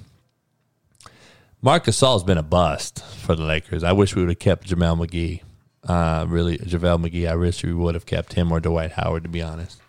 Marc 1.62 1.84
Gasol's 1.84 2.24
been 2.24 2.38
a 2.38 2.42
bust 2.42 3.04
for 3.04 3.34
the 3.34 3.44
Lakers. 3.44 3.84
I 3.84 3.92
wish 3.92 4.14
we 4.14 4.22
would 4.22 4.30
have 4.30 4.38
kept 4.38 4.68
JaVale 4.68 5.06
McGee. 5.06 5.42
Uh, 5.88 6.26
really, 6.28 6.58
JaVale 6.58 7.06
McGee, 7.06 7.28
I 7.28 7.36
wish 7.36 7.62
we 7.62 7.72
would 7.72 7.94
have 7.94 8.06
kept 8.06 8.34
him 8.34 8.52
or 8.52 8.60
Dwight 8.60 8.92
Howard, 8.92 9.22
to 9.24 9.28
be 9.28 9.42
honest. 9.42 9.80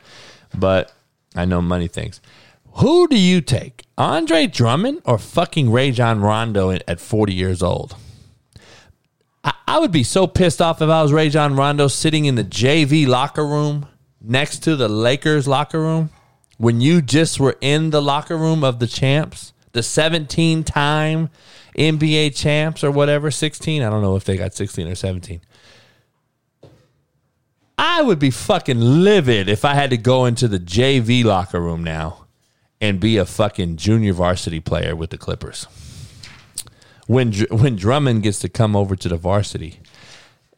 But 0.58 0.94
I 1.36 1.46
know 1.46 1.62
money 1.62 1.88
things. 1.88 2.22
Who 2.76 3.08
do 3.08 3.20
you 3.20 3.42
take, 3.42 3.86
Andre 3.98 4.48
Drummond 4.48 5.02
or 5.04 5.18
fucking 5.18 5.72
Rajon 5.72 6.22
Rondo 6.22 6.72
at 6.72 7.00
40 7.02 7.34
years 7.34 7.62
old? 7.62 7.96
I, 9.44 9.54
I 9.68 9.80
would 9.80 9.92
be 9.92 10.04
so 10.04 10.28
pissed 10.28 10.62
off 10.62 10.82
if 10.82 10.90
I 10.90 11.02
was 11.02 11.12
Rajon 11.12 11.56
Rondo 11.56 11.88
sitting 11.88 12.26
in 12.26 12.36
the 12.36 12.44
JV 12.44 13.08
locker 13.08 13.46
room 13.46 13.88
next 14.22 14.60
to 14.60 14.78
the 14.78 14.88
Lakers 14.88 15.48
locker 15.48 15.82
room 15.82 16.12
when 16.62 16.80
you 16.80 17.02
just 17.02 17.40
were 17.40 17.58
in 17.60 17.90
the 17.90 18.02
locker 18.02 18.38
room 18.38 18.64
of 18.64 18.78
the 18.78 18.86
champs, 18.86 19.52
the 19.72 19.82
17 19.82 20.64
time 20.64 21.32
NBA 21.76 22.36
champs 22.36 22.84
or 22.84 22.92
whatever, 22.92 23.32
16. 23.32 23.82
I 23.82 23.90
don't 23.90 24.04
know 24.04 24.16
if 24.16 24.26
they 24.26 24.38
got 24.38 24.54
16 24.54 24.88
or 24.88 24.94
17. 24.94 25.42
I 27.80 28.04
would 28.04 28.20
be 28.20 28.30
fucking 28.30 28.80
livid 28.80 29.50
if 29.50 29.66
I 29.66 29.74
had 29.74 29.90
to 29.90 29.98
go 29.98 30.26
into 30.26 30.48
the 30.48 30.60
JV 30.60 31.24
locker 31.24 31.60
room 31.60 31.84
now 31.84 32.26
and 32.80 33.00
be 33.00 33.18
a 33.18 33.26
fucking 33.26 33.78
junior 33.78 34.14
varsity 34.14 34.60
player 34.60 34.96
with 34.96 35.10
the 35.10 35.18
Clippers. 35.18 35.66
When 37.08 37.34
when 37.50 37.76
Drummond 37.76 38.22
gets 38.22 38.38
to 38.40 38.50
come 38.50 38.76
over 38.76 38.96
to 38.96 39.10
the 39.10 39.18
varsity, 39.18 39.80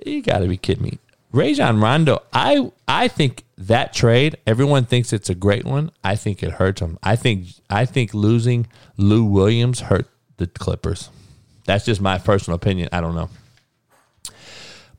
you 0.05 0.21
got 0.21 0.39
to 0.39 0.49
be 0.49 0.57
kidding 0.57 0.83
me. 0.83 0.99
Rajon 1.31 1.79
Rondo, 1.79 2.23
I 2.33 2.73
I 2.89 3.07
think 3.07 3.42
that 3.67 3.93
trade, 3.93 4.37
everyone 4.45 4.85
thinks 4.85 5.13
it's 5.13 5.29
a 5.29 5.35
great 5.35 5.65
one. 5.65 5.91
I 6.03 6.15
think 6.15 6.43
it 6.43 6.51
hurts 6.51 6.81
them. 6.81 6.99
I 7.03 7.15
think 7.15 7.47
I 7.69 7.85
think 7.85 8.13
losing 8.13 8.67
Lou 8.97 9.23
Williams 9.23 9.81
hurt 9.81 10.07
the 10.37 10.47
Clippers. 10.47 11.09
That's 11.65 11.85
just 11.85 12.01
my 12.01 12.17
personal 12.17 12.55
opinion. 12.55 12.89
I 12.91 13.01
don't 13.01 13.15
know. 13.15 13.29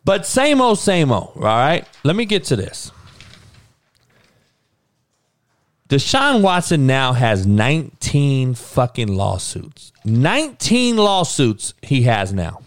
But 0.04 0.26
same 0.26 0.60
old, 0.60 0.78
same 0.78 1.10
old. 1.12 1.32
All 1.36 1.42
right. 1.42 1.86
Let 2.02 2.16
me 2.16 2.24
get 2.24 2.44
to 2.44 2.56
this. 2.56 2.92
Deshaun 5.88 6.42
Watson 6.42 6.86
now 6.86 7.12
has 7.12 7.46
19 7.46 8.54
fucking 8.54 9.08
lawsuits. 9.08 9.92
19 10.04 10.96
lawsuits 10.96 11.74
he 11.82 12.02
has 12.02 12.32
now. 12.32 12.60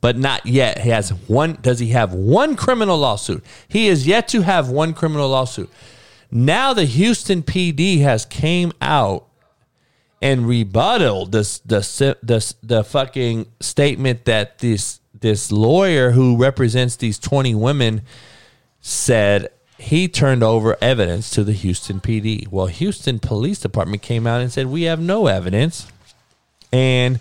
But 0.00 0.16
not 0.16 0.46
yet. 0.46 0.80
He 0.80 0.90
has 0.90 1.10
one. 1.10 1.58
Does 1.60 1.80
he 1.80 1.88
have 1.88 2.12
one 2.12 2.54
criminal 2.54 2.98
lawsuit? 2.98 3.44
He 3.66 3.88
is 3.88 4.06
yet 4.06 4.28
to 4.28 4.42
have 4.42 4.68
one 4.68 4.94
criminal 4.94 5.28
lawsuit. 5.28 5.70
Now 6.30 6.72
the 6.72 6.84
Houston 6.84 7.42
PD 7.42 8.00
has 8.00 8.24
came 8.24 8.72
out 8.80 9.26
and 10.20 10.46
rebutted 10.46 11.32
this 11.32 11.58
the 11.60 12.16
the 12.22 12.54
the 12.62 12.84
fucking 12.84 13.46
statement 13.60 14.24
that 14.26 14.58
this 14.58 15.00
this 15.20 15.50
lawyer 15.50 16.12
who 16.12 16.36
represents 16.36 16.96
these 16.96 17.18
20 17.18 17.54
women 17.54 18.02
said 18.80 19.48
he 19.78 20.08
turned 20.08 20.42
over 20.42 20.76
evidence 20.80 21.30
to 21.30 21.44
the 21.44 21.52
Houston 21.52 22.00
PD. 22.00 22.48
Well, 22.48 22.66
Houston 22.66 23.18
Police 23.18 23.60
Department 23.60 24.02
came 24.02 24.26
out 24.26 24.40
and 24.40 24.52
said 24.52 24.66
we 24.66 24.82
have 24.82 25.00
no 25.00 25.26
evidence 25.26 25.90
and 26.72 27.20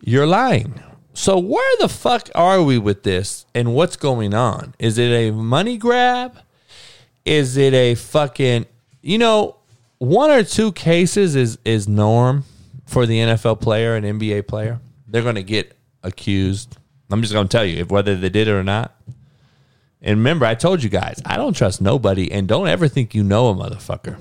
you're 0.00 0.26
lying. 0.26 0.80
So 1.14 1.38
where 1.38 1.76
the 1.78 1.88
fuck 1.88 2.28
are 2.34 2.62
we 2.62 2.78
with 2.78 3.02
this 3.02 3.46
and 3.54 3.74
what's 3.74 3.96
going 3.96 4.34
on? 4.34 4.74
Is 4.78 4.98
it 4.98 5.10
a 5.12 5.30
money 5.30 5.76
grab? 5.76 6.38
Is 7.24 7.56
it 7.56 7.74
a 7.74 7.94
fucking 7.94 8.66
you 9.02 9.18
know, 9.18 9.56
one 9.98 10.30
or 10.30 10.42
two 10.44 10.72
cases 10.72 11.34
is 11.36 11.58
is 11.64 11.88
norm 11.88 12.44
for 12.86 13.06
the 13.06 13.18
NFL 13.18 13.60
player 13.60 13.94
and 13.96 14.04
NBA 14.20 14.46
player. 14.46 14.80
They're 15.06 15.22
going 15.22 15.34
to 15.34 15.42
get 15.42 15.76
accused 16.02 16.78
I'm 17.12 17.20
just 17.20 17.34
going 17.34 17.46
to 17.46 17.52
tell 17.56 17.64
you 17.64 17.82
if 17.82 17.90
whether 17.90 18.16
they 18.16 18.30
did 18.30 18.48
it 18.48 18.52
or 18.52 18.64
not. 18.64 18.96
And 20.00 20.18
remember, 20.18 20.46
I 20.46 20.54
told 20.54 20.82
you 20.82 20.88
guys, 20.88 21.22
I 21.24 21.36
don't 21.36 21.54
trust 21.54 21.80
nobody, 21.80 22.32
and 22.32 22.48
don't 22.48 22.66
ever 22.66 22.88
think 22.88 23.14
you 23.14 23.22
know 23.22 23.48
a 23.50 23.54
motherfucker. 23.54 24.18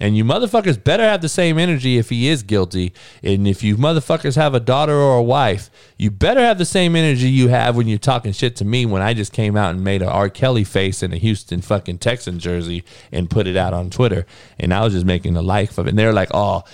And 0.00 0.16
you 0.16 0.24
motherfuckers 0.24 0.82
better 0.82 1.04
have 1.04 1.22
the 1.22 1.28
same 1.28 1.56
energy 1.56 1.98
if 1.98 2.08
he 2.08 2.28
is 2.28 2.42
guilty. 2.42 2.92
And 3.22 3.46
if 3.46 3.62
you 3.62 3.76
motherfuckers 3.76 4.34
have 4.34 4.52
a 4.52 4.58
daughter 4.58 4.94
or 4.94 5.18
a 5.18 5.22
wife, 5.22 5.70
you 5.96 6.10
better 6.10 6.40
have 6.40 6.58
the 6.58 6.64
same 6.64 6.96
energy 6.96 7.30
you 7.30 7.48
have 7.48 7.76
when 7.76 7.86
you're 7.86 7.98
talking 7.98 8.32
shit 8.32 8.56
to 8.56 8.64
me 8.64 8.86
when 8.86 9.02
I 9.02 9.14
just 9.14 9.32
came 9.32 9.56
out 9.56 9.72
and 9.72 9.84
made 9.84 10.02
a 10.02 10.10
R. 10.10 10.28
Kelly 10.28 10.64
face 10.64 11.02
in 11.02 11.12
a 11.12 11.16
Houston 11.16 11.60
fucking 11.60 11.98
Texan 11.98 12.40
jersey 12.40 12.82
and 13.12 13.30
put 13.30 13.46
it 13.46 13.56
out 13.56 13.72
on 13.72 13.88
Twitter. 13.88 14.26
And 14.58 14.74
I 14.74 14.82
was 14.82 14.94
just 14.94 15.06
making 15.06 15.36
a 15.36 15.42
life 15.42 15.78
of 15.78 15.86
it. 15.86 15.90
And 15.90 15.98
they're 15.98 16.12
like, 16.12 16.30
oh, 16.34 16.64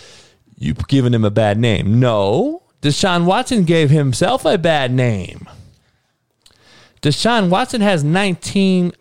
you 0.56 0.72
giving 0.72 1.12
him 1.12 1.24
a 1.24 1.30
bad 1.30 1.58
name. 1.58 2.00
No, 2.00 2.62
Deshaun 2.80 3.26
Watson 3.26 3.64
gave 3.64 3.90
himself 3.90 4.46
a 4.46 4.56
bad 4.56 4.92
name. 4.92 5.46
Deshaun 7.02 7.50
Watson 7.50 7.82
has 7.82 8.02
19 8.02 8.92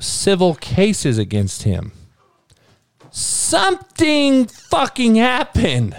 civil 0.00 0.54
cases 0.56 1.18
against 1.18 1.62
him. 1.62 1.92
Something 3.10 4.46
fucking 4.46 5.16
happened. 5.16 5.96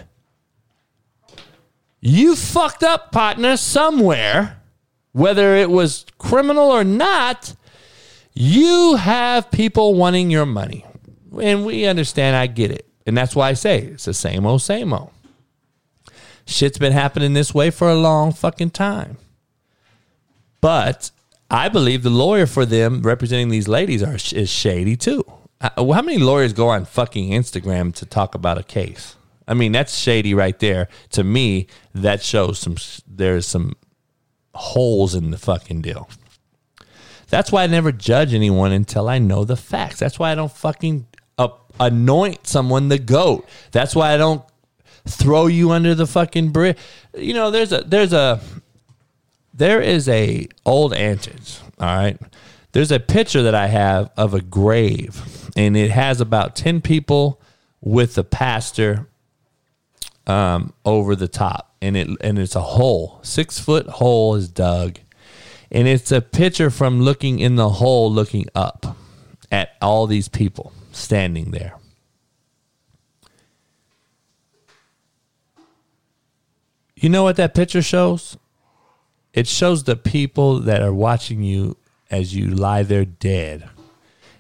You 2.00 2.36
fucked 2.36 2.84
up, 2.84 3.12
partner, 3.12 3.58
somewhere, 3.58 4.60
whether 5.12 5.56
it 5.56 5.70
was 5.70 6.06
criminal 6.18 6.72
or 6.72 6.84
not. 6.84 7.56
You 8.34 8.96
have 8.96 9.52
people 9.52 9.94
wanting 9.94 10.32
your 10.32 10.46
money. 10.46 10.86
And 11.40 11.66
we 11.66 11.86
understand, 11.86 12.36
I 12.36 12.48
get 12.48 12.72
it. 12.72 12.88
And 13.06 13.18
that's 13.18 13.36
why 13.36 13.50
I 13.50 13.54
say 13.54 13.80
it's 13.80 14.06
the 14.06 14.14
same 14.14 14.46
old, 14.46 14.62
same 14.62 14.94
old. 14.94 15.12
Shit's 16.46 16.78
been 16.78 16.94
happening 16.94 17.34
this 17.34 17.54
way 17.54 17.70
for 17.70 17.90
a 17.90 17.96
long 17.96 18.34
fucking 18.34 18.72
time. 18.72 19.18
But 20.60 21.12
I 21.50 21.70
believe 21.70 22.04
the 22.04 22.10
lawyer 22.10 22.46
for 22.46 22.66
them 22.66 23.02
representing 23.02 23.50
these 23.50 23.68
ladies 23.68 24.02
are 24.02 24.16
is 24.16 24.50
shady 24.50 24.96
too. 24.96 25.26
How 25.62 26.02
many 26.02 26.18
lawyers 26.18 26.54
go 26.54 26.70
on 26.70 26.86
fucking 26.86 27.30
Instagram 27.30 27.94
to 27.96 28.06
talk 28.06 28.34
about 28.34 28.58
a 28.58 28.64
case? 28.64 29.16
I 29.48 29.54
mean, 29.54 29.72
that's 29.72 29.96
shady 29.98 30.34
right 30.34 30.58
there. 30.58 30.88
To 31.12 31.24
me, 31.24 31.68
that 31.94 32.24
shows 32.24 32.60
some 32.60 32.78
there's 33.08 33.46
some 33.46 33.74
holes 34.56 35.14
in 35.14 35.32
the 35.32 35.38
fucking 35.38 35.82
deal. 35.82 36.10
That's 37.30 37.52
why 37.52 37.64
I 37.64 37.68
never 37.68 37.92
judge 37.92 38.34
anyone 38.34 38.72
until 38.72 39.08
I 39.08 39.20
know 39.20 39.46
the 39.46 39.56
facts. 39.56 40.00
That's 40.00 40.20
why 40.20 40.32
I 40.32 40.36
don't 40.36 40.52
fucking 40.52 41.08
uh, 41.38 41.50
anoint 41.80 42.46
someone 42.48 42.90
the 42.90 43.00
goat. 43.00 43.48
That's 43.72 43.96
why 43.96 44.14
I 44.14 44.18
don't 44.18 44.44
throw 45.08 45.48
you 45.48 45.72
under 45.72 45.96
the 45.96 46.08
fucking 46.08 46.50
bridge. 46.50 46.78
You 47.16 47.34
know, 47.34 47.52
there's 47.52 47.72
a 47.72 47.82
there's 47.82 48.14
a 48.14 48.42
there 49.54 49.82
is 49.82 50.10
a 50.10 50.48
old 50.66 50.94
adage. 50.94 51.60
All 51.80 51.88
right, 51.88 52.20
there's 52.72 52.92
a 52.92 53.00
picture 53.00 53.44
that 53.44 53.56
I 53.56 53.68
have 53.68 54.12
of 54.18 54.34
a 54.34 54.42
grave, 54.42 55.50
and 55.56 55.76
it 55.76 55.92
has 55.92 56.22
about 56.22 56.56
ten 56.56 56.82
people 56.82 57.42
with 57.82 58.16
the 58.16 58.24
pastor 58.24 59.08
um, 60.28 60.74
over 60.86 61.16
the 61.16 61.28
top, 61.28 61.76
and 61.82 61.98
it 61.98 62.08
and 62.22 62.40
it's 62.40 62.56
a 62.56 62.62
hole, 62.62 63.20
six 63.24 63.60
foot 63.60 63.88
hole 63.88 64.36
is 64.36 64.48
dug, 64.48 65.00
and 65.72 65.88
it's 65.88 66.12
a 66.12 66.22
picture 66.22 66.70
from 66.70 67.02
looking 67.02 67.40
in 67.40 67.56
the 67.56 67.70
hole, 67.70 68.12
looking 68.12 68.46
up 68.56 68.98
at 69.52 69.76
all 69.82 70.08
these 70.08 70.30
people 70.30 70.72
standing 70.92 71.52
there. 71.52 71.76
You 76.96 77.10
know 77.10 77.24
what 77.24 77.36
that 77.38 77.56
picture 77.56 77.82
shows? 77.82 78.38
It 79.34 79.48
shows 79.48 79.86
the 79.86 79.96
people 79.96 80.60
that 80.60 80.82
are 80.84 80.94
watching 80.94 81.42
you 81.42 81.78
as 82.12 82.36
you 82.36 82.48
lie 82.48 82.84
there 82.84 83.06
dead. 83.06 83.70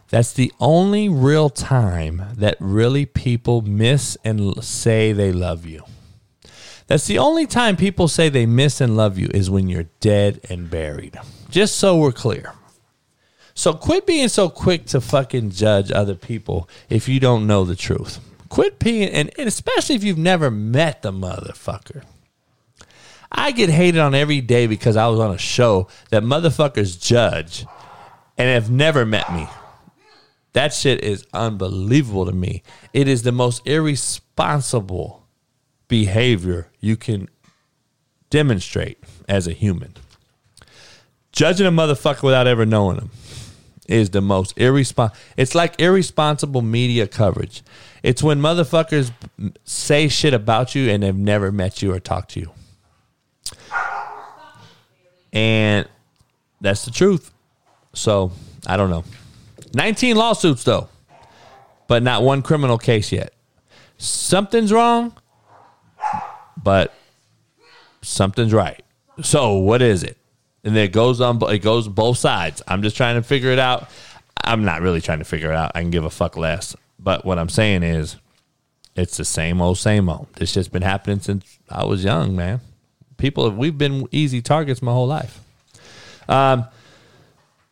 That's 0.09 0.33
the 0.33 0.51
only 0.59 1.07
real 1.07 1.49
time 1.49 2.21
that 2.35 2.57
really 2.59 3.05
people 3.05 3.61
miss 3.61 4.17
and 4.25 4.61
say 4.63 5.13
they 5.13 5.31
love 5.31 5.65
you. 5.65 5.83
That's 6.87 7.07
the 7.07 7.17
only 7.17 7.47
time 7.47 7.77
people 7.77 8.09
say 8.09 8.27
they 8.27 8.45
miss 8.45 8.81
and 8.81 8.97
love 8.97 9.17
you 9.17 9.29
is 9.33 9.49
when 9.49 9.69
you're 9.69 9.87
dead 10.01 10.41
and 10.49 10.69
buried. 10.69 11.17
Just 11.49 11.77
so 11.77 11.97
we're 11.97 12.11
clear. 12.11 12.53
So 13.53 13.73
quit 13.73 14.05
being 14.05 14.27
so 14.27 14.49
quick 14.49 14.85
to 14.87 14.99
fucking 14.99 15.51
judge 15.51 15.91
other 15.91 16.15
people 16.15 16.67
if 16.89 17.07
you 17.07 17.21
don't 17.21 17.47
know 17.47 17.63
the 17.63 17.77
truth. 17.77 18.19
Quit 18.49 18.79
being, 18.79 19.07
and, 19.07 19.31
and 19.37 19.47
especially 19.47 19.95
if 19.95 20.03
you've 20.03 20.17
never 20.17 20.51
met 20.51 21.01
the 21.01 21.13
motherfucker. 21.13 22.03
I 23.31 23.51
get 23.51 23.69
hated 23.69 23.99
on 23.99 24.13
every 24.13 24.41
day 24.41 24.67
because 24.67 24.97
I 24.97 25.07
was 25.07 25.19
on 25.19 25.33
a 25.33 25.37
show 25.37 25.87
that 26.09 26.23
motherfuckers 26.23 27.01
judge 27.01 27.65
and 28.37 28.49
have 28.49 28.69
never 28.69 29.05
met 29.05 29.33
me. 29.33 29.47
That 30.53 30.73
shit 30.73 31.03
is 31.03 31.25
unbelievable 31.33 32.25
to 32.25 32.33
me. 32.33 32.63
It 32.93 33.07
is 33.07 33.23
the 33.23 33.31
most 33.31 33.65
irresponsible 33.65 35.25
behavior 35.87 36.69
you 36.79 36.97
can 36.97 37.29
demonstrate 38.29 38.97
as 39.29 39.47
a 39.47 39.53
human. 39.53 39.93
Judging 41.31 41.67
a 41.67 41.71
motherfucker 41.71 42.23
without 42.23 42.47
ever 42.47 42.65
knowing 42.65 42.97
him 42.97 43.11
is 43.87 44.09
the 44.09 44.21
most 44.21 44.57
irresponsible. 44.57 45.17
It's 45.37 45.55
like 45.55 45.79
irresponsible 45.79 46.61
media 46.61 47.07
coverage. 47.07 47.63
It's 48.03 48.21
when 48.21 48.41
motherfuckers 48.41 49.11
say 49.63 50.07
shit 50.09 50.33
about 50.33 50.75
you 50.75 50.89
and 50.89 51.03
they've 51.03 51.15
never 51.15 51.51
met 51.51 51.81
you 51.81 51.93
or 51.93 51.99
talked 51.99 52.31
to 52.31 52.41
you. 52.41 52.51
And 55.33 55.87
that's 56.59 56.85
the 56.85 56.91
truth. 56.91 57.31
So 57.93 58.31
I 58.65 58.77
don't 58.77 58.89
know. 58.89 59.03
19 59.73 60.15
lawsuits, 60.15 60.63
though, 60.63 60.89
but 61.87 62.03
not 62.03 62.23
one 62.23 62.41
criminal 62.41 62.77
case 62.77 63.11
yet. 63.11 63.33
Something's 63.97 64.71
wrong, 64.71 65.13
but 66.61 66.93
something's 68.01 68.53
right. 68.53 68.83
So 69.21 69.57
what 69.57 69.81
is 69.81 70.03
it? 70.03 70.17
And 70.63 70.75
it 70.75 70.91
goes 70.91 71.21
on. 71.21 71.41
It 71.51 71.59
goes 71.59 71.87
both 71.87 72.17
sides. 72.17 72.61
I'm 72.67 72.81
just 72.81 72.97
trying 72.97 73.15
to 73.15 73.23
figure 73.23 73.51
it 73.51 73.59
out. 73.59 73.89
I'm 74.43 74.65
not 74.65 74.81
really 74.81 75.01
trying 75.01 75.19
to 75.19 75.25
figure 75.25 75.51
it 75.51 75.55
out. 75.55 75.71
I 75.75 75.81
can 75.81 75.91
give 75.91 76.03
a 76.03 76.09
fuck 76.09 76.35
less. 76.35 76.75
But 76.99 77.25
what 77.25 77.39
I'm 77.39 77.49
saying 77.49 77.83
is, 77.83 78.17
it's 78.95 79.17
the 79.17 79.25
same 79.25 79.61
old, 79.61 79.77
same 79.77 80.09
old. 80.09 80.27
This 80.35 80.53
just 80.53 80.71
been 80.71 80.81
happening 80.81 81.19
since 81.19 81.59
I 81.69 81.85
was 81.85 82.03
young, 82.03 82.35
man 82.35 82.59
people 83.21 83.49
we've 83.51 83.77
been 83.77 84.07
easy 84.11 84.41
targets 84.41 84.81
my 84.81 84.91
whole 84.91 85.07
life. 85.07 85.39
Um, 86.27 86.65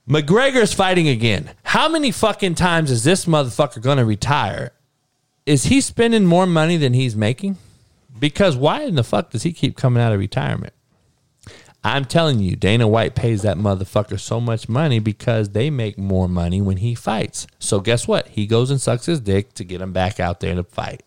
McGregor's 0.08 0.74
fighting 0.74 1.08
again. 1.08 1.52
How 1.64 1.90
many 1.90 2.12
fucking 2.12 2.56
times 2.56 2.90
is 2.90 3.04
this 3.04 3.26
motherfucker 3.26 3.82
going 3.82 3.98
to 3.98 4.06
retire? 4.06 4.72
Is 5.46 5.66
he 5.66 5.82
spending 5.82 6.26
more 6.26 6.46
money 6.46 6.78
than 6.78 6.94
he's 6.94 7.16
making? 7.16 7.58
Because 8.20 8.56
why 8.56 8.84
in 8.84 8.96
the 8.96 9.04
fuck 9.04 9.32
does 9.32 9.44
he 9.44 9.54
keep 9.54 9.78
coming 9.78 10.02
out 10.02 10.14
of 10.14 10.20
retirement? 10.20 10.74
I'm 11.84 12.06
telling 12.06 12.40
you, 12.40 12.56
Dana 12.56 12.88
White 12.88 13.16
pays 13.16 13.44
that 13.44 13.58
motherfucker 13.58 14.20
so 14.20 14.42
much 14.42 14.68
money 14.68 15.00
because 15.00 15.50
they 15.50 15.70
make 15.70 15.98
more 15.98 16.28
money 16.28 16.62
when 16.62 16.78
he 16.78 16.94
fights. 16.94 17.48
So 17.58 17.80
guess 17.80 18.08
what? 18.08 18.28
He 18.28 18.48
goes 18.48 18.70
and 18.70 18.82
sucks 18.82 19.06
his 19.06 19.22
dick 19.22 19.54
to 19.54 19.64
get 19.64 19.80
him 19.80 19.94
back 19.94 20.20
out 20.20 20.42
there 20.42 20.56
to 20.56 20.64
fight. 20.64 21.04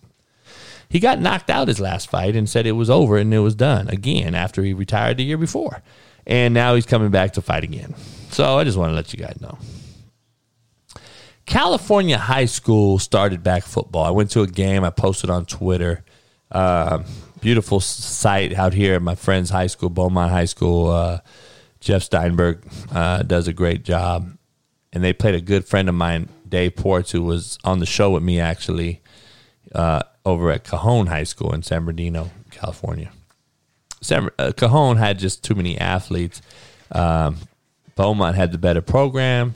He 0.92 1.00
got 1.00 1.22
knocked 1.22 1.48
out 1.48 1.68
his 1.68 1.80
last 1.80 2.10
fight 2.10 2.36
and 2.36 2.46
said 2.46 2.66
it 2.66 2.72
was 2.72 2.90
over 2.90 3.16
and 3.16 3.32
it 3.32 3.38
was 3.38 3.54
done 3.54 3.88
again 3.88 4.34
after 4.34 4.62
he 4.62 4.74
retired 4.74 5.16
the 5.16 5.24
year 5.24 5.38
before. 5.38 5.82
And 6.26 6.52
now 6.52 6.74
he's 6.74 6.84
coming 6.84 7.10
back 7.10 7.32
to 7.32 7.40
fight 7.40 7.64
again. 7.64 7.94
So 8.28 8.58
I 8.58 8.64
just 8.64 8.76
want 8.76 8.90
to 8.90 8.94
let 8.94 9.10
you 9.10 9.18
guys 9.18 9.40
know. 9.40 9.56
California 11.46 12.18
high 12.18 12.44
school 12.44 12.98
started 12.98 13.42
back 13.42 13.62
football. 13.62 14.04
I 14.04 14.10
went 14.10 14.32
to 14.32 14.42
a 14.42 14.46
game. 14.46 14.84
I 14.84 14.90
posted 14.90 15.30
on 15.30 15.46
Twitter. 15.46 16.04
Uh, 16.50 17.04
beautiful 17.40 17.80
site 17.80 18.52
out 18.52 18.74
here 18.74 18.94
at 18.94 19.00
my 19.00 19.14
friend's 19.14 19.48
high 19.48 19.68
school, 19.68 19.88
Beaumont 19.88 20.30
High 20.30 20.44
School. 20.44 20.90
Uh, 20.90 21.20
Jeff 21.80 22.02
Steinberg 22.02 22.66
uh, 22.92 23.22
does 23.22 23.48
a 23.48 23.54
great 23.54 23.82
job. 23.82 24.36
And 24.92 25.02
they 25.02 25.14
played 25.14 25.36
a 25.36 25.40
good 25.40 25.64
friend 25.64 25.88
of 25.88 25.94
mine, 25.94 26.28
Dave 26.46 26.76
Ports, 26.76 27.12
who 27.12 27.22
was 27.22 27.58
on 27.64 27.78
the 27.78 27.86
show 27.86 28.10
with 28.10 28.22
me 28.22 28.38
actually. 28.38 29.00
Uh, 29.74 30.02
over 30.24 30.50
at 30.50 30.64
Cajon 30.64 31.06
High 31.06 31.24
School 31.24 31.52
in 31.52 31.62
San 31.62 31.84
Bernardino, 31.84 32.30
California. 32.50 33.10
San, 34.00 34.28
uh, 34.38 34.52
Cajon 34.56 34.96
had 34.96 35.18
just 35.18 35.42
too 35.44 35.54
many 35.54 35.78
athletes. 35.78 36.42
Um, 36.90 37.36
Beaumont 37.94 38.36
had 38.36 38.52
the 38.52 38.58
better 38.58 38.80
program, 38.80 39.54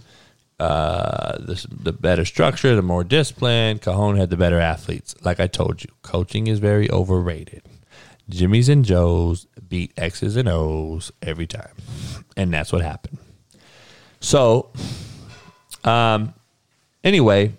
uh, 0.60 1.38
the, 1.38 1.66
the 1.70 1.92
better 1.92 2.24
structure, 2.24 2.74
the 2.74 2.82
more 2.82 3.04
discipline. 3.04 3.78
Cajon 3.78 4.16
had 4.16 4.30
the 4.30 4.36
better 4.36 4.60
athletes. 4.60 5.14
Like 5.22 5.40
I 5.40 5.46
told 5.46 5.82
you, 5.82 5.90
coaching 6.02 6.46
is 6.46 6.58
very 6.58 6.90
overrated. 6.90 7.62
Jimmy's 8.28 8.68
and 8.68 8.84
Joe's 8.84 9.46
beat 9.68 9.92
X's 9.96 10.36
and 10.36 10.48
O's 10.48 11.12
every 11.22 11.46
time. 11.46 11.74
And 12.36 12.52
that's 12.52 12.72
what 12.72 12.82
happened. 12.82 13.18
So, 14.20 14.70
um, 15.84 16.34
anyway, 17.04 17.52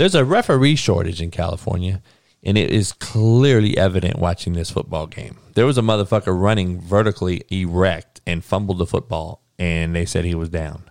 there's 0.00 0.14
a 0.14 0.24
referee 0.24 0.76
shortage 0.76 1.20
in 1.20 1.30
California, 1.30 2.00
and 2.42 2.56
it 2.56 2.70
is 2.70 2.94
clearly 2.94 3.76
evident 3.76 4.18
watching 4.18 4.54
this 4.54 4.70
football 4.70 5.06
game. 5.06 5.36
There 5.52 5.66
was 5.66 5.76
a 5.76 5.82
motherfucker 5.82 6.34
running 6.40 6.80
vertically 6.80 7.42
erect 7.50 8.22
and 8.26 8.42
fumbled 8.42 8.78
the 8.78 8.86
football, 8.86 9.42
and 9.58 9.94
they 9.94 10.06
said 10.06 10.24
he 10.24 10.34
was 10.34 10.48
down. 10.48 10.88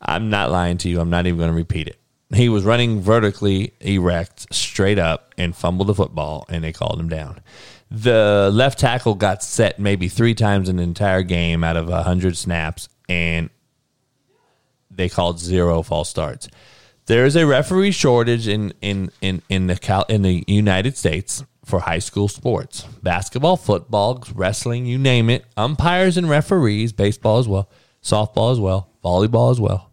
I'm 0.00 0.30
not 0.30 0.50
lying 0.50 0.78
to 0.78 0.88
you. 0.88 1.00
I'm 1.00 1.10
not 1.10 1.26
even 1.26 1.36
going 1.36 1.50
to 1.50 1.54
repeat 1.54 1.86
it. 1.86 2.00
He 2.34 2.48
was 2.48 2.64
running 2.64 3.02
vertically 3.02 3.74
erect, 3.80 4.46
straight 4.54 4.98
up, 4.98 5.34
and 5.36 5.54
fumbled 5.54 5.88
the 5.88 5.94
football, 5.94 6.46
and 6.48 6.64
they 6.64 6.72
called 6.72 6.98
him 6.98 7.10
down. 7.10 7.42
The 7.90 8.48
left 8.50 8.78
tackle 8.78 9.16
got 9.16 9.42
set 9.42 9.78
maybe 9.78 10.08
three 10.08 10.34
times 10.34 10.70
in 10.70 10.76
the 10.76 10.82
entire 10.82 11.22
game 11.22 11.62
out 11.62 11.76
of 11.76 11.88
100 11.88 12.38
snaps, 12.38 12.88
and 13.06 13.50
they 14.90 15.10
called 15.10 15.40
zero 15.40 15.82
false 15.82 16.08
starts 16.08 16.48
there 17.06 17.24
is 17.24 17.36
a 17.36 17.46
referee 17.46 17.92
shortage 17.92 18.46
in 18.48 18.72
in 18.82 19.10
in 19.20 19.42
in 19.48 19.66
the 19.66 19.76
Cal, 19.76 20.04
in 20.08 20.22
the 20.22 20.44
United 20.46 20.96
States 20.96 21.44
for 21.64 21.80
high 21.80 21.98
school 21.98 22.28
sports, 22.28 22.82
basketball, 23.02 23.56
football, 23.56 24.22
wrestling, 24.34 24.86
you 24.86 24.98
name 24.98 25.28
it. 25.28 25.44
Umpires 25.56 26.16
and 26.16 26.28
referees, 26.30 26.92
baseball 26.92 27.38
as 27.38 27.48
well, 27.48 27.68
softball 28.02 28.52
as 28.52 28.60
well, 28.60 28.90
volleyball 29.04 29.50
as 29.50 29.60
well. 29.60 29.90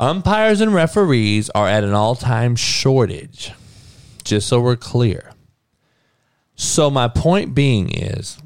Umpires 0.00 0.60
and 0.60 0.74
referees 0.74 1.50
are 1.50 1.68
at 1.68 1.84
an 1.84 1.92
all-time 1.92 2.56
shortage. 2.56 3.52
Just 4.24 4.48
so 4.48 4.60
we're 4.60 4.74
clear. 4.74 5.32
So 6.56 6.90
my 6.90 7.06
point 7.06 7.54
being 7.54 7.90
is 7.90 8.38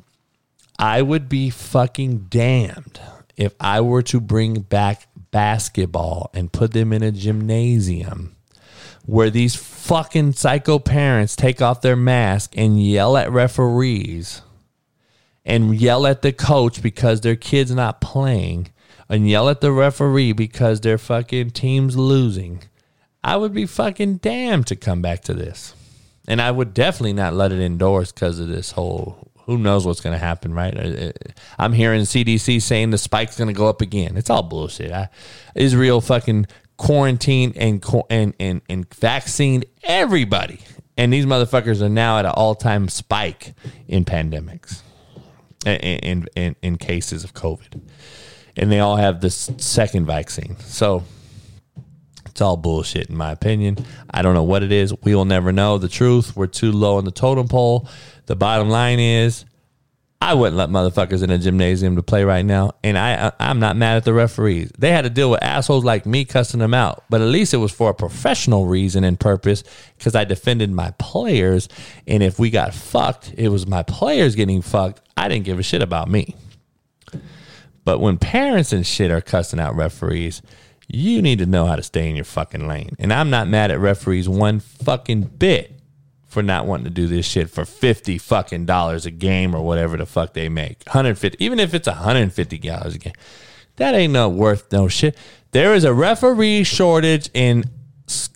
I 0.79 1.01
would 1.01 1.29
be 1.29 1.51
fucking 1.51 2.27
damned 2.29 3.01
if 3.37 3.55
I 3.61 3.81
were 3.81 4.03
to 4.03 4.21
bring 4.21 4.61
back 4.61 5.09
basketball 5.35 6.31
and 6.33 6.53
put 6.53 6.73
them 6.73 6.93
in 6.93 7.03
a 7.03 7.11
gymnasium 7.11 8.37
where 9.05 9.31
these 9.31 9.57
fucking 9.57 10.33
psycho 10.33 10.79
parents 10.79 11.35
take 11.35 11.61
off 11.61 11.83
their 11.83 11.97
mask 11.97 12.55
and 12.57 12.81
yell 12.81 13.17
at 13.17 13.33
referees 13.33 14.43
and 15.45 15.75
yell 15.75 16.07
at 16.07 16.23
the 16.23 16.33
coach 16.33 16.81
because 16.81 17.21
their 17.21 17.35
kid's 17.35 17.75
not 17.75 18.01
playing 18.01 18.69
and 19.09 19.29
yell 19.29 19.49
at 19.49 19.61
the 19.61 19.73
referee 19.73 20.31
because 20.33 20.81
their 20.81 20.99
fucking 20.99 21.51
team's 21.51 21.97
losing. 21.97 22.63
I 23.25 23.37
would 23.37 23.53
be 23.53 23.67
fucking 23.67 24.19
damned 24.19 24.69
to 24.69 24.77
come 24.77 25.03
back 25.03 25.23
to 25.23 25.35
this. 25.35 25.75
And 26.29 26.41
I 26.41 26.53
would 26.53 26.73
definitely 26.73 27.13
not 27.13 27.35
let 27.35 27.51
it 27.51 27.59
indoors 27.59 28.13
because 28.13 28.39
of 28.39 28.47
this 28.47 28.71
whole 28.71 29.33
who 29.47 29.59
knows 29.59 29.87
what's 29.87 30.01
going 30.01 30.15
to 30.15 30.25
happen, 30.25 30.55
right? 30.55 30.77
Uh, 30.77 30.81
uh, 30.81 31.13
I'm 31.59 31.73
hearing 31.73 32.03
CDC 32.03 32.63
saying 32.63 32.91
the 32.91 32.99
spike's 32.99 33.37
going 33.37 33.49
to 33.49 33.55
go 33.55 33.69
up 33.69 33.81
again. 33.81 34.17
It's 34.17 34.31
all 34.31 34.43
bullshit. 34.43 34.93
I, 34.93 35.09
Israel 35.55 36.01
fucking 36.01 36.47
quarantined 36.77 37.57
and 37.57 37.85
and 38.11 38.35
and 38.41 38.63
and 38.69 38.95
vaccinated 38.95 39.69
everybody, 39.83 40.61
and 40.97 41.13
these 41.13 41.27
motherfuckers 41.27 41.83
are 41.83 41.89
now 41.89 42.19
at 42.19 42.25
an 42.25 42.33
all 42.33 42.55
time 42.55 42.89
spike 42.89 43.55
in 43.87 44.05
pandemics, 44.05 44.83
in, 45.67 46.27
in 46.35 46.57
in 46.63 46.77
cases 46.77 47.23
of 47.25 47.35
COVID, 47.35 47.81
and 48.57 48.73
they 48.73 48.81
all 48.81 48.97
have 48.97 49.21
this 49.21 49.51
second 49.59 50.07
vaccine. 50.07 50.57
So 50.61 51.05
it's 52.35 52.41
all 52.41 52.57
bullshit, 52.57 53.11
in 53.11 53.17
my 53.17 53.31
opinion. 53.31 53.77
I 54.11 54.23
don't 54.23 54.35
know 54.35 54.43
what 54.43 54.65
it 54.65 54.73
is. 54.73 54.93
We 55.03 55.15
will 55.15 55.25
never 55.25 55.53
know 55.53 55.79
the 55.79 55.89
truth. 55.89 56.35
We're 56.35 56.49
too 56.49 56.73
low 56.73 56.97
on 56.97 57.05
the 57.05 57.13
totem 57.13 57.47
pole. 57.47 57.89
The 58.27 58.37
bottom 58.37 58.69
line 58.69 58.99
is, 58.99 59.45
I 60.25 60.33
wouldn't 60.33 60.57
let 60.57 60.71
motherfuckers 60.71 61.23
in 61.23 61.29
a 61.29 61.37
gymnasium 61.37 61.97
to 61.97 62.03
play 62.03 62.25
right 62.25 62.47
now, 62.47 62.73
and 62.83 62.97
I 62.97 63.31
I'm 63.39 63.61
not 63.61 63.77
mad 63.77 63.99
at 63.99 64.05
the 64.05 64.15
referees. 64.15 64.73
They 64.79 64.91
had 64.91 65.03
to 65.03 65.11
deal 65.11 65.31
with 65.31 65.43
assholes 65.43 65.85
like 65.85 66.07
me 66.07 66.25
cussing 66.25 66.61
them 66.61 66.73
out, 66.73 67.05
but 67.11 67.21
at 67.21 67.29
least 67.29 67.53
it 67.53 67.59
was 67.59 67.73
for 67.73 67.91
a 67.91 67.95
professional 67.95 68.65
reason 68.65 69.05
and 69.05 69.21
purpose 69.21 69.65
because 69.99 70.15
I 70.15 70.25
defended 70.25 70.71
my 70.71 70.93
players. 70.99 71.69
And 72.07 72.23
if 72.23 72.39
we 72.39 72.49
got 72.49 72.73
fucked, 72.73 73.35
it 73.37 73.51
was 73.51 73.67
my 73.67 73.83
players 73.83 74.35
getting 74.35 74.63
fucked. 74.63 75.03
I 75.15 75.29
didn't 75.29 75.45
give 75.45 75.59
a 75.59 75.63
shit 75.63 75.83
about 75.83 76.09
me. 76.09 76.35
But 77.85 77.99
when 77.99 78.17
parents 78.17 78.73
and 78.73 78.87
shit 78.87 79.11
are 79.11 79.21
cussing 79.21 79.61
out 79.61 79.77
referees, 79.77 80.41
you 80.89 81.21
need 81.21 81.39
to 81.41 81.47
know 81.47 81.67
how 81.67 81.77
to 81.77 81.83
stay 81.83 82.09
in 82.09 82.17
your 82.17 82.25
fucking 82.25 82.67
lane. 82.67 82.97
And 82.99 83.13
I'm 83.13 83.29
not 83.29 83.47
mad 83.47 83.71
at 83.71 83.79
referees 83.79 84.27
one 84.27 84.61
fucking 84.61 85.25
bit 85.25 85.74
for 86.35 86.43
not 86.43 86.67
wanting 86.67 86.85
to 86.85 86.91
do 86.91 87.07
this 87.07 87.25
shit 87.25 87.49
for 87.49 87.65
50 87.65 88.19
fucking 88.19 88.67
dollars 88.67 89.07
a 89.07 89.11
game 89.11 89.55
or 89.55 89.63
whatever 89.63 89.97
the 89.97 90.05
fuck 90.05 90.35
they 90.35 90.49
make. 90.49 90.83
150, 90.87 91.43
even 91.43 91.61
if 91.61 91.73
it's 91.73 91.87
150 91.87 92.59
dollars 92.59 92.97
a 92.97 92.99
game. 92.99 93.15
That 93.77 93.95
ain't 93.95 94.13
no 94.13 94.29
worth 94.29 94.71
no 94.71 94.89
shit. 94.89 95.17
There 95.53 95.75
is 95.75 95.85
a 95.85 95.95
referee 95.95 96.65
shortage 96.65 97.31
in 97.33 97.65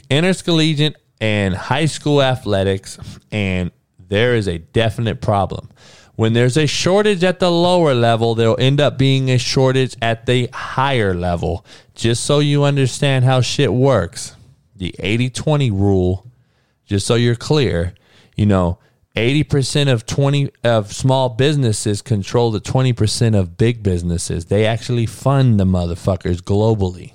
intercollegiate 0.09 0.97
and 1.21 1.55
high 1.55 1.87
school 1.87 2.23
athletics, 2.23 2.99
and 3.31 3.73
there 3.99 4.37
is 4.37 4.47
a 4.47 4.59
definite 4.59 5.21
problem. 5.21 5.69
When 6.15 6.33
there's 6.33 6.57
a 6.57 6.67
shortage 6.67 7.23
at 7.23 7.41
the 7.41 7.51
lower 7.51 7.95
level, 7.95 8.35
there'll 8.35 8.59
end 8.59 8.81
up 8.81 8.99
being 8.99 9.31
a 9.31 9.39
shortage 9.39 9.97
at 10.01 10.27
the 10.27 10.49
higher 10.53 11.15
level. 11.15 11.65
Just 11.95 12.25
so 12.25 12.39
you 12.39 12.65
understand 12.65 13.25
how 13.25 13.41
shit 13.41 13.73
works, 13.73 14.35
the 14.75 14.95
80 14.99 15.31
20 15.31 15.71
rule, 15.73 16.28
just 16.89 17.07
so 17.07 17.15
you're 17.15 17.37
clear, 17.37 17.95
you 18.37 18.47
know, 18.47 18.79
80% 19.15 19.93
of 19.93 20.07
20 20.07 20.51
of 20.65 20.93
small 20.93 21.29
businesses 21.29 22.03
control 22.03 22.51
the 22.51 22.61
20% 22.61 23.39
of 23.39 23.57
big 23.57 23.83
businesses. 23.83 24.47
They 24.47 24.67
actually 24.67 25.07
fund 25.07 25.61
the 25.61 25.65
motherfuckers 25.65 26.41
globally. 26.41 27.13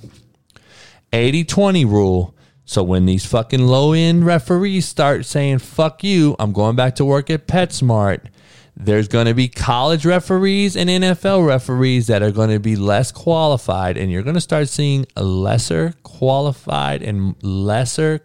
80 1.11 1.43
20 1.43 1.85
rule. 1.85 2.35
So 2.65 2.81
when 2.81 3.05
these 3.05 3.25
fucking 3.25 3.65
low 3.65 3.93
end 3.93 4.25
referees 4.25 4.85
start 4.85 5.25
saying, 5.25 5.59
fuck 5.59 6.03
you, 6.03 6.35
I'm 6.39 6.53
going 6.53 6.75
back 6.75 6.95
to 6.95 7.05
work 7.05 7.29
at 7.29 7.47
PetSmart 7.47 8.27
there's 8.75 9.07
going 9.07 9.27
to 9.27 9.33
be 9.33 9.47
college 9.47 10.05
referees 10.05 10.75
and 10.75 10.89
NFL 10.89 11.45
referees 11.45 12.07
that 12.07 12.23
are 12.23 12.31
going 12.31 12.49
to 12.49 12.59
be 12.59 12.75
less 12.75 13.11
qualified, 13.11 13.97
and 13.97 14.11
you're 14.11 14.23
going 14.23 14.35
to 14.35 14.41
start 14.41 14.67
seeing 14.67 15.05
lesser 15.15 15.93
qualified 16.03 17.03
and 17.03 17.35
lesser 17.43 18.21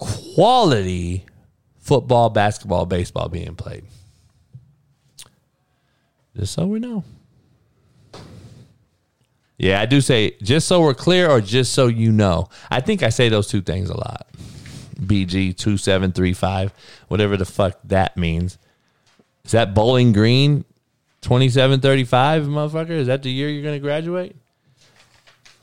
quality 0.00 1.24
football, 1.78 2.30
basketball, 2.30 2.86
baseball 2.86 3.28
being 3.28 3.54
played. 3.54 3.84
Just 6.36 6.54
so 6.54 6.66
we 6.66 6.80
know. 6.80 7.04
Yeah, 9.58 9.80
I 9.80 9.86
do 9.86 10.00
say 10.00 10.36
just 10.42 10.66
so 10.66 10.80
we're 10.80 10.94
clear 10.94 11.28
or 11.30 11.40
just 11.40 11.72
so 11.74 11.86
you 11.86 12.12
know. 12.12 12.48
I 12.70 12.80
think 12.80 13.02
I 13.02 13.10
say 13.10 13.28
those 13.28 13.46
two 13.46 13.60
things 13.60 13.90
a 13.90 13.96
lot. 13.96 14.26
BG2735, 14.98 16.70
whatever 17.08 17.36
the 17.36 17.44
fuck 17.44 17.78
that 17.84 18.16
means. 18.16 18.56
Is 19.44 19.52
that 19.52 19.74
Bowling 19.74 20.12
Green 20.12 20.64
2735, 21.20 22.44
motherfucker? 22.44 22.90
Is 22.90 23.06
that 23.08 23.22
the 23.22 23.30
year 23.30 23.48
you're 23.48 23.62
going 23.62 23.74
to 23.74 23.80
graduate? 23.80 24.34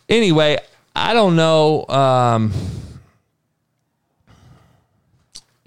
Anyway, 0.09 0.57
I 0.95 1.13
don't 1.13 1.35
know 1.35 1.85
um, 1.87 2.53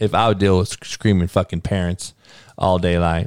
if 0.01 0.15
I 0.15 0.29
would 0.29 0.39
deal 0.39 0.59
with 0.59 0.69
screaming 0.85 1.29
fucking 1.29 1.61
parents 1.61 2.15
all 2.59 2.79
day 2.79 2.99
long. 2.99 3.27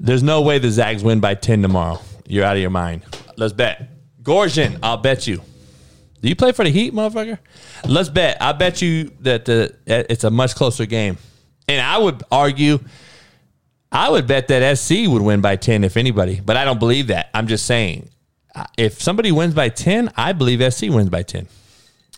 There's 0.00 0.22
no 0.22 0.42
way 0.42 0.58
the 0.58 0.70
Zags 0.70 1.02
win 1.02 1.20
by 1.20 1.34
10 1.34 1.62
tomorrow. 1.62 2.00
You're 2.26 2.44
out 2.44 2.56
of 2.56 2.60
your 2.60 2.70
mind. 2.70 3.02
Let's 3.36 3.52
bet. 3.52 3.88
Gorgian, 4.22 4.78
I'll 4.82 4.98
bet 4.98 5.26
you. 5.26 5.40
Do 6.20 6.28
you 6.28 6.36
play 6.36 6.52
for 6.52 6.64
the 6.64 6.70
Heat, 6.70 6.92
motherfucker? 6.92 7.38
Let's 7.86 8.08
bet. 8.08 8.36
I 8.40 8.52
bet 8.52 8.82
you 8.82 9.12
that 9.20 9.44
the 9.44 9.74
it's 9.86 10.24
a 10.24 10.30
much 10.30 10.54
closer 10.54 10.84
game. 10.84 11.16
And 11.68 11.80
I 11.80 11.98
would 11.98 12.22
argue, 12.30 12.80
I 13.92 14.10
would 14.10 14.26
bet 14.26 14.48
that 14.48 14.76
SC 14.78 15.06
would 15.06 15.22
win 15.22 15.40
by 15.40 15.56
10 15.56 15.84
if 15.84 15.96
anybody, 15.96 16.40
but 16.40 16.56
I 16.56 16.64
don't 16.64 16.80
believe 16.80 17.06
that. 17.08 17.30
I'm 17.34 17.46
just 17.46 17.66
saying, 17.66 18.08
if 18.76 19.00
somebody 19.00 19.30
wins 19.32 19.54
by 19.54 19.68
10, 19.68 20.12
I 20.16 20.32
believe 20.32 20.72
SC 20.72 20.84
wins 20.84 21.08
by 21.08 21.22
10. 21.22 21.46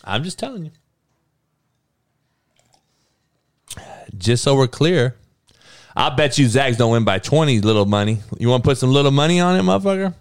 I'm 0.03 0.23
just 0.23 0.39
telling 0.39 0.65
you. 0.65 0.71
Just 4.17 4.43
so 4.43 4.55
we're 4.55 4.67
clear, 4.67 5.15
I 5.95 6.09
bet 6.09 6.37
you 6.37 6.47
Zags 6.47 6.77
don't 6.77 6.91
win 6.91 7.03
by 7.03 7.19
20 7.19 7.61
little 7.61 7.85
money. 7.85 8.19
You 8.37 8.49
want 8.49 8.63
to 8.63 8.67
put 8.69 8.77
some 8.77 8.91
little 8.91 9.11
money 9.11 9.39
on 9.39 9.57
it, 9.57 9.63
motherfucker? 9.63 10.13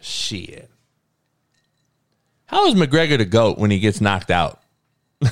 Shit. 0.00 0.70
How 2.46 2.66
is 2.66 2.74
McGregor 2.74 3.16
the 3.18 3.24
GOAT 3.24 3.58
when 3.58 3.70
he 3.70 3.78
gets 3.78 4.00
knocked 4.00 4.30
out? 4.30 4.60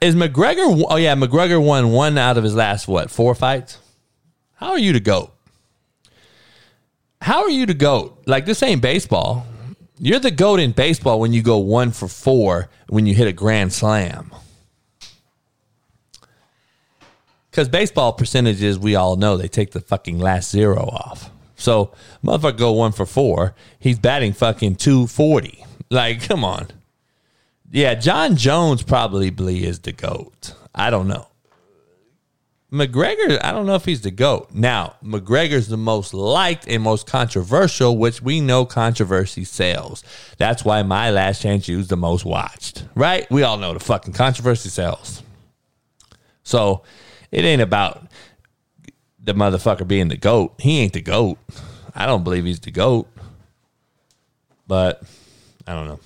is 0.00 0.14
McGregor? 0.14 0.84
Oh, 0.88 0.96
yeah, 0.96 1.14
McGregor 1.14 1.62
won 1.62 1.90
one 1.90 2.16
out 2.18 2.38
of 2.38 2.44
his 2.44 2.54
last, 2.54 2.86
what, 2.86 3.10
four 3.10 3.34
fights? 3.34 3.78
How 4.54 4.70
are 4.70 4.78
you 4.78 4.92
the 4.92 5.00
GOAT? 5.00 5.32
How 7.20 7.42
are 7.42 7.50
you 7.50 7.66
the 7.66 7.74
GOAT? 7.74 8.22
Like, 8.26 8.46
this 8.46 8.62
ain't 8.62 8.80
baseball. 8.80 9.46
You're 9.98 10.20
the 10.20 10.30
GOAT 10.30 10.60
in 10.60 10.72
baseball 10.72 11.18
when 11.18 11.32
you 11.32 11.42
go 11.42 11.58
one 11.58 11.90
for 11.90 12.06
four 12.06 12.68
when 12.88 13.06
you 13.06 13.14
hit 13.14 13.26
a 13.26 13.32
grand 13.32 13.72
slam. 13.72 14.30
Because 17.56 17.70
baseball 17.70 18.12
percentages, 18.12 18.78
we 18.78 18.96
all 18.96 19.16
know 19.16 19.38
they 19.38 19.48
take 19.48 19.70
the 19.70 19.80
fucking 19.80 20.18
last 20.18 20.50
zero 20.50 20.90
off. 20.92 21.30
So 21.54 21.90
motherfucker 22.22 22.58
go 22.58 22.72
one 22.72 22.92
for 22.92 23.06
four. 23.06 23.54
He's 23.78 23.98
batting 23.98 24.34
fucking 24.34 24.76
two 24.76 25.06
forty. 25.06 25.64
Like, 25.90 26.20
come 26.20 26.44
on. 26.44 26.68
Yeah, 27.70 27.94
Jon 27.94 28.36
Jones 28.36 28.82
probably 28.82 29.30
is 29.64 29.78
the 29.78 29.92
GOAT. 29.92 30.54
I 30.74 30.90
don't 30.90 31.08
know. 31.08 31.28
McGregor, 32.70 33.42
I 33.42 33.52
don't 33.52 33.64
know 33.64 33.76
if 33.76 33.86
he's 33.86 34.02
the 34.02 34.10
GOAT. 34.10 34.50
Now, 34.52 34.96
McGregor's 35.02 35.68
the 35.68 35.78
most 35.78 36.12
liked 36.12 36.68
and 36.68 36.82
most 36.82 37.06
controversial, 37.06 37.96
which 37.96 38.20
we 38.20 38.42
know 38.42 38.66
controversy 38.66 39.44
sells. 39.44 40.04
That's 40.36 40.62
why 40.62 40.82
my 40.82 41.10
Last 41.10 41.40
Chance 41.40 41.68
U's 41.68 41.88
the 41.88 41.96
most 41.96 42.26
watched. 42.26 42.84
Right? 42.94 43.26
We 43.30 43.44
all 43.44 43.56
know 43.56 43.72
the 43.72 43.80
fucking 43.80 44.12
controversy 44.12 44.68
sells. 44.68 45.22
So 46.42 46.82
it 47.30 47.44
ain't 47.44 47.62
about 47.62 48.06
the 49.22 49.34
motherfucker 49.34 49.86
being 49.86 50.08
the 50.08 50.16
GOAT. 50.16 50.54
He 50.58 50.80
ain't 50.80 50.92
the 50.92 51.00
GOAT. 51.00 51.38
I 51.94 52.06
don't 52.06 52.24
believe 52.24 52.44
he's 52.44 52.60
the 52.60 52.70
GOAT. 52.70 53.08
But 54.66 55.02
I 55.66 55.74
don't 55.74 55.86
know. 55.86 56.00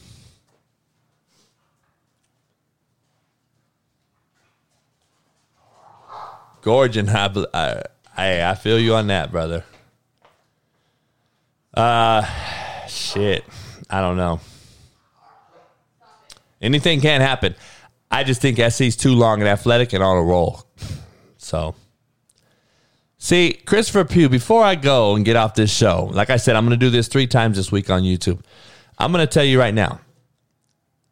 Gorgon, 6.62 7.08
I, 7.08 7.82
I, 8.16 8.50
I 8.50 8.54
feel 8.54 8.78
you 8.78 8.94
on 8.94 9.06
that, 9.06 9.32
brother. 9.32 9.64
Uh, 11.72 12.22
shit. 12.86 13.44
I 13.88 14.00
don't 14.00 14.16
know. 14.16 14.40
Anything 16.60 17.00
can 17.00 17.22
happen. 17.22 17.54
I 18.10 18.24
just 18.24 18.42
think 18.42 18.58
SC's 18.58 18.96
too 18.96 19.14
long 19.14 19.40
and 19.40 19.48
athletic 19.48 19.92
and 19.92 20.02
on 20.02 20.18
a 20.18 20.22
roll. 20.22 20.64
So, 21.50 21.74
see, 23.18 23.54
Christopher 23.66 24.04
Pugh, 24.04 24.28
before 24.28 24.62
I 24.62 24.76
go 24.76 25.16
and 25.16 25.24
get 25.24 25.34
off 25.34 25.54
this 25.54 25.74
show, 25.74 26.08
like 26.12 26.30
I 26.30 26.36
said, 26.36 26.54
I'm 26.54 26.64
going 26.64 26.78
to 26.78 26.86
do 26.86 26.90
this 26.90 27.08
three 27.08 27.26
times 27.26 27.56
this 27.56 27.72
week 27.72 27.90
on 27.90 28.02
YouTube. 28.02 28.40
I'm 28.96 29.10
going 29.10 29.26
to 29.26 29.32
tell 29.32 29.42
you 29.42 29.58
right 29.58 29.74
now. 29.74 29.98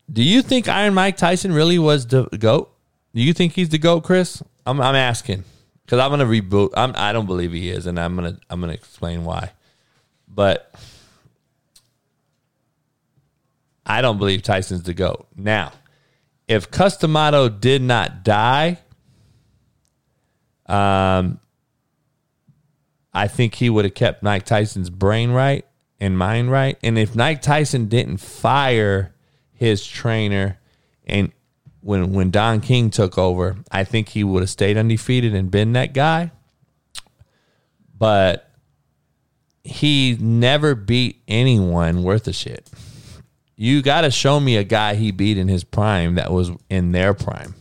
Do 0.09 0.23
you 0.23 0.43
think 0.43 0.69
Iron 0.69 0.95
Mike 0.95 1.17
Tyson 1.17 1.53
really 1.53 1.77
was 1.77 2.07
the 2.07 2.27
GOAT? 2.27 2.73
Do 3.17 3.21
you 3.21 3.33
think 3.33 3.55
he's 3.55 3.71
the 3.71 3.79
GOAT, 3.79 4.05
Chris? 4.05 4.41
I'm, 4.65 4.81
I'm 4.81 4.95
asking 4.95 5.43
because 5.85 5.99
I'm 5.99 6.17
going 6.17 6.21
to 6.21 6.27
reboot. 6.27 6.71
I'm, 6.77 6.93
I 6.95 7.13
don't 7.13 7.27
believe 7.27 7.51
he 7.51 7.69
is, 7.69 7.87
and 7.87 7.99
I'm 7.99 8.15
going 8.15 8.37
to 8.37 8.41
I'm 8.49 8.61
going 8.61 8.71
to 8.71 8.79
explain 8.79 9.25
why. 9.25 9.51
But 10.29 10.73
I 13.85 14.03
don't 14.03 14.19
believe 14.19 14.43
Tyson's 14.43 14.85
the 14.85 14.95
GOAT. 14.95 15.27
Now, 15.35 15.73
if 16.47 16.71
Cus 16.71 16.97
D'Amato 16.97 17.49
did 17.49 17.83
not 17.83 18.23
die, 18.23 18.79
um, 20.69 21.41
I 23.13 23.29
think 23.29 23.55
he 23.55 23.71
would 23.71 23.85
have 23.85 23.95
kept 23.95 24.23
Mike 24.23 24.45
Tyson's 24.45 24.91
brain 24.91 25.31
right 25.31 25.65
and 25.99 26.17
mind 26.17 26.51
right. 26.51 26.79
And 26.83 26.99
if 26.99 27.15
Mike 27.15 27.43
Tyson 27.43 27.87
didn't 27.87 28.19
fire 28.19 29.15
his 29.53 29.87
trainer 29.87 30.59
and 31.07 31.33
when 31.81 32.13
when 32.13 32.31
Don 32.31 32.61
King 32.61 32.91
took 32.91 33.17
over, 33.17 33.57
I 33.71 33.85
think 33.85 34.11
he 34.11 34.25
would 34.25 34.43
have 34.43 34.51
stayed 34.51 34.77
undefeated 34.77 35.35
and 35.35 35.51
been 35.51 35.73
that 35.73 35.95
guy. 35.95 36.33
But 37.97 38.51
he 39.65 40.17
never 40.21 40.75
beat 40.75 41.23
anyone 41.27 42.03
worth 42.03 42.27
a 42.29 42.33
shit. 42.33 42.71
You 43.57 43.83
got 43.83 44.03
to 44.03 44.11
show 44.11 44.39
me 44.39 44.57
a 44.57 44.65
guy 44.65 44.95
he 44.95 45.11
beat 45.11 45.37
in 45.37 45.49
his 45.49 45.65
prime 45.65 46.15
that 46.15 46.33
was 46.33 46.51
in 46.71 46.93
their 46.93 47.13
prime. 47.13 47.55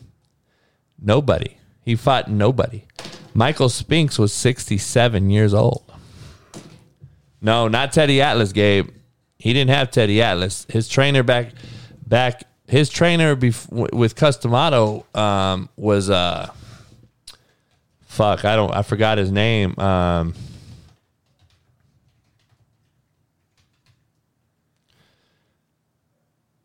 Nobody. 1.00 1.57
He 1.88 1.96
fought 1.96 2.30
nobody. 2.30 2.84
Michael 3.34 3.70
Spinks 3.70 4.20
was 4.20 4.34
67 4.34 5.30
years 5.30 5.54
old. 5.54 5.90
No, 7.40 7.70
not 7.70 7.94
Teddy 7.94 8.22
Atlas, 8.22 8.52
Gabe. 8.52 8.90
He 9.40 9.54
didn't 9.54 9.70
have 9.70 9.90
Teddy 9.90 10.22
Atlas. 10.22 10.66
His 10.68 10.90
trainer 10.90 11.24
back 11.24 11.54
back 12.06 12.44
his 12.68 12.90
trainer 12.90 13.38
bef- 13.38 13.94
with 13.94 14.18
Cus 14.18 14.36
D'Amato 14.36 15.06
um, 15.16 15.70
was 15.78 16.10
uh 16.10 16.52
fuck, 18.02 18.44
I 18.44 18.58
don't 18.58 18.76
I 18.76 18.82
forgot 18.82 19.18
his 19.18 19.32
name. 19.32 19.74
Um 19.80 20.34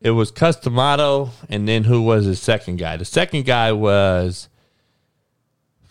It 0.01 0.11
was 0.11 0.33
Cus 0.33 0.57
D'Amato, 0.57 1.31
and 1.49 1.69
then 1.69 1.85
who 1.85 2.03
was 2.03 2.25
his 2.25 2.43
second 2.43 2.79
guy? 2.79 2.97
The 2.97 3.05
second 3.05 3.45
guy 3.45 3.71
was 3.71 4.49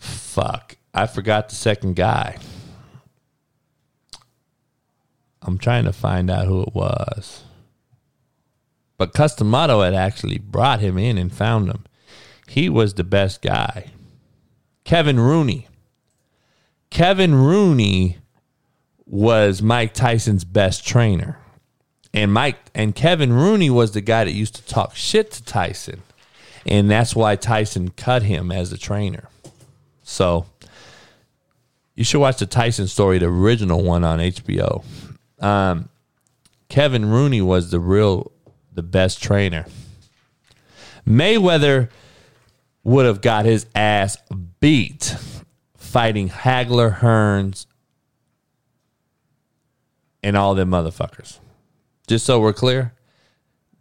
fuck. 0.02 0.76
I 0.92 1.06
forgot 1.06 1.48
the 1.48 1.54
second 1.54 1.96
guy. 1.96 2.38
I'm 5.40 5.58
trying 5.58 5.84
to 5.84 5.92
find 5.92 6.30
out 6.30 6.46
who 6.46 6.62
it 6.62 6.74
was. 6.74 7.44
But 8.98 9.14
Cus 9.14 9.34
D'Amato 9.34 9.80
had 9.80 9.94
actually 9.94 10.38
brought 10.38 10.80
him 10.80 10.98
in 10.98 11.18
and 11.18 11.32
found 11.32 11.68
him. 11.68 11.84
He 12.46 12.68
was 12.68 12.94
the 12.94 13.04
best 13.04 13.42
guy. 13.42 13.90
Kevin 14.84 15.18
Rooney. 15.18 15.68
Kevin 16.90 17.34
Rooney 17.34 18.18
was 19.06 19.62
Mike 19.62 19.94
Tyson's 19.94 20.44
best 20.44 20.86
trainer. 20.86 21.38
And 22.14 22.32
Mike 22.32 22.58
and 22.74 22.94
Kevin 22.94 23.32
Rooney 23.32 23.70
was 23.70 23.92
the 23.92 24.00
guy 24.00 24.24
that 24.24 24.32
used 24.32 24.54
to 24.56 24.66
talk 24.66 24.94
shit 24.94 25.30
to 25.32 25.44
Tyson. 25.44 26.02
And 26.66 26.90
that's 26.90 27.16
why 27.16 27.36
Tyson 27.36 27.90
cut 27.90 28.22
him 28.22 28.52
as 28.52 28.72
a 28.72 28.78
trainer. 28.78 29.28
So 30.02 30.46
you 31.94 32.04
should 32.04 32.20
watch 32.20 32.38
the 32.38 32.46
Tyson 32.46 32.86
story, 32.86 33.18
the 33.18 33.26
original 33.26 33.82
one 33.82 34.04
on 34.04 34.18
HBO. 34.18 34.84
Um, 35.40 35.88
Kevin 36.68 37.06
Rooney 37.06 37.40
was 37.40 37.70
the 37.70 37.80
real, 37.80 38.32
the 38.72 38.82
best 38.82 39.22
trainer. 39.22 39.66
Mayweather 41.06 41.90
would 42.84 43.06
have 43.06 43.20
got 43.20 43.44
his 43.44 43.66
ass 43.74 44.16
beat 44.60 45.16
fighting 45.76 46.28
Hagler, 46.28 46.98
Hearns, 46.98 47.66
and 50.22 50.36
all 50.36 50.54
them 50.54 50.70
motherfuckers 50.70 51.38
just 52.06 52.26
so 52.26 52.40
we're 52.40 52.52
clear, 52.52 52.92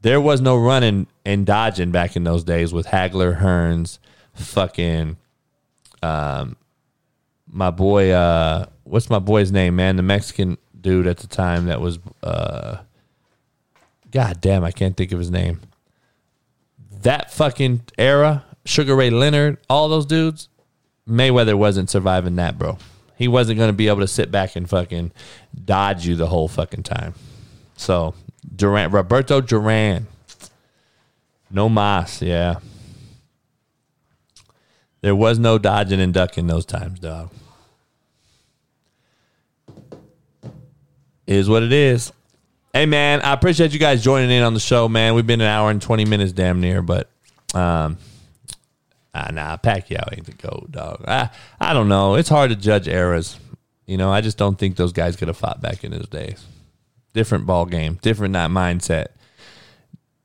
there 0.01 0.22
was 0.22 0.41
no 0.41 0.57
running 0.57 1.07
and 1.26 1.45
dodging 1.45 1.91
back 1.91 2.15
in 2.15 2.24
those 2.24 2.43
days 2.43 2.74
with 2.74 2.88
Hagler, 2.88 3.41
Hearns, 3.41 3.99
fucking, 4.34 5.17
um, 6.01 6.55
my 7.47 7.71
boy, 7.71 8.11
uh, 8.11 8.65
what's 8.83 9.09
my 9.09 9.19
boy's 9.19 9.51
name, 9.51 9.75
man? 9.75 9.95
The 9.95 10.03
Mexican 10.03 10.57
dude 10.79 11.07
at 11.07 11.17
the 11.17 11.27
time 11.27 11.65
that 11.65 11.81
was, 11.81 11.99
uh, 12.23 12.77
God 14.09 14.41
damn, 14.41 14.63
I 14.63 14.71
can't 14.71 14.95
think 14.95 15.11
of 15.11 15.19
his 15.19 15.31
name. 15.31 15.61
That 17.01 17.31
fucking 17.31 17.81
era, 17.97 18.45
Sugar 18.65 18.95
Ray 18.95 19.09
Leonard, 19.09 19.57
all 19.69 19.89
those 19.89 20.05
dudes, 20.05 20.49
Mayweather 21.07 21.55
wasn't 21.55 21.89
surviving 21.89 22.35
that, 22.37 22.57
bro. 22.57 22.77
He 23.17 23.27
wasn't 23.27 23.57
going 23.57 23.69
to 23.69 23.73
be 23.73 23.87
able 23.87 23.99
to 23.99 24.07
sit 24.07 24.31
back 24.31 24.55
and 24.55 24.69
fucking 24.69 25.11
dodge 25.65 26.05
you 26.07 26.15
the 26.15 26.27
whole 26.27 26.47
fucking 26.47 26.83
time. 26.83 27.13
So 27.75 28.15
Duran, 28.55 28.91
Roberto 28.91 29.41
Duran, 29.41 30.07
no 31.49 31.69
mas, 31.69 32.21
yeah. 32.21 32.55
There 35.01 35.15
was 35.15 35.39
no 35.39 35.57
dodging 35.57 35.99
and 35.99 36.13
ducking 36.13 36.47
those 36.47 36.65
times, 36.65 36.99
dog. 36.99 37.31
Is 41.25 41.49
what 41.49 41.63
it 41.63 41.73
is. 41.73 42.11
Hey 42.73 42.85
man, 42.85 43.21
I 43.21 43.33
appreciate 43.33 43.73
you 43.73 43.79
guys 43.79 44.03
joining 44.03 44.31
in 44.31 44.43
on 44.43 44.53
the 44.53 44.59
show, 44.59 44.87
man. 44.87 45.13
We've 45.13 45.27
been 45.27 45.41
an 45.41 45.47
hour 45.47 45.71
and 45.71 45.81
twenty 45.81 46.05
minutes, 46.05 46.31
damn 46.31 46.61
near, 46.61 46.81
but 46.81 47.09
um, 47.53 47.97
ah, 49.13 49.29
nah, 49.31 49.57
Pacquiao 49.57 50.15
ain't 50.15 50.25
the 50.25 50.33
goat, 50.33 50.71
dog. 50.71 51.03
I 51.07 51.29
I 51.59 51.73
don't 51.73 51.89
know. 51.89 52.15
It's 52.15 52.29
hard 52.29 52.49
to 52.49 52.55
judge 52.55 52.87
eras. 52.87 53.39
You 53.85 53.97
know, 53.97 54.11
I 54.11 54.21
just 54.21 54.37
don't 54.37 54.57
think 54.57 54.75
those 54.75 54.93
guys 54.93 55.15
could 55.15 55.27
have 55.27 55.37
fought 55.37 55.61
back 55.61 55.83
in 55.83 55.91
those 55.91 56.07
days. 56.07 56.45
Different 57.13 57.45
ball 57.45 57.65
game, 57.65 57.99
different 58.01 58.33
not 58.33 58.51
mindset. 58.51 59.07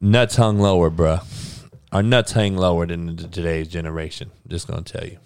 Nuts 0.01 0.37
hung 0.37 0.59
lower, 0.59 0.91
bruh. 0.91 1.25
Our 1.97 2.03
nuts 2.03 2.33
hang 2.33 2.59
lower 2.59 2.85
than 2.87 3.17
today's 3.17 3.69
generation. 3.69 4.31
Just 4.47 4.69
gonna 4.69 4.83
tell 4.83 5.07
you. 5.07 5.17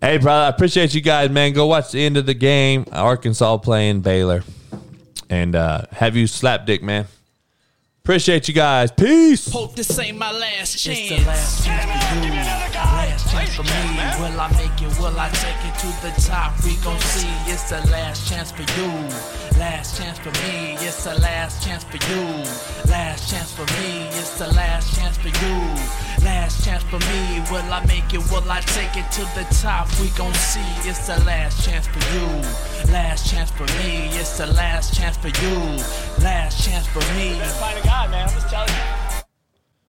Hey, 0.00 0.16
brother, 0.16 0.46
I 0.46 0.48
appreciate 0.48 0.94
you 0.94 1.02
guys, 1.02 1.28
man. 1.28 1.52
Go 1.52 1.66
watch 1.66 1.90
the 1.90 2.02
end 2.02 2.16
of 2.16 2.24
the 2.24 2.32
game. 2.32 2.86
Arkansas 2.90 3.58
playing 3.58 4.00
Baylor, 4.00 4.44
and 5.28 5.54
uh, 5.54 5.82
have 5.92 6.16
you 6.16 6.26
slap 6.26 6.64
dick, 6.64 6.82
man. 6.82 7.04
Appreciate 8.02 8.48
you 8.48 8.54
guys. 8.54 8.90
Peace. 8.90 9.52
Hope 9.52 9.76
this 9.76 9.98
ain't 9.98 10.16
my 10.16 10.32
last 10.32 10.78
chance. 10.78 11.66
Last 13.32 13.32
chance 13.32 13.56
for. 13.56 13.62
Me. 13.62 13.70
Will 14.20 14.40
I 14.40 14.48
make 14.52 14.80
it? 14.80 14.98
Will 14.98 15.18
I 15.18 15.28
take 15.30 15.62
it 15.64 15.78
to 15.80 15.88
the 16.02 16.12
top? 16.22 16.52
We 16.64 16.76
gon' 16.76 17.00
see. 17.00 17.28
It's 17.46 17.70
the 17.70 17.80
last 17.90 18.28
chance 18.28 18.50
for 18.52 18.62
you. 18.62 19.48
Last 19.58 19.98
chance 19.98 20.18
for 20.18 20.30
me, 20.30 20.76
it's 20.78 21.02
the 21.02 21.18
last 21.18 21.66
chance 21.66 21.82
for 21.82 21.96
you. 21.96 22.22
Last 22.88 23.28
chance 23.28 23.52
for 23.52 23.66
me, 23.80 24.06
it's 24.18 24.38
the 24.38 24.46
last 24.52 24.94
chance 24.96 25.16
for 25.16 25.28
you. 25.28 25.56
Last 26.24 26.64
chance 26.64 26.84
for 26.84 27.00
me, 27.10 27.42
will 27.50 27.72
I 27.72 27.84
make 27.86 28.14
it? 28.14 28.22
Will 28.30 28.48
I 28.48 28.60
take 28.60 28.96
it 28.96 29.10
to 29.12 29.22
the 29.34 29.44
top? 29.60 29.88
We 30.00 30.10
gon' 30.10 30.32
see, 30.34 30.60
it's 30.88 31.08
the 31.08 31.18
last 31.24 31.64
chance 31.64 31.88
for 31.88 31.98
you. 32.14 32.26
Last 32.92 33.28
chance 33.28 33.50
for 33.50 33.66
me, 33.82 34.10
it's 34.12 34.38
the 34.38 34.46
last 34.46 34.94
chance 34.94 35.16
for 35.16 35.28
you. 35.28 35.58
Last 36.22 36.64
chance 36.64 36.86
for 36.86 37.02
me. 37.16 37.34